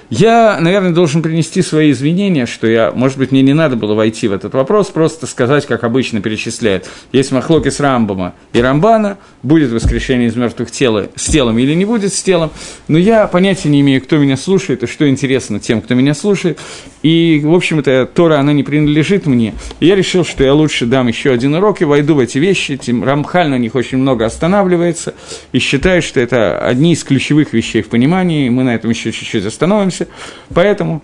Я, 0.08 0.58
наверное, 0.60 0.92
должен 0.92 1.20
принести 1.20 1.62
свои 1.62 1.90
извинения, 1.90 2.46
что 2.46 2.68
я, 2.68 2.92
может 2.94 3.18
быть, 3.18 3.32
мне 3.32 3.42
не 3.42 3.54
надо 3.54 3.74
было 3.74 3.94
войти 3.94 4.28
в 4.28 4.32
этот 4.32 4.54
вопрос, 4.54 4.88
просто 4.88 5.26
сказать, 5.26 5.66
как 5.66 5.82
обычно 5.82 6.20
перечисляют. 6.20 6.88
Есть 7.12 7.32
махлоки 7.32 7.70
с 7.70 7.80
Рамбома 7.80 8.34
и 8.52 8.60
Рамбана, 8.60 9.18
будет 9.42 9.72
воскрешение 9.72 10.28
из 10.28 10.36
мертвых 10.36 10.70
тела 10.70 11.08
с 11.16 11.26
телом 11.26 11.58
или 11.58 11.74
не 11.74 11.84
будет 11.84 12.12
с 12.12 12.22
телом, 12.22 12.50
но 12.86 12.98
я 12.98 13.26
понятия 13.26 13.68
не 13.68 13.80
имею, 13.80 14.00
кто 14.00 14.16
меня 14.18 14.36
слушает 14.36 14.84
и 14.84 14.86
что 14.86 15.08
интересно 15.08 15.58
тем, 15.58 15.80
кто 15.80 15.94
меня 15.94 16.14
слушает. 16.14 16.60
И, 17.02 17.40
в 17.44 17.54
общем-то, 17.54 18.08
Тора, 18.12 18.38
она 18.38 18.52
не 18.52 18.62
принадлежит 18.62 19.26
мне. 19.26 19.54
И 19.80 19.86
я 19.86 19.94
решил, 19.94 20.24
что 20.24 20.44
я 20.44 20.54
лучше 20.54 20.86
дам 20.86 21.08
еще 21.08 21.30
один 21.30 21.54
урок 21.54 21.80
и 21.80 21.84
войду 21.84 22.14
в 22.14 22.18
эти 22.18 22.38
вещи. 22.38 22.76
Тем 22.76 23.04
Рамхаль 23.04 23.48
на 23.48 23.58
них 23.58 23.74
очень 23.74 23.98
много 23.98 24.24
останавливается 24.24 25.14
и 25.52 25.58
считаю, 25.58 26.02
что 26.02 26.20
это 26.20 26.58
одни 26.58 26.92
из 26.92 27.04
ключевых 27.04 27.52
вещей 27.52 27.82
в 27.82 27.88
понимании. 27.88 28.48
Мы 28.48 28.64
на 28.64 28.74
этом 28.74 28.90
еще 28.90 29.12
чуть-чуть 29.12 29.46
остановимся 29.46 29.95
остановимся. 29.96 30.08
Поэтому 30.54 31.02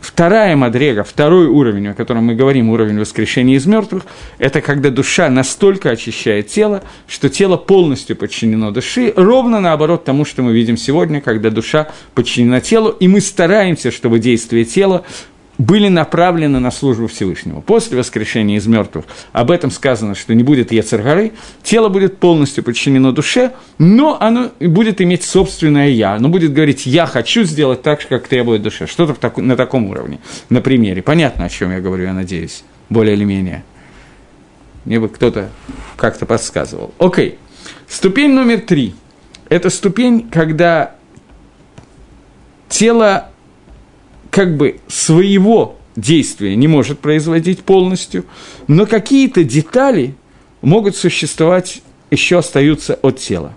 вторая 0.00 0.56
мадрега, 0.56 1.04
второй 1.04 1.46
уровень, 1.46 1.88
о 1.88 1.94
котором 1.94 2.24
мы 2.24 2.34
говорим, 2.34 2.70
уровень 2.70 2.98
воскрешения 2.98 3.56
из 3.56 3.66
мертвых, 3.66 4.04
это 4.38 4.60
когда 4.60 4.90
душа 4.90 5.28
настолько 5.28 5.90
очищает 5.90 6.48
тело, 6.48 6.82
что 7.08 7.28
тело 7.28 7.56
полностью 7.56 8.16
подчинено 8.16 8.70
душе, 8.70 9.12
ровно 9.16 9.60
наоборот 9.60 10.04
тому, 10.04 10.24
что 10.24 10.42
мы 10.42 10.52
видим 10.52 10.76
сегодня, 10.76 11.20
когда 11.20 11.50
душа 11.50 11.88
подчинена 12.14 12.60
телу, 12.60 12.90
и 12.90 13.08
мы 13.08 13.20
стараемся, 13.20 13.90
чтобы 13.90 14.18
действие 14.18 14.64
тела 14.64 15.04
были 15.58 15.88
направлены 15.88 16.60
на 16.60 16.70
службу 16.70 17.06
Всевышнему. 17.06 17.62
После 17.62 17.96
воскрешения 17.96 18.56
из 18.56 18.66
мертвых 18.66 19.06
об 19.32 19.50
этом 19.50 19.70
сказано, 19.70 20.14
что 20.14 20.34
не 20.34 20.42
будет 20.42 20.72
Ецаргары, 20.72 21.32
тело 21.62 21.88
будет 21.88 22.18
полностью 22.18 22.62
подчинено 22.62 23.12
душе, 23.12 23.52
но 23.78 24.18
оно 24.20 24.50
будет 24.60 25.00
иметь 25.00 25.24
собственное 25.24 25.88
«я». 25.88 26.14
Оно 26.14 26.28
будет 26.28 26.52
говорить 26.52 26.86
«я 26.86 27.06
хочу 27.06 27.44
сделать 27.44 27.82
так, 27.82 28.06
как 28.06 28.28
требует 28.28 28.62
душа». 28.62 28.86
Что-то 28.86 29.40
на 29.40 29.56
таком 29.56 29.86
уровне, 29.86 30.18
на 30.50 30.60
примере. 30.60 31.02
Понятно, 31.02 31.46
о 31.46 31.48
чем 31.48 31.72
я 31.72 31.80
говорю, 31.80 32.04
я 32.04 32.12
надеюсь, 32.12 32.62
более 32.90 33.14
или 33.14 33.24
менее. 33.24 33.64
Мне 34.84 35.00
бы 35.00 35.08
кто-то 35.08 35.50
как-то 35.96 36.26
подсказывал. 36.26 36.92
Окей. 36.98 37.38
Ступень 37.88 38.32
номер 38.32 38.60
три. 38.60 38.94
Это 39.48 39.70
ступень, 39.70 40.28
когда 40.30 40.94
тело 42.68 43.30
как 44.36 44.54
бы 44.58 44.80
своего 44.86 45.76
действия 45.96 46.56
не 46.56 46.68
может 46.68 46.98
производить 46.98 47.60
полностью, 47.60 48.26
но 48.68 48.84
какие-то 48.84 49.42
детали 49.44 50.14
могут 50.60 50.94
существовать, 50.94 51.80
еще 52.10 52.36
остаются 52.36 52.98
от 53.00 53.18
тела. 53.18 53.54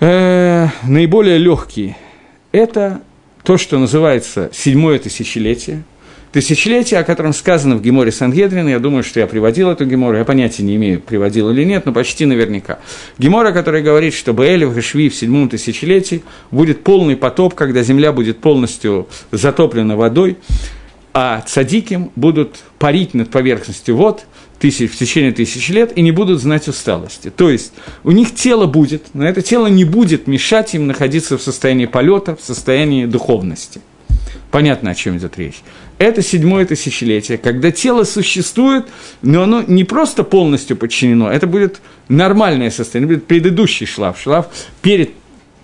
Э, 0.00 0.68
наиболее 0.82 1.38
легкие– 1.38 1.96
это 2.52 3.00
то, 3.42 3.56
что 3.56 3.78
называется 3.78 4.50
седьмое 4.52 4.98
тысячелетие– 4.98 5.82
Тысячелетие, 6.32 7.00
о 7.00 7.02
котором 7.04 7.32
сказано 7.32 7.74
в 7.74 7.82
Геморе 7.82 8.12
Сангедрин, 8.12 8.68
я 8.68 8.78
думаю, 8.78 9.02
что 9.02 9.18
я 9.18 9.26
приводил 9.26 9.68
эту 9.68 9.84
Гемору, 9.84 10.16
я 10.16 10.24
понятия 10.24 10.62
не 10.62 10.76
имею, 10.76 11.00
приводил 11.00 11.50
или 11.50 11.64
нет, 11.64 11.86
но 11.86 11.92
почти 11.92 12.24
наверняка. 12.24 12.78
Гемора, 13.18 13.50
который 13.50 13.82
говорит, 13.82 14.14
что 14.14 14.32
Баэлев 14.32 14.76
и 14.76 14.80
Шви 14.80 15.08
в 15.08 15.14
седьмом 15.16 15.48
тысячелетии 15.48 16.22
будет 16.52 16.84
полный 16.84 17.16
потоп, 17.16 17.54
когда 17.54 17.82
земля 17.82 18.12
будет 18.12 18.38
полностью 18.38 19.08
затоплена 19.32 19.96
водой, 19.96 20.36
а 21.12 21.40
цадиким 21.40 22.12
будут 22.14 22.60
парить 22.78 23.12
над 23.12 23.30
поверхностью 23.30 23.96
вод 23.96 24.24
тысяч, 24.60 24.92
в 24.92 24.96
течение 24.96 25.32
тысячи 25.32 25.72
лет 25.72 25.98
и 25.98 26.00
не 26.00 26.12
будут 26.12 26.40
знать 26.40 26.68
усталости. 26.68 27.32
То 27.36 27.50
есть 27.50 27.72
у 28.04 28.12
них 28.12 28.36
тело 28.36 28.66
будет, 28.66 29.06
но 29.14 29.26
это 29.26 29.42
тело 29.42 29.66
не 29.66 29.84
будет 29.84 30.28
мешать 30.28 30.74
им 30.76 30.86
находиться 30.86 31.36
в 31.38 31.42
состоянии 31.42 31.86
полета, 31.86 32.36
в 32.36 32.40
состоянии 32.40 33.06
духовности. 33.06 33.80
Понятно, 34.52 34.90
о 34.90 34.94
чем 34.94 35.16
идет 35.16 35.36
речь 35.38 35.62
это 36.00 36.22
седьмое 36.22 36.64
тысячелетие, 36.64 37.36
когда 37.36 37.70
тело 37.70 38.04
существует, 38.04 38.86
но 39.20 39.42
оно 39.42 39.62
не 39.62 39.84
просто 39.84 40.24
полностью 40.24 40.74
подчинено, 40.78 41.30
это 41.30 41.46
будет 41.46 41.82
нормальное 42.08 42.70
состояние, 42.70 43.16
будет 43.16 43.26
предыдущий 43.26 43.84
шлаф, 43.84 44.18
шлаф 44.18 44.46
перед, 44.80 45.10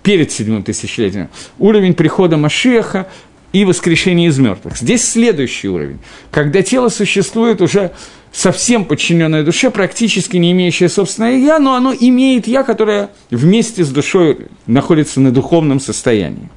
перед 0.03 0.31
седьмым 0.31 0.61
тысячелетием. 0.61 1.29
Уровень 1.57 1.95
прихода 1.95 2.37
Машеха 2.37 3.07
и 3.51 3.65
воскрешения 3.65 4.27
из 4.27 4.37
мертвых. 4.37 4.77
Здесь 4.77 5.09
следующий 5.09 5.69
уровень, 5.69 5.97
когда 6.29 6.61
тело 6.61 6.89
существует 6.89 7.59
уже 7.59 7.91
совсем 8.31 8.85
подчиненное 8.85 9.43
душе, 9.43 9.71
практически 9.71 10.37
не 10.37 10.51
имеющее 10.51 10.89
собственное 10.89 11.39
я, 11.39 11.57
но 11.57 11.73
оно 11.73 11.95
имеет 11.99 12.45
я, 12.45 12.61
которое 12.61 13.09
вместе 13.31 13.83
с 13.83 13.89
душой 13.89 14.49
находится 14.67 15.19
на 15.19 15.31
духовном 15.31 15.79
состоянии. 15.79 16.47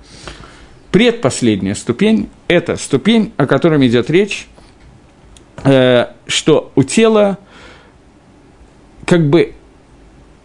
Предпоследняя 0.91 1.75
ступень– 1.75 2.29
это 2.49 2.77
ступень, 2.77 3.33
о 3.37 3.47
которой 3.47 3.87
идет 3.87 4.11
речь, 4.11 4.49
э, 5.63 6.07
что 6.27 6.73
у 6.75 6.83
тела, 6.83 7.39
как 9.07 9.29
бы, 9.29 9.55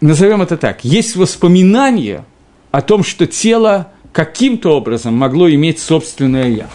назовем 0.00 0.42
это 0.42 0.56
так, 0.56 0.84
есть 0.84 1.16
воспоминание 1.16 2.24
о 2.70 2.80
том, 2.80 3.02
что 3.02 3.26
тело 3.26 3.92
каким-то 4.12 4.76
образом 4.76 5.14
могло 5.14 5.50
иметь 5.50 5.80
собственное 5.80 6.48
«я». 6.48 6.70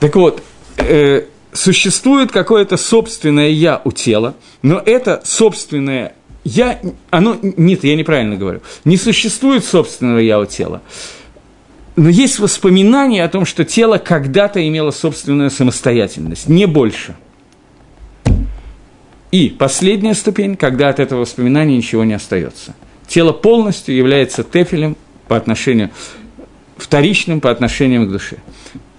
Так 0.00 0.16
вот, 0.16 0.42
э, 0.78 1.26
существует 1.52 2.32
какое-то 2.32 2.76
собственное 2.76 3.50
«я» 3.50 3.80
у 3.84 3.92
тела, 3.92 4.34
но 4.62 4.82
это 4.84 5.22
собственное 5.24 6.15
я, 6.46 6.80
оно, 7.10 7.36
нет, 7.42 7.82
я 7.82 7.96
неправильно 7.96 8.36
говорю, 8.36 8.60
не 8.84 8.96
существует 8.96 9.64
собственного 9.64 10.18
я 10.18 10.38
у 10.38 10.46
тела. 10.46 10.80
Но 11.96 12.08
есть 12.08 12.38
воспоминание 12.38 13.24
о 13.24 13.28
том, 13.28 13.44
что 13.46 13.64
тело 13.64 13.98
когда-то 13.98 14.66
имело 14.66 14.90
собственную 14.90 15.50
самостоятельность, 15.50 16.48
не 16.48 16.66
больше. 16.66 17.16
И 19.32 19.48
последняя 19.48 20.14
ступень, 20.14 20.56
когда 20.56 20.88
от 20.88 21.00
этого 21.00 21.20
воспоминания 21.20 21.76
ничего 21.76 22.04
не 22.04 22.14
остается. 22.14 22.74
Тело 23.08 23.32
полностью 23.32 23.96
является 23.96 24.44
тефелем 24.44 24.96
по 25.26 25.36
отношению, 25.36 25.90
вторичным 26.76 27.40
по 27.40 27.50
отношению 27.50 28.06
к 28.06 28.12
душе. 28.12 28.36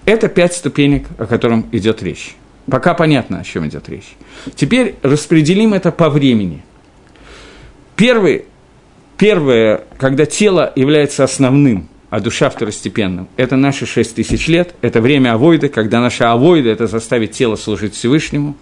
Это 0.04 0.28
пять 0.28 0.54
ступенек, 0.54 1.06
о 1.16 1.26
котором 1.26 1.66
идет 1.72 2.02
речь. 2.02 2.36
Пока 2.70 2.92
понятно, 2.92 3.40
о 3.40 3.44
чем 3.44 3.66
идет 3.66 3.88
речь. 3.88 4.16
Теперь 4.54 4.96
распределим 5.02 5.72
это 5.72 5.90
по 5.92 6.10
времени. 6.10 6.62
Первый, 7.98 8.44
первое, 9.16 9.82
когда 9.98 10.24
тело 10.24 10.72
является 10.76 11.24
основным, 11.24 11.88
а 12.10 12.20
душа 12.20 12.48
второстепенным, 12.48 13.28
это 13.36 13.56
наши 13.56 13.86
шесть 13.86 14.14
тысяч 14.14 14.46
лет, 14.46 14.76
это 14.82 15.00
время 15.00 15.32
авойда, 15.32 15.68
когда 15.68 16.00
наша 16.00 16.30
авойда– 16.30 16.68
это 16.70 16.86
заставить 16.86 17.32
тело 17.32 17.56
служить 17.56 17.96
Всевышнему. 17.96 18.56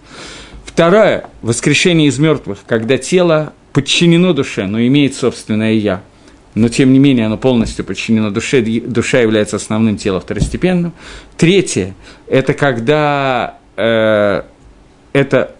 Второе– 0.65 1.29
воскрешение 1.43 2.07
из 2.07 2.17
мертвых, 2.17 2.57
когда 2.65 2.97
тело 2.97 3.53
подчинено 3.73 4.33
душе, 4.33 4.65
но 4.65 4.81
имеет 4.81 5.13
собственное 5.13 5.73
«я», 5.73 6.01
но 6.55 6.67
тем 6.67 6.91
не 6.91 6.97
менее 6.97 7.27
оно 7.27 7.37
полностью 7.37 7.85
подчинено 7.85 8.31
душе, 8.31 8.63
душа 8.63 9.19
является 9.19 9.57
основным 9.57 9.97
телом 9.97 10.21
второстепенным. 10.21 10.93
Третье– 11.37 11.93
это 12.27 12.55
когда 12.55 13.59
э, 13.75 14.41
это 15.13 15.55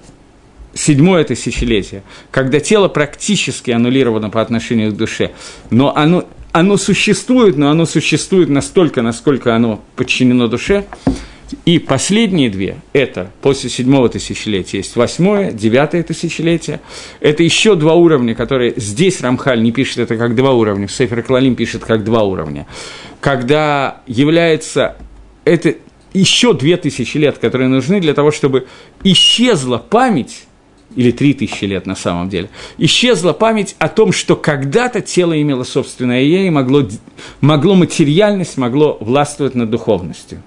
седьмое 0.77 1.23
тысячелетие, 1.23 2.03
когда 2.31 2.59
тело 2.59 2.87
практически 2.87 3.71
аннулировано 3.71 4.29
по 4.29 4.41
отношению 4.41 4.91
к 4.91 4.97
душе, 4.97 5.31
но 5.69 5.95
оно, 5.95 6.25
оно 6.51 6.77
существует, 6.77 7.57
но 7.57 7.69
оно 7.69 7.85
существует 7.85 8.49
настолько, 8.49 9.01
насколько 9.01 9.55
оно 9.55 9.83
подчинено 9.95 10.47
душе. 10.47 10.85
И 11.65 11.79
последние 11.79 12.49
две, 12.49 12.81
это 12.91 13.31
после 13.41 13.69
седьмого 13.69 14.09
тысячелетия, 14.09 14.79
есть 14.79 14.97
восьмое, 14.97 15.53
девятое 15.53 16.03
тысячелетие. 16.03 16.81
Это 17.21 17.41
еще 17.41 17.75
два 17.75 17.93
уровня, 17.93 18.35
которые 18.35 18.73
здесь 18.75 19.21
Рамхаль 19.21 19.61
не 19.63 19.71
пишет 19.71 19.99
это 19.99 20.17
как 20.17 20.35
два 20.35 20.51
уровня, 20.51 20.87
в 20.87 20.91
Сефер 20.91 21.23
Клалим 21.23 21.55
пишет 21.55 21.85
как 21.85 22.03
два 22.03 22.23
уровня. 22.23 22.67
Когда 23.21 24.01
является 24.07 24.97
это 25.45 25.75
еще 26.13 26.53
две 26.53 26.75
тысячи 26.75 27.17
лет, 27.17 27.37
которые 27.37 27.69
нужны 27.69 28.01
для 28.01 28.13
того, 28.13 28.31
чтобы 28.31 28.67
исчезла 29.03 29.77
память 29.77 30.46
или 30.97 31.11
три 31.11 31.35
тысячи 31.35 31.63
лет 31.65 31.85
на 31.85 31.95
самом 31.95 32.27
деле, 32.27 32.49
исчезла 32.79 33.31
память 33.31 33.75
о 33.77 33.87
том, 33.87 34.11
что 34.11 34.35
когда-то 34.35 34.99
тело 35.01 35.39
имело 35.39 35.63
собственное 35.63 36.23
«я» 36.23 36.47
и 36.47 36.49
могло, 36.49 36.83
могло 37.39 37.75
материальность, 37.75 38.57
могло 38.57 38.97
властвовать 38.99 39.53
над 39.53 39.69
духовностью. 39.69 40.41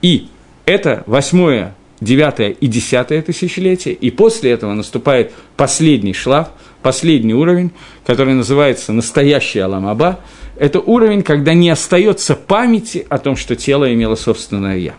И 0.00 0.28
это 0.64 1.04
восьмое, 1.06 1.74
девятое 2.00 2.48
и 2.48 2.66
десятое 2.66 3.20
тысячелетие, 3.20 3.92
и 3.92 4.10
после 4.10 4.52
этого 4.52 4.72
наступает 4.72 5.32
последний 5.56 6.14
шлаф, 6.14 6.48
последний 6.82 7.34
уровень, 7.34 7.70
который 8.06 8.32
называется 8.32 8.92
«настоящий 8.92 9.58
Аламаба», 9.58 10.20
это 10.56 10.80
уровень, 10.80 11.22
когда 11.22 11.52
не 11.52 11.68
остается 11.68 12.36
памяти 12.36 13.06
о 13.10 13.18
том, 13.18 13.36
что 13.36 13.54
тело 13.54 13.92
имело 13.92 14.14
собственное 14.14 14.78
«я». 14.78 14.94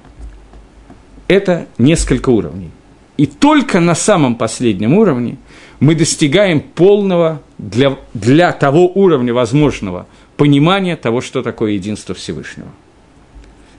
Это 1.27 1.65
несколько 1.79 2.29
уровней. 2.29 2.69
И 3.17 3.25
только 3.25 3.79
на 3.79 3.95
самом 3.95 4.35
последнем 4.35 4.93
уровне 4.93 5.37
мы 5.79 5.95
достигаем 5.95 6.59
полного 6.59 7.41
для, 7.57 7.97
для 8.13 8.51
того 8.51 8.91
уровня 8.93 9.33
возможного 9.33 10.07
понимания 10.37 10.95
того, 10.95 11.21
что 11.21 11.41
такое 11.41 11.71
единство 11.73 12.13
Всевышнего. 12.13 12.67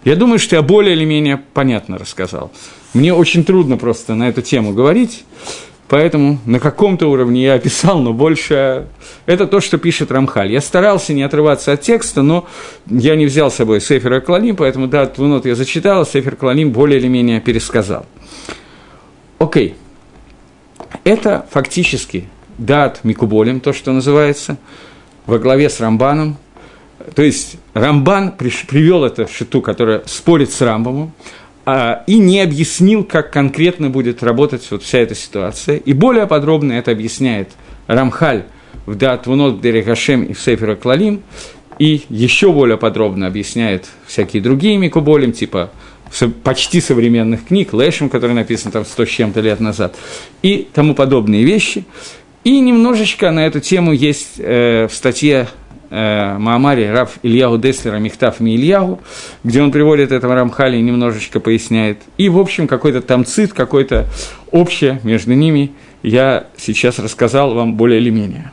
Я 0.04 0.16
думаю, 0.16 0.38
что 0.38 0.56
я 0.56 0.62
более 0.62 0.94
или 0.94 1.04
менее 1.04 1.42
понятно 1.52 1.98
рассказал. 1.98 2.52
Мне 2.94 3.12
очень 3.12 3.44
трудно 3.44 3.76
просто 3.76 4.14
на 4.14 4.28
эту 4.28 4.40
тему 4.40 4.72
говорить, 4.72 5.24
поэтому 5.88 6.38
на 6.46 6.60
каком-то 6.60 7.08
уровне 7.08 7.42
я 7.42 7.54
описал, 7.54 7.98
но 7.98 8.12
больше 8.12 8.86
это 9.26 9.46
то, 9.46 9.60
что 9.60 9.78
пишет 9.78 10.12
Рамхаль. 10.12 10.52
Я 10.52 10.60
старался 10.60 11.12
не 11.12 11.24
отрываться 11.24 11.72
от 11.72 11.82
текста, 11.82 12.22
но 12.22 12.46
я 12.86 13.16
не 13.16 13.26
взял 13.26 13.50
с 13.50 13.56
собой 13.56 13.80
Сефер 13.80 14.20
Клалим, 14.20 14.56
поэтому 14.56 14.86
да, 14.86 15.06
Твунот 15.06 15.44
я 15.44 15.56
зачитал, 15.56 16.02
а 16.02 16.06
Сефер 16.06 16.36
Клалим 16.36 16.70
более 16.70 17.00
или 17.00 17.08
менее 17.08 17.40
пересказал. 17.40 18.06
Окей. 19.38 19.74
Это 21.04 21.46
фактически 21.50 22.28
дат 22.58 23.00
Микуболем, 23.04 23.60
то, 23.60 23.72
что 23.72 23.92
называется, 23.92 24.56
во 25.26 25.38
главе 25.38 25.68
с 25.68 25.80
Рамбаном. 25.80 26.36
То 27.14 27.22
есть 27.22 27.56
Рамбан 27.74 28.32
привел 28.32 29.04
это 29.04 29.28
шиту, 29.28 29.60
которая 29.60 30.02
спорит 30.06 30.50
с 30.52 30.60
Рамбамом, 30.60 31.12
а, 31.64 32.04
и 32.06 32.18
не 32.18 32.40
объяснил, 32.40 33.04
как 33.04 33.32
конкретно 33.32 33.90
будет 33.90 34.22
работать 34.22 34.66
вот 34.70 34.82
вся 34.82 34.98
эта 34.98 35.14
ситуация. 35.14 35.76
И 35.76 35.92
более 35.92 36.26
подробно 36.26 36.72
это 36.72 36.92
объясняет 36.92 37.50
Рамхаль 37.86 38.44
в 38.86 38.94
Дат 38.94 39.26
Вунот 39.26 39.60
Дерехашем 39.60 40.24
и 40.24 40.32
в 40.32 40.40
Сефера 40.40 40.76
Клалим, 40.76 41.22
и 41.78 42.02
еще 42.08 42.52
более 42.52 42.78
подробно 42.78 43.26
объясняет 43.26 43.86
всякие 44.06 44.42
другие 44.42 44.78
Микуболем, 44.78 45.32
типа 45.32 45.70
почти 46.42 46.80
современных 46.80 47.46
книг, 47.46 47.72
Лэшем, 47.72 48.08
который 48.08 48.32
написан 48.32 48.72
там 48.72 48.84
сто 48.84 49.04
с 49.04 49.08
чем-то 49.08 49.40
лет 49.40 49.60
назад, 49.60 49.96
и 50.42 50.68
тому 50.72 50.94
подобные 50.94 51.44
вещи. 51.44 51.84
И 52.44 52.60
немножечко 52.60 53.30
на 53.32 53.46
эту 53.46 53.60
тему 53.60 53.92
есть 53.92 54.34
э, 54.38 54.86
в 54.86 54.94
статье 54.94 55.48
э, 55.90 56.38
Маамаре 56.38 56.92
Раф 56.92 57.18
Ильяу 57.22 57.58
Деслера 57.58 57.96
Михтав 57.96 58.38
Ми 58.38 58.54
Ильягу, 58.54 59.00
где 59.42 59.62
он 59.62 59.72
приводит 59.72 60.12
этого 60.12 60.34
Рамхали 60.34 60.76
и 60.76 60.82
немножечко 60.82 61.40
поясняет. 61.40 61.98
И, 62.18 62.28
в 62.28 62.38
общем, 62.38 62.68
какой-то 62.68 63.02
там 63.02 63.24
цит, 63.24 63.52
какой-то 63.52 64.06
общее 64.52 65.00
между 65.02 65.34
ними 65.34 65.72
я 66.02 66.46
сейчас 66.56 67.00
рассказал 67.00 67.54
вам 67.54 67.74
более 67.74 68.00
или 68.00 68.10
менее. 68.10 68.52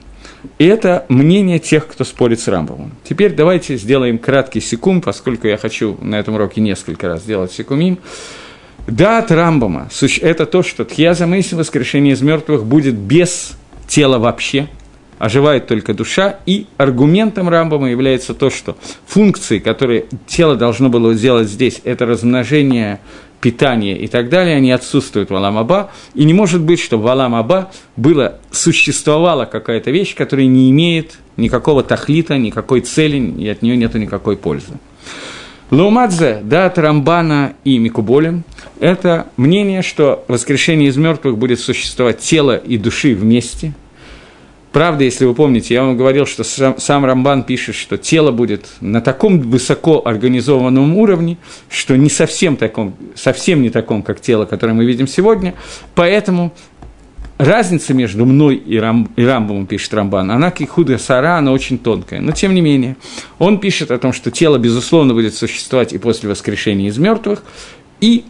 И 0.59 0.65
это 0.65 1.05
мнение 1.09 1.59
тех, 1.59 1.87
кто 1.87 2.03
спорит 2.03 2.39
с 2.39 2.47
Рамбовым. 2.47 2.91
Теперь 3.03 3.33
давайте 3.33 3.77
сделаем 3.77 4.17
краткий 4.17 4.61
секум, 4.61 5.01
поскольку 5.01 5.47
я 5.47 5.57
хочу 5.57 5.97
на 6.01 6.19
этом 6.19 6.35
уроке 6.35 6.61
несколько 6.61 7.07
раз 7.07 7.23
сделать 7.23 7.51
секумим. 7.51 7.99
Да, 8.87 9.19
от 9.19 9.31
Рамбама– 9.31 9.89
это 10.21 10.45
то, 10.45 10.61
что 10.61 10.83
Тхьяза 10.83 11.25
Мейси, 11.25 11.55
воскрешение 11.55 12.13
из 12.13 12.21
мертвых, 12.21 12.65
будет 12.65 12.95
без 12.95 13.53
тела 13.87 14.17
вообще, 14.17 14.67
оживает 15.19 15.67
только 15.67 15.93
душа, 15.93 16.39
и 16.45 16.67
аргументом 16.75 17.47
Рамбама 17.47 17.89
является 17.89 18.33
то, 18.33 18.49
что 18.49 18.75
функции, 19.05 19.59
которые 19.59 20.05
тело 20.27 20.57
должно 20.57 20.89
было 20.89 21.13
сделать 21.13 21.47
здесь, 21.47 21.79
это 21.85 22.05
размножение 22.05 22.99
питание 23.43 23.97
и 23.99 24.07
так 24.07 24.29
далее, 24.29 24.55
они 24.55 24.71
отсутствуют 24.71 25.29
в 25.29 25.35
Аламаба, 25.35 25.91
и 26.15 26.23
не 26.23 26.33
может 26.33 26.61
быть, 26.61 26.79
чтобы 26.79 27.03
в 27.03 27.07
Аламаба 27.07 27.71
было, 27.97 28.39
существовала 28.51 29.43
какая-то 29.43 29.91
вещь, 29.91 30.15
которая 30.15 30.45
не 30.45 30.71
имеет 30.71 31.19
никакого 31.35 31.83
тахлита, 31.83 32.37
никакой 32.37 32.79
цели, 32.79 33.17
и 33.17 33.49
от 33.49 33.61
нее 33.61 33.75
нет 33.75 33.93
никакой 33.95 34.37
пользы. 34.37 34.79
Лаумадзе, 35.71 36.39
да, 36.41 36.71
Рамбана 36.73 37.53
и 37.65 37.77
Микуболем– 37.79 38.45
это 38.79 39.27
мнение, 39.35 39.81
что 39.81 40.23
воскрешение 40.29 40.87
из 40.87 40.95
мертвых 40.95 41.37
будет 41.37 41.59
существовать 41.59 42.19
тело 42.19 42.55
и 42.55 42.77
души 42.77 43.13
вместе– 43.13 43.73
Правда, 44.73 45.03
если 45.03 45.25
вы 45.25 45.35
помните, 45.35 45.75
я 45.75 45.83
вам 45.83 45.95
говорил, 45.95 46.25
что 46.25 46.43
сам, 46.43 46.79
сам 46.79 47.05
Рамбан 47.05 47.43
пишет, 47.43 47.75
что 47.75 47.95
тело 47.99 48.31
будет 48.31 48.65
на 48.81 49.01
таком 49.01 49.39
высоко 49.39 50.01
организованном 50.03 50.97
уровне, 50.97 51.37
что 51.69 51.95
не 51.95 52.09
совсем, 52.09 52.57
таком, 52.57 52.95
совсем 53.13 53.61
не 53.61 53.69
таком, 53.69 54.01
как 54.01 54.19
тело, 54.19 54.45
которое 54.45 54.73
мы 54.73 54.85
видим 54.85 55.07
сегодня. 55.07 55.53
Поэтому 55.93 56.51
разница 57.37 57.93
между 57.93 58.25
мной 58.25 58.55
и, 58.55 58.79
Рам, 58.79 59.11
и 59.15 59.23
Рамбом, 59.23 59.67
пишет 59.67 59.93
Рамбан, 59.93 60.31
она 60.31 60.49
кихуда 60.49 60.97
сара, 60.97 61.37
она 61.37 61.51
очень 61.51 61.77
тонкая. 61.77 62.19
Но 62.19 62.31
тем 62.31 62.55
не 62.55 62.61
менее, 62.61 62.97
он 63.37 63.59
пишет 63.59 63.91
о 63.91 63.99
том, 63.99 64.11
что 64.11 64.31
тело, 64.31 64.57
безусловно, 64.57 65.13
будет 65.13 65.35
существовать 65.35 65.93
и 65.93 65.99
после 65.99 66.29
воскрешения 66.29 66.89
из 66.89 66.97
мертвых, 66.97 67.43
и 68.01 68.25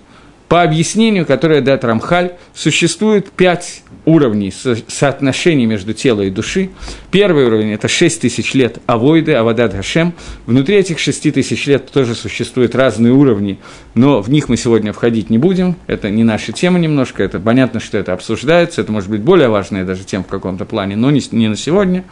по 0.47 0.61
объяснению, 0.61 1.25
которое 1.25 1.61
дает 1.61 1.83
Рамхаль, 1.83 2.33
существует 2.53 3.31
пять 3.31 3.83
уровней 4.05 4.51
со 4.51 4.75
соотношений 4.87 5.65
между 5.65 5.93
телом 5.93 6.25
и 6.25 6.29
души. 6.29 6.69
Первый 7.11 7.45
уровень– 7.45 7.71
это 7.73 7.87
6 7.87 8.21
тысяч 8.21 8.53
лет 8.53 8.79
авойды, 8.85 9.33
авадат 9.33 9.73
Гашем. 9.73 10.13
Внутри 10.45 10.75
этих 10.75 10.99
6 10.99 11.33
тысяч 11.33 11.65
лет 11.67 11.89
тоже 11.89 12.15
существуют 12.15 12.75
разные 12.75 13.13
уровни, 13.13 13.59
но 13.95 14.21
в 14.21 14.29
них 14.29 14.49
мы 14.49 14.57
сегодня 14.57 14.93
входить 14.93 15.29
не 15.29 15.37
будем. 15.37 15.75
Это 15.87 16.09
не 16.09 16.23
наша 16.23 16.51
тема 16.51 16.79
немножко, 16.79 17.23
это 17.23 17.39
понятно, 17.39 17.79
что 17.79 17.97
это 17.97 18.13
обсуждается, 18.13 18.81
это 18.81 18.91
может 18.91 19.09
быть 19.09 19.21
более 19.21 19.47
важная 19.47 19.85
даже 19.85 20.03
тема 20.03 20.23
в 20.23 20.27
каком-то 20.27 20.65
плане, 20.65 20.95
но 20.95 21.11
не, 21.11 21.21
не 21.31 21.47
на 21.47 21.55
сегодня. 21.55 22.03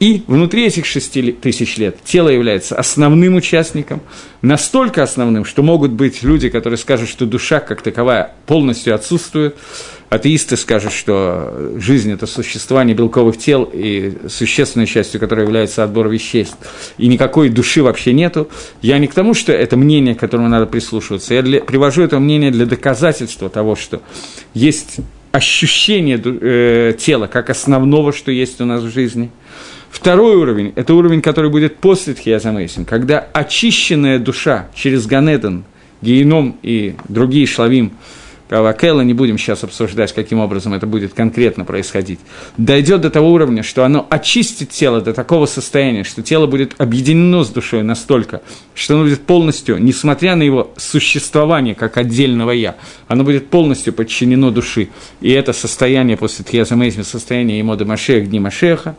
И 0.00 0.22
внутри 0.28 0.66
этих 0.66 0.86
шести 0.86 1.32
тысяч 1.32 1.76
лет 1.76 1.96
тело 2.04 2.28
является 2.28 2.76
основным 2.76 3.34
участником, 3.34 4.00
настолько 4.42 5.02
основным, 5.02 5.44
что 5.44 5.64
могут 5.64 5.90
быть 5.90 6.22
люди, 6.22 6.50
которые 6.50 6.78
скажут, 6.78 7.08
что 7.08 7.26
душа 7.26 7.58
как 7.58 7.82
таковая 7.82 8.32
полностью 8.46 8.94
отсутствует. 8.94 9.56
Атеисты 10.08 10.56
скажут, 10.56 10.92
что 10.92 11.74
жизнь– 11.78 12.10
это 12.12 12.26
существование 12.26 12.96
белковых 12.96 13.36
тел, 13.36 13.68
и 13.70 14.16
существенной 14.28 14.86
частью 14.86 15.20
которой 15.20 15.44
является 15.44 15.82
отбор 15.84 16.08
веществ, 16.08 16.56
и 16.96 17.08
никакой 17.08 17.50
души 17.50 17.82
вообще 17.82 18.14
нету. 18.14 18.48
Я 18.80 18.98
не 18.98 19.06
к 19.08 19.14
тому, 19.14 19.34
что 19.34 19.52
это 19.52 19.76
мнение, 19.76 20.14
к 20.14 20.20
которому 20.20 20.48
надо 20.48 20.64
прислушиваться, 20.66 21.34
я 21.34 21.42
для, 21.42 21.60
привожу 21.60 22.02
это 22.02 22.18
мнение 22.20 22.50
для 22.50 22.64
доказательства 22.64 23.50
того, 23.50 23.76
что 23.76 24.00
есть 24.54 24.96
ощущение 25.30 26.18
э, 26.24 26.94
тела 26.98 27.26
как 27.26 27.50
основного, 27.50 28.14
что 28.14 28.30
есть 28.30 28.60
у 28.60 28.64
нас 28.64 28.82
в 28.82 28.90
жизни– 28.90 29.30
Второй 29.90 30.36
уровень– 30.36 30.72
это 30.76 30.94
уровень, 30.94 31.22
который 31.22 31.50
будет 31.50 31.76
после 31.76 32.14
Тхиязамейсим, 32.14 32.84
когда 32.84 33.26
очищенная 33.32 34.18
душа 34.18 34.68
через 34.74 35.06
Ганедон, 35.06 35.64
Геном 36.02 36.56
и 36.62 36.94
другие 37.08 37.46
шлавим– 37.46 37.92
Кавакела, 38.48 39.02
не 39.02 39.12
будем 39.12 39.36
сейчас 39.36 39.62
обсуждать, 39.62 40.14
каким 40.14 40.38
образом 40.40 40.72
это 40.72 40.86
будет 40.86 41.12
конкретно 41.12 41.66
происходить, 41.66 42.18
дойдет 42.56 43.02
до 43.02 43.10
того 43.10 43.30
уровня, 43.30 43.62
что 43.62 43.84
оно 43.84 44.06
очистит 44.08 44.70
тело 44.70 45.02
до 45.02 45.12
такого 45.12 45.44
состояния, 45.44 46.02
что 46.02 46.22
тело 46.22 46.46
будет 46.46 46.74
объединено 46.78 47.44
с 47.44 47.50
душой 47.50 47.82
настолько, 47.82 48.40
что 48.74 48.94
оно 48.94 49.04
будет 49.04 49.20
полностью, 49.20 49.76
несмотря 49.78 50.34
на 50.34 50.42
его 50.42 50.70
существование 50.78 51.74
как 51.74 51.98
отдельного 51.98 52.52
«я», 52.52 52.76
оно 53.06 53.22
будет 53.22 53.48
полностью 53.48 53.92
подчинено 53.92 54.50
души. 54.50 54.88
И 55.20 55.30
это 55.30 55.52
состояние 55.52 56.16
после 56.16 56.44
Тхиазамейзми, 56.44 57.02
состояние 57.02 57.58
Емода 57.58 57.84
Машех, 57.84 58.30
Дни 58.30 58.40
Машеха, 58.40 58.96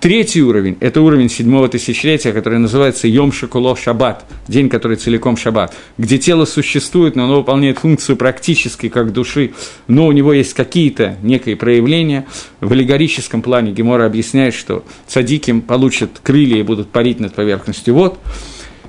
Третий 0.00 0.40
уровень– 0.42 0.78
это 0.80 1.02
уровень 1.02 1.28
седьмого 1.28 1.68
тысячелетия, 1.68 2.32
который 2.32 2.58
называется 2.58 3.06
Йом 3.06 3.32
Шакулов 3.32 3.78
Шаббат, 3.78 4.24
день, 4.48 4.70
который 4.70 4.96
целиком 4.96 5.36
Шаббат, 5.36 5.74
где 5.98 6.16
тело 6.16 6.46
существует, 6.46 7.16
но 7.16 7.24
оно 7.24 7.36
выполняет 7.36 7.80
функцию 7.80 8.16
практически 8.16 8.88
как 8.88 9.12
души, 9.12 9.52
но 9.88 10.06
у 10.06 10.12
него 10.12 10.32
есть 10.32 10.54
какие-то 10.54 11.18
некие 11.22 11.54
проявления. 11.54 12.26
В 12.60 12.72
аллегорическом 12.72 13.42
плане 13.42 13.72
Гемора 13.72 14.06
объясняет, 14.06 14.54
что 14.54 14.86
цадиким 15.06 15.60
получат 15.60 16.12
крылья 16.22 16.56
и 16.56 16.62
будут 16.62 16.88
парить 16.88 17.20
над 17.20 17.34
поверхностью 17.34 17.92
вод. 17.92 18.18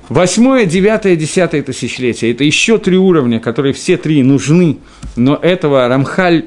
Восьмое, 0.08 0.64
девятое, 0.64 1.14
десятое 1.16 1.62
тысячелетие– 1.62 2.30
это 2.32 2.42
еще 2.42 2.78
три 2.78 2.96
уровня, 2.96 3.38
которые 3.38 3.74
все 3.74 3.98
три 3.98 4.22
нужны, 4.22 4.78
но 5.16 5.36
этого 5.36 5.86
Рамхаль 5.88 6.46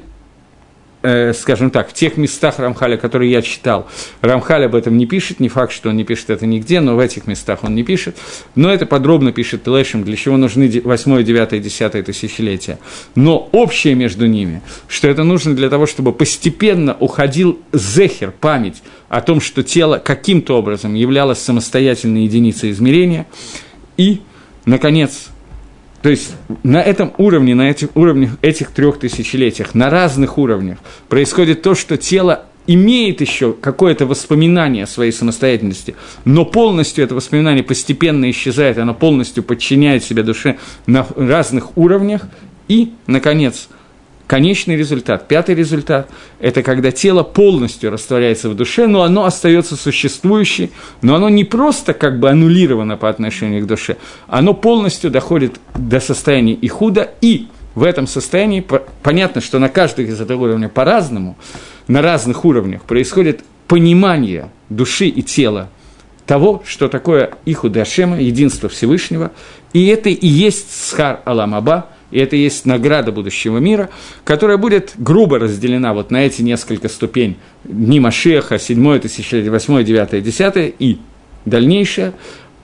э, 1.06 1.32
скажем 1.34 1.70
так, 1.70 1.90
в 1.90 1.92
тех 1.92 2.16
местах 2.16 2.58
Рамхаля, 2.58 2.96
которые 2.96 3.30
я 3.30 3.40
читал, 3.40 3.86
Рамхаль 4.22 4.64
об 4.64 4.74
этом 4.74 4.96
не 4.96 5.06
пишет, 5.06 5.38
не 5.38 5.48
факт, 5.48 5.72
что 5.72 5.90
он 5.90 5.96
не 5.96 6.04
пишет 6.04 6.30
это 6.30 6.46
нигде, 6.46 6.80
но 6.80 6.96
в 6.96 6.98
этих 6.98 7.28
местах 7.28 7.60
он 7.62 7.76
не 7.76 7.84
пишет, 7.84 8.16
но 8.56 8.72
это 8.72 8.86
подробно 8.86 9.30
пишет 9.30 9.62
Телешем, 9.62 10.02
для 10.02 10.16
чего 10.16 10.36
нужны 10.36 10.68
8, 10.82 11.22
9, 11.22 11.62
10 11.62 12.04
тысячелетия. 12.04 12.78
Но 13.14 13.48
общее 13.52 13.94
между 13.94 14.26
ними, 14.26 14.62
что 14.88 15.08
это 15.08 15.22
нужно 15.22 15.54
для 15.54 15.70
того, 15.70 15.86
чтобы 15.86 16.12
постепенно 16.12 16.96
уходил 16.98 17.60
зехер, 17.72 18.32
память 18.32 18.82
о 19.08 19.20
том, 19.20 19.40
что 19.40 19.62
тело 19.62 19.98
каким-то 19.98 20.58
образом 20.58 20.94
являлось 20.94 21.38
самостоятельной 21.38 22.24
единицей 22.24 22.72
измерения, 22.72 23.26
и, 23.96 24.22
наконец, 24.64 25.28
то 26.06 26.10
есть 26.10 26.36
на 26.62 26.80
этом 26.80 27.12
уровне, 27.18 27.56
на 27.56 27.68
этих 27.68 27.88
уровнях, 27.96 28.38
этих 28.40 28.70
трех 28.70 29.00
тысячелетиях, 29.00 29.74
на 29.74 29.90
разных 29.90 30.38
уровнях 30.38 30.78
происходит 31.08 31.62
то, 31.62 31.74
что 31.74 31.96
тело 31.96 32.44
имеет 32.68 33.20
еще 33.20 33.52
какое-то 33.52 34.06
воспоминание 34.06 34.84
о 34.84 34.86
своей 34.86 35.10
самостоятельности, 35.10 35.96
но 36.24 36.44
полностью 36.44 37.02
это 37.02 37.16
воспоминание 37.16 37.64
постепенно 37.64 38.30
исчезает, 38.30 38.78
оно 38.78 38.94
полностью 38.94 39.42
подчиняет 39.42 40.04
себе 40.04 40.22
душе 40.22 40.58
на 40.86 41.04
разных 41.16 41.76
уровнях, 41.76 42.28
и, 42.68 42.92
наконец, 43.08 43.68
Конечный 44.26 44.74
результат, 44.74 45.28
пятый 45.28 45.54
результат– 45.54 46.10
это 46.40 46.64
когда 46.64 46.90
тело 46.90 47.22
полностью 47.22 47.92
растворяется 47.92 48.48
в 48.50 48.56
душе, 48.56 48.88
но 48.88 49.02
оно 49.02 49.24
остается 49.24 49.76
существующим, 49.76 50.70
но 51.00 51.14
оно 51.14 51.28
не 51.28 51.44
просто 51.44 51.94
как 51.94 52.18
бы 52.18 52.28
аннулировано 52.28 52.96
по 52.96 53.08
отношению 53.08 53.62
к 53.62 53.68
душе, 53.68 53.98
оно 54.26 54.52
полностью 54.52 55.12
доходит 55.12 55.60
до 55.76 56.00
состояния 56.00 56.54
и 56.54 56.66
худа, 56.66 57.12
и 57.20 57.46
в 57.76 57.84
этом 57.84 58.08
состоянии 58.08 58.66
понятно, 59.04 59.40
что 59.40 59.60
на 59.60 59.68
каждом 59.68 60.06
из 60.06 60.20
этого 60.20 60.42
уровня 60.42 60.68
по-разному, 60.68 61.36
на 61.86 62.02
разных 62.02 62.44
уровнях 62.44 62.82
происходит 62.82 63.44
понимание 63.68 64.50
души 64.70 65.06
и 65.06 65.22
тела 65.22 65.68
того, 66.26 66.64
что 66.66 66.88
такое 66.88 67.30
Ихуда 67.44 67.82
Ашема, 67.82 68.20
единство 68.20 68.68
Всевышнего, 68.68 69.30
и 69.72 69.86
это 69.86 70.08
и 70.08 70.26
есть 70.26 70.88
Схар 70.88 71.20
Аламаба– 71.24 71.90
и 72.10 72.18
это 72.18 72.36
есть 72.36 72.66
награда 72.66 73.12
будущего 73.12 73.58
мира, 73.58 73.90
которая 74.24 74.56
будет 74.56 74.92
грубо 74.96 75.38
разделена 75.38 75.92
вот 75.94 76.10
на 76.10 76.26
эти 76.26 76.42
несколько 76.42 76.88
ступень. 76.88 77.36
Дни 77.64 78.00
Машеха, 78.00 78.58
7 78.58 78.98
тысячелетие, 79.00 79.50
8, 79.50 79.84
9, 79.84 80.22
10 80.22 80.74
и 80.78 80.98
дальнейшее, 81.44 82.12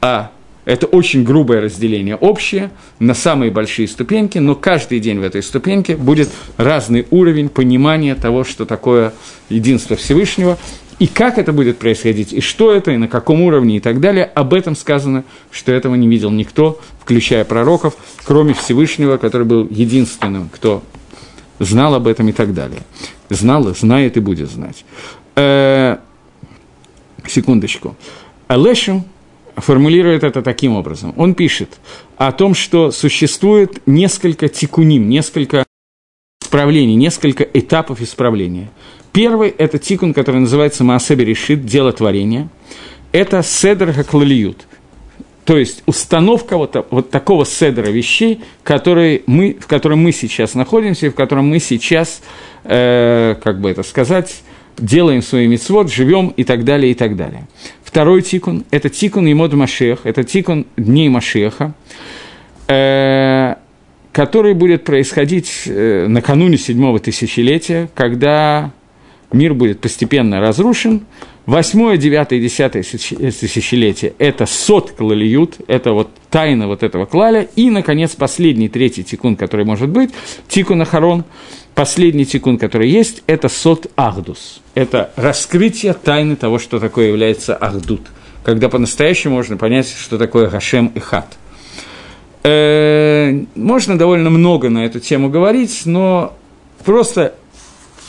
а 0.00 0.30
это 0.64 0.86
очень 0.86 1.24
грубое 1.24 1.60
разделение 1.60 2.14
общее 2.14 2.70
на 3.00 3.14
самые 3.14 3.50
большие 3.50 3.88
ступеньки, 3.88 4.38
но 4.38 4.54
каждый 4.54 5.00
день 5.00 5.18
в 5.18 5.24
этой 5.24 5.42
ступеньке 5.42 5.96
будет 5.96 6.28
разный 6.56 7.06
уровень 7.10 7.48
понимания 7.48 8.14
того, 8.14 8.44
что 8.44 8.64
такое 8.64 9.12
единство 9.48 9.96
Всевышнего, 9.96 10.58
и 10.98 11.06
как 11.06 11.38
это 11.38 11.52
будет 11.52 11.78
происходить, 11.78 12.32
и 12.32 12.40
что 12.40 12.72
это, 12.72 12.92
и 12.92 12.96
на 12.96 13.08
каком 13.08 13.42
уровне, 13.42 13.76
и 13.76 13.80
так 13.80 14.00
далее, 14.00 14.24
об 14.24 14.54
этом 14.54 14.76
сказано, 14.76 15.24
что 15.50 15.72
этого 15.72 15.94
не 15.94 16.08
видел 16.08 16.30
никто, 16.30 16.80
включая 17.00 17.44
пророков, 17.44 17.96
кроме 18.24 18.54
Всевышнего, 18.54 19.16
который 19.16 19.46
был 19.46 19.66
единственным, 19.70 20.48
кто 20.48 20.82
знал 21.58 21.94
об 21.94 22.06
этом 22.06 22.28
и 22.28 22.32
так 22.32 22.54
далее. 22.54 22.82
Знал, 23.30 23.74
знает 23.74 24.16
и 24.16 24.20
будет 24.20 24.50
знать. 24.50 24.84
Э, 25.36 25.98
секундочку. 27.26 27.96
Алешем 28.48 29.04
формулирует 29.56 30.24
это 30.24 30.42
таким 30.42 30.76
образом. 30.76 31.14
Он 31.16 31.34
пишет 31.34 31.78
о 32.16 32.32
том, 32.32 32.54
что 32.54 32.90
существует 32.90 33.82
несколько 33.86 34.48
тикуним, 34.48 35.08
несколько 35.08 35.64
исправлений, 36.42 36.94
несколько 36.94 37.44
этапов 37.44 38.00
исправления. 38.00 38.70
Первый– 39.12 39.50
это 39.58 39.78
тикун, 39.78 40.14
который 40.14 40.40
называется 40.40 40.84
Маасеби 40.84 41.22
решит, 41.22 41.66
дело 41.66 41.92
творения. 41.92 42.48
Это 43.12 43.42
седр 43.42 43.92
хаклалиют, 43.92 44.66
то 45.44 45.58
есть 45.58 45.82
установка 45.86 46.56
вот, 46.56 46.86
вот 46.90 47.10
такого 47.10 47.44
седра 47.44 47.88
вещей, 47.88 48.40
который 48.62 49.24
мы, 49.26 49.56
в 49.58 49.66
котором 49.66 50.00
мы 50.00 50.12
сейчас 50.12 50.54
находимся 50.54 51.06
и 51.06 51.08
в 51.08 51.14
котором 51.14 51.48
мы 51.48 51.58
сейчас, 51.58 52.22
э, 52.64 53.34
как 53.42 53.60
бы 53.60 53.70
это 53.70 53.82
сказать, 53.82 54.42
делаем 54.78 55.20
свой 55.20 55.48
мицвод, 55.48 55.90
живем 55.90 56.28
и 56.28 56.44
так 56.44 56.64
далее, 56.64 56.92
и 56.92 56.94
так 56.94 57.16
далее. 57.16 57.48
Второй 57.82 58.22
тикун– 58.22 58.64
это 58.70 58.88
тикун 58.88 59.30
Имод 59.30 59.52
Машех, 59.54 60.00
это 60.04 60.22
тикун 60.22 60.66
Дней 60.76 61.08
Машеха, 61.08 61.74
э, 62.68 63.56
который 64.12 64.54
будет 64.54 64.84
происходить 64.84 65.64
э, 65.66 66.06
накануне 66.06 66.56
седьмого 66.56 67.00
тысячелетия, 67.00 67.88
когда 67.94 68.70
мир 69.32 69.54
будет 69.54 69.80
постепенно 69.80 70.40
разрушен. 70.40 71.02
Восьмое, 71.44 71.96
девятое 71.96 72.40
десятое 72.40 72.84
тысячелетие– 72.84 74.14
это 74.18 74.46
сот 74.46 74.92
клалиют, 74.92 75.56
это 75.66 75.92
вот 75.92 76.08
тайна 76.30 76.68
вот 76.68 76.84
этого 76.84 77.04
клаля. 77.04 77.48
И, 77.56 77.68
наконец, 77.68 78.12
последний, 78.12 78.68
третий 78.68 79.02
тикун, 79.02 79.34
который 79.34 79.64
может 79.64 79.88
быть, 79.88 80.10
тикун 80.46 80.82
Ахарон, 80.82 81.24
последний 81.74 82.26
тикун, 82.26 82.58
который 82.58 82.88
есть, 82.88 83.24
это 83.26 83.48
сот 83.48 83.88
Ахдус. 83.96 84.60
Это 84.74 85.10
раскрытие 85.16 85.94
тайны 85.94 86.36
того, 86.36 86.60
что 86.60 86.78
такое 86.78 87.08
является 87.08 87.56
Ахдут, 87.56 88.02
когда 88.44 88.68
по-настоящему 88.68 89.34
можно 89.34 89.56
понять, 89.56 89.88
что 89.88 90.18
такое 90.18 90.48
Гашем 90.48 90.92
и 90.94 91.00
Хат. 91.00 91.38
Э, 92.44 93.32
можно 93.54 93.98
довольно 93.98 94.30
много 94.30 94.68
на 94.68 94.84
эту 94.84 95.00
тему 95.00 95.28
говорить, 95.28 95.82
но 95.86 96.36
просто 96.84 97.34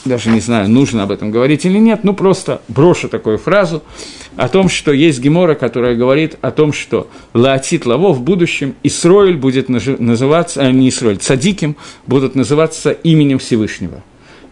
даже 0.04 0.30
не 0.30 0.40
знаю, 0.40 0.68
нужно 0.68 1.04
об 1.04 1.10
этом 1.10 1.30
говорить 1.30 1.64
или 1.64 1.78
нет, 1.78 2.00
ну 2.02 2.14
просто 2.14 2.60
брошу 2.68 3.08
такую 3.08 3.38
фразу 3.38 3.82
о 4.36 4.48
том, 4.48 4.68
что 4.68 4.92
есть 4.92 5.20
гемора, 5.20 5.54
которая 5.54 5.94
говорит 5.94 6.36
о 6.40 6.50
том, 6.50 6.72
что 6.72 7.08
Лаатит 7.32 7.86
Лаво 7.86 8.12
в 8.12 8.22
будущем 8.22 8.74
Исроиль 8.82 9.36
будет 9.36 9.68
называться, 9.68 10.60
а 10.62 10.70
не 10.70 10.88
Исроиль, 10.88 11.18
Цадиким 11.18 11.76
будут 12.06 12.34
называться 12.34 12.90
именем 12.90 13.38
Всевышнего. 13.38 14.02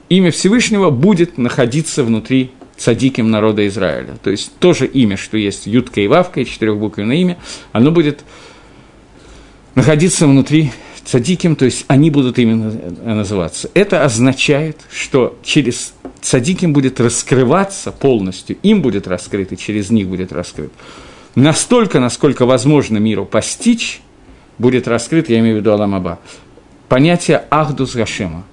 Имя 0.09 0.31
Всевышнего 0.31 0.91
будет 0.91 1.39
находиться 1.39 2.05
внутри 2.05 2.51
цадиким 2.77 3.31
народа 3.31 3.67
Израиля. 3.69 4.17
То 4.23 4.31
есть 4.31 4.53
тоже 4.59 4.87
имя, 4.87 5.17
что 5.17 5.37
есть 5.37 5.67
Ютка 5.67 6.01
и 6.01 6.09
Вавка, 6.09 6.41
и 6.41 6.47
четырехбуквенное 6.47 7.17
имя, 7.17 7.39
оно 7.73 7.91
будет 7.93 8.25
находиться 9.75 10.27
внутри 10.27 10.73
цадиким, 11.05 11.57
то 11.57 11.65
есть 11.65 11.85
они 11.89 12.11
будут 12.11 12.39
именно 12.39 12.73
называться. 13.05 13.71
Это 13.75 14.05
означает, 14.05 14.79
что 14.91 15.39
через 15.43 15.95
цадиким 16.21 16.73
будет 16.73 17.01
раскрываться 17.01 17.93
полностью, 17.93 18.57
им 18.63 18.83
будет 18.83 19.09
раскрыт, 19.09 19.53
и 19.53 19.57
через 19.57 19.91
них 19.91 20.09
будет 20.09 20.33
раскрыт. 20.33 20.73
Настолько, 21.35 21.99
насколько 22.01 22.47
возможно 22.47 22.99
миру 22.99 23.25
постичь, 23.25 24.01
будет 24.59 24.87
раскрыт, 24.87 25.29
я 25.29 25.41
имею 25.41 25.57
в 25.57 25.59
виду 25.61 25.73
Аламаба, 25.73 26.21
понятие 26.89 27.45
Ахдус 27.51 27.95
Гашема. 27.95 28.45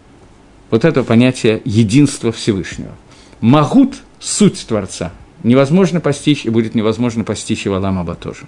Вот 0.72 0.86
это 0.86 1.04
понятие 1.04 1.62
единства 1.66 2.32
Всевышнего. 2.32 2.92
Магут– 3.42 3.96
суть 4.20 4.66
Творца. 4.68 5.12
Невозможно 5.44 6.00
постичь, 6.00 6.46
и 6.46 6.50
будет 6.50 6.76
невозможно 6.76 7.24
постичь 7.24 7.66
и 7.66 7.70
в 7.70 7.74
Аламаба 7.74 8.16
тоже. 8.16 8.42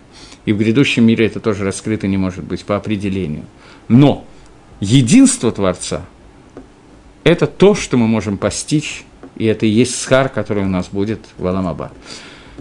И 0.45 0.53
в 0.53 0.57
грядущем 0.57 1.05
мире 1.05 1.25
это 1.25 1.39
тоже 1.39 1.63
раскрыто 1.63 2.07
не 2.07 2.17
может 2.17 2.43
быть 2.43 2.63
по 2.65 2.75
определению– 2.75 3.45
но 3.91 4.25
единство 4.79 5.51
Творца– 5.51 6.05
это 7.25 7.45
то, 7.45 7.75
что 7.75 7.97
мы 7.97 8.07
можем 8.07 8.37
постичь, 8.37 9.03
и 9.35 9.45
это 9.45 9.65
и 9.65 9.69
есть 9.69 9.99
схар, 9.99 10.29
который 10.29 10.63
у 10.63 10.67
нас 10.67 10.87
будет 10.87 11.19
в 11.37 11.45
Аламаба. 11.45 11.91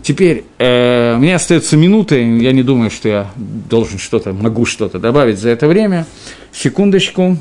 Теперь, 0.03 0.45
э, 0.59 1.17
меня 1.19 1.37
остается 1.37 1.77
минута, 1.77 2.17
я 2.17 2.53
не 2.53 2.63
думаю, 2.65 2.91
что 2.91 3.09
я 3.09 3.31
должен 3.37 3.99
что-то, 3.99 4.33
могу 4.33 4.65
что-то 4.65 4.99
добавить 4.99 5.39
за 5.39 5.51
это 5.51 5.69
время. 5.69 6.05
Секундочку. 6.53 7.37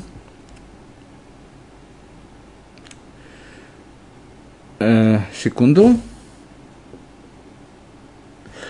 Э, 4.78 5.18
секунду. 5.42 5.98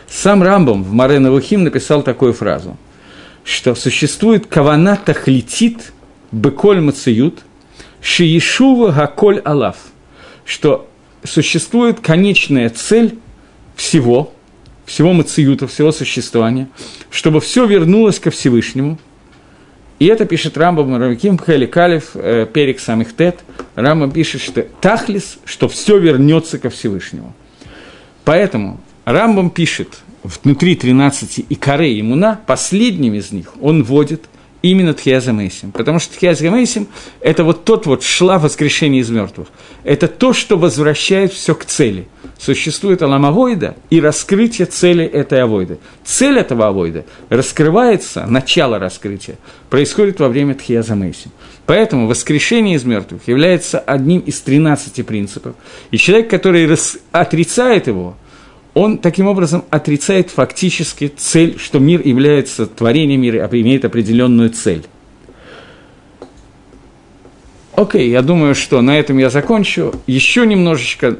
Сам 0.09 0.43
Рамбом 0.43 0.83
в 0.83 0.93
Маре 0.93 1.19
Навухим 1.19 1.65
написал 1.65 2.03
такую 2.03 2.33
фразу– 2.33 2.79
что 3.51 3.75
существует 3.75 4.47
кавана 4.47 4.97
тахлитит 4.97 5.93
беколь 6.31 6.81
мациют, 6.81 7.41
шиешува 8.01 8.93
гаколь 8.93 9.41
алав, 9.41 9.77
что 10.45 10.89
существует 11.25 11.99
конечная 11.99 12.71
цель 12.71 13.19
всего, 13.75 14.33
всего 14.87 15.13
мациюта, 15.13 15.67
всего 15.67 15.91
существования, 15.91 16.69
чтобы 17.11 17.41
все 17.41 17.67
вернулось 17.67 18.21
ко 18.21 18.31
Всевышнему. 18.31 19.01
И 19.99 20.07
это 20.07 20.27
пишет 20.27 20.57
Рамбам 20.57 20.97
Равиким 20.97 21.37
Хели 21.37 21.67
Калиф, 21.67 22.13
э, 22.15 22.47
Перек 22.47 22.79
Самих 22.79 23.17
Тет. 23.17 23.41
Рамбам 23.75 24.13
пишет, 24.13 24.43
что 24.43 24.63
Тахлис, 24.81 25.39
что 25.45 25.69
все 25.69 25.99
вернется 25.99 26.61
ко 26.61 26.71
Всевышнему. 26.71 27.35
Поэтому 28.25 28.81
Рамбам 29.05 29.51
пишет, 29.51 29.99
внутри 30.23 30.77
13 30.77 31.47
и 31.49 31.55
коре 31.55 31.99
имуна, 32.01 32.41
последним 32.47 33.15
из 33.15 33.33
них 33.33 33.55
он 33.61 33.83
вводит 33.83 34.25
именно 34.63 34.93
Тхиаза 34.93 35.33
Мейсим. 35.33 35.73
Потому 35.73 35.99
что 35.99 36.15
Тхиаза 36.15 36.51
Мейсим– 36.51 36.89
это 37.21 37.45
вот 37.45 37.65
тот 37.65 37.87
вот 37.87 38.03
шла 38.03 38.39
воскрешения 38.39 39.01
из 39.01 39.11
мертвых. 39.11 39.49
Это 39.85 40.09
то, 40.09 40.33
что 40.33 40.59
возвращает 40.59 41.33
все 41.33 41.55
к 41.55 41.65
цели. 41.65 42.09
Существует 42.39 43.03
аламавойда 43.03 43.77
и 43.91 44.01
раскрытие 44.01 44.67
цели 44.67 45.05
этой 45.05 45.43
авойды. 45.43 45.79
Цель 46.05 46.39
этого 46.39 46.69
авойда 46.69 47.05
раскрывается, 47.29 48.27
начало 48.27 48.79
раскрытия, 48.79 49.37
происходит 49.69 50.21
во 50.21 50.29
время 50.29 50.55
Тхиаза 50.55 50.95
Мейсим. 50.95 51.31
Поэтому 51.67 52.07
воскрешение 52.07 52.77
из 52.77 52.85
мертвых 52.85 53.29
является 53.29 53.79
одним 53.79 54.21
из 54.21 54.41
13 54.41 55.07
принципов. 55.07 55.55
И 55.91 55.99
человек, 55.99 56.29
который 56.29 56.69
отрицает 57.13 57.87
его– 57.87 58.17
он 58.75 58.99
таким 58.99 59.27
образом 59.27 59.65
отрицает 59.71 60.31
фактически 60.31 61.13
цель, 61.17 61.59
что 61.59 61.79
мир 61.79 62.01
является 62.07 62.67
творением 62.67 63.23
мира, 63.23 63.49
а 63.51 63.57
имеет 63.57 63.85
определенную 63.85 64.51
цель. 64.51 64.85
Окей, 67.75 68.11
я 68.11 68.23
думаю, 68.23 68.55
что 68.55 68.81
на 68.83 68.99
этом 68.99 69.19
я 69.19 69.31
закончу. 69.31 69.95
Еще 70.07 70.47
немножечко, 70.47 71.17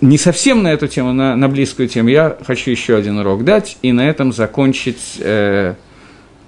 не 0.00 0.16
совсем 0.16 0.62
на 0.62 0.72
эту 0.72 0.86
тему, 0.86 1.12
на, 1.12 1.36
на 1.36 1.48
близкую 1.48 1.88
тему, 1.88 2.08
я 2.08 2.38
хочу 2.46 2.70
еще 2.70 2.96
один 2.96 3.18
урок 3.18 3.44
дать, 3.44 3.78
и 3.82 3.92
на 3.92 4.08
этом 4.08 4.32
закончить 4.32 5.16
э, 5.18 5.74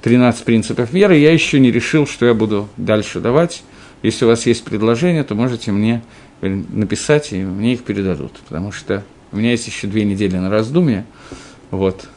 13 0.03 0.45
принципов 0.45 0.93
веры. 0.93 1.17
Я 1.17 1.33
еще 1.33 1.59
не 1.59 1.73
решил, 1.73 2.07
что 2.07 2.27
я 2.27 2.35
буду 2.35 2.69
дальше 2.77 3.21
давать. 3.21 3.63
Если 4.03 4.25
у 4.25 4.29
вас 4.29 4.47
есть 4.47 4.65
предложения, 4.65 5.25
то 5.25 5.35
можете 5.35 5.73
мне 5.73 6.03
написать, 6.41 7.33
и 7.33 7.43
мне 7.43 7.73
их 7.73 7.83
передадут, 7.83 8.33
потому 8.49 8.71
что 8.71 9.03
у 9.37 9.39
меня 9.39 9.51
есть 9.51 9.67
еще 9.67 9.87
две 9.87 10.05
недели 10.05 10.35
на 10.37 10.49
раздумье. 10.49 11.05
Вот. 11.71 12.09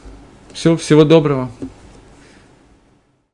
Все, 0.54 0.74
всего 0.78 1.04
доброго. 1.04 1.50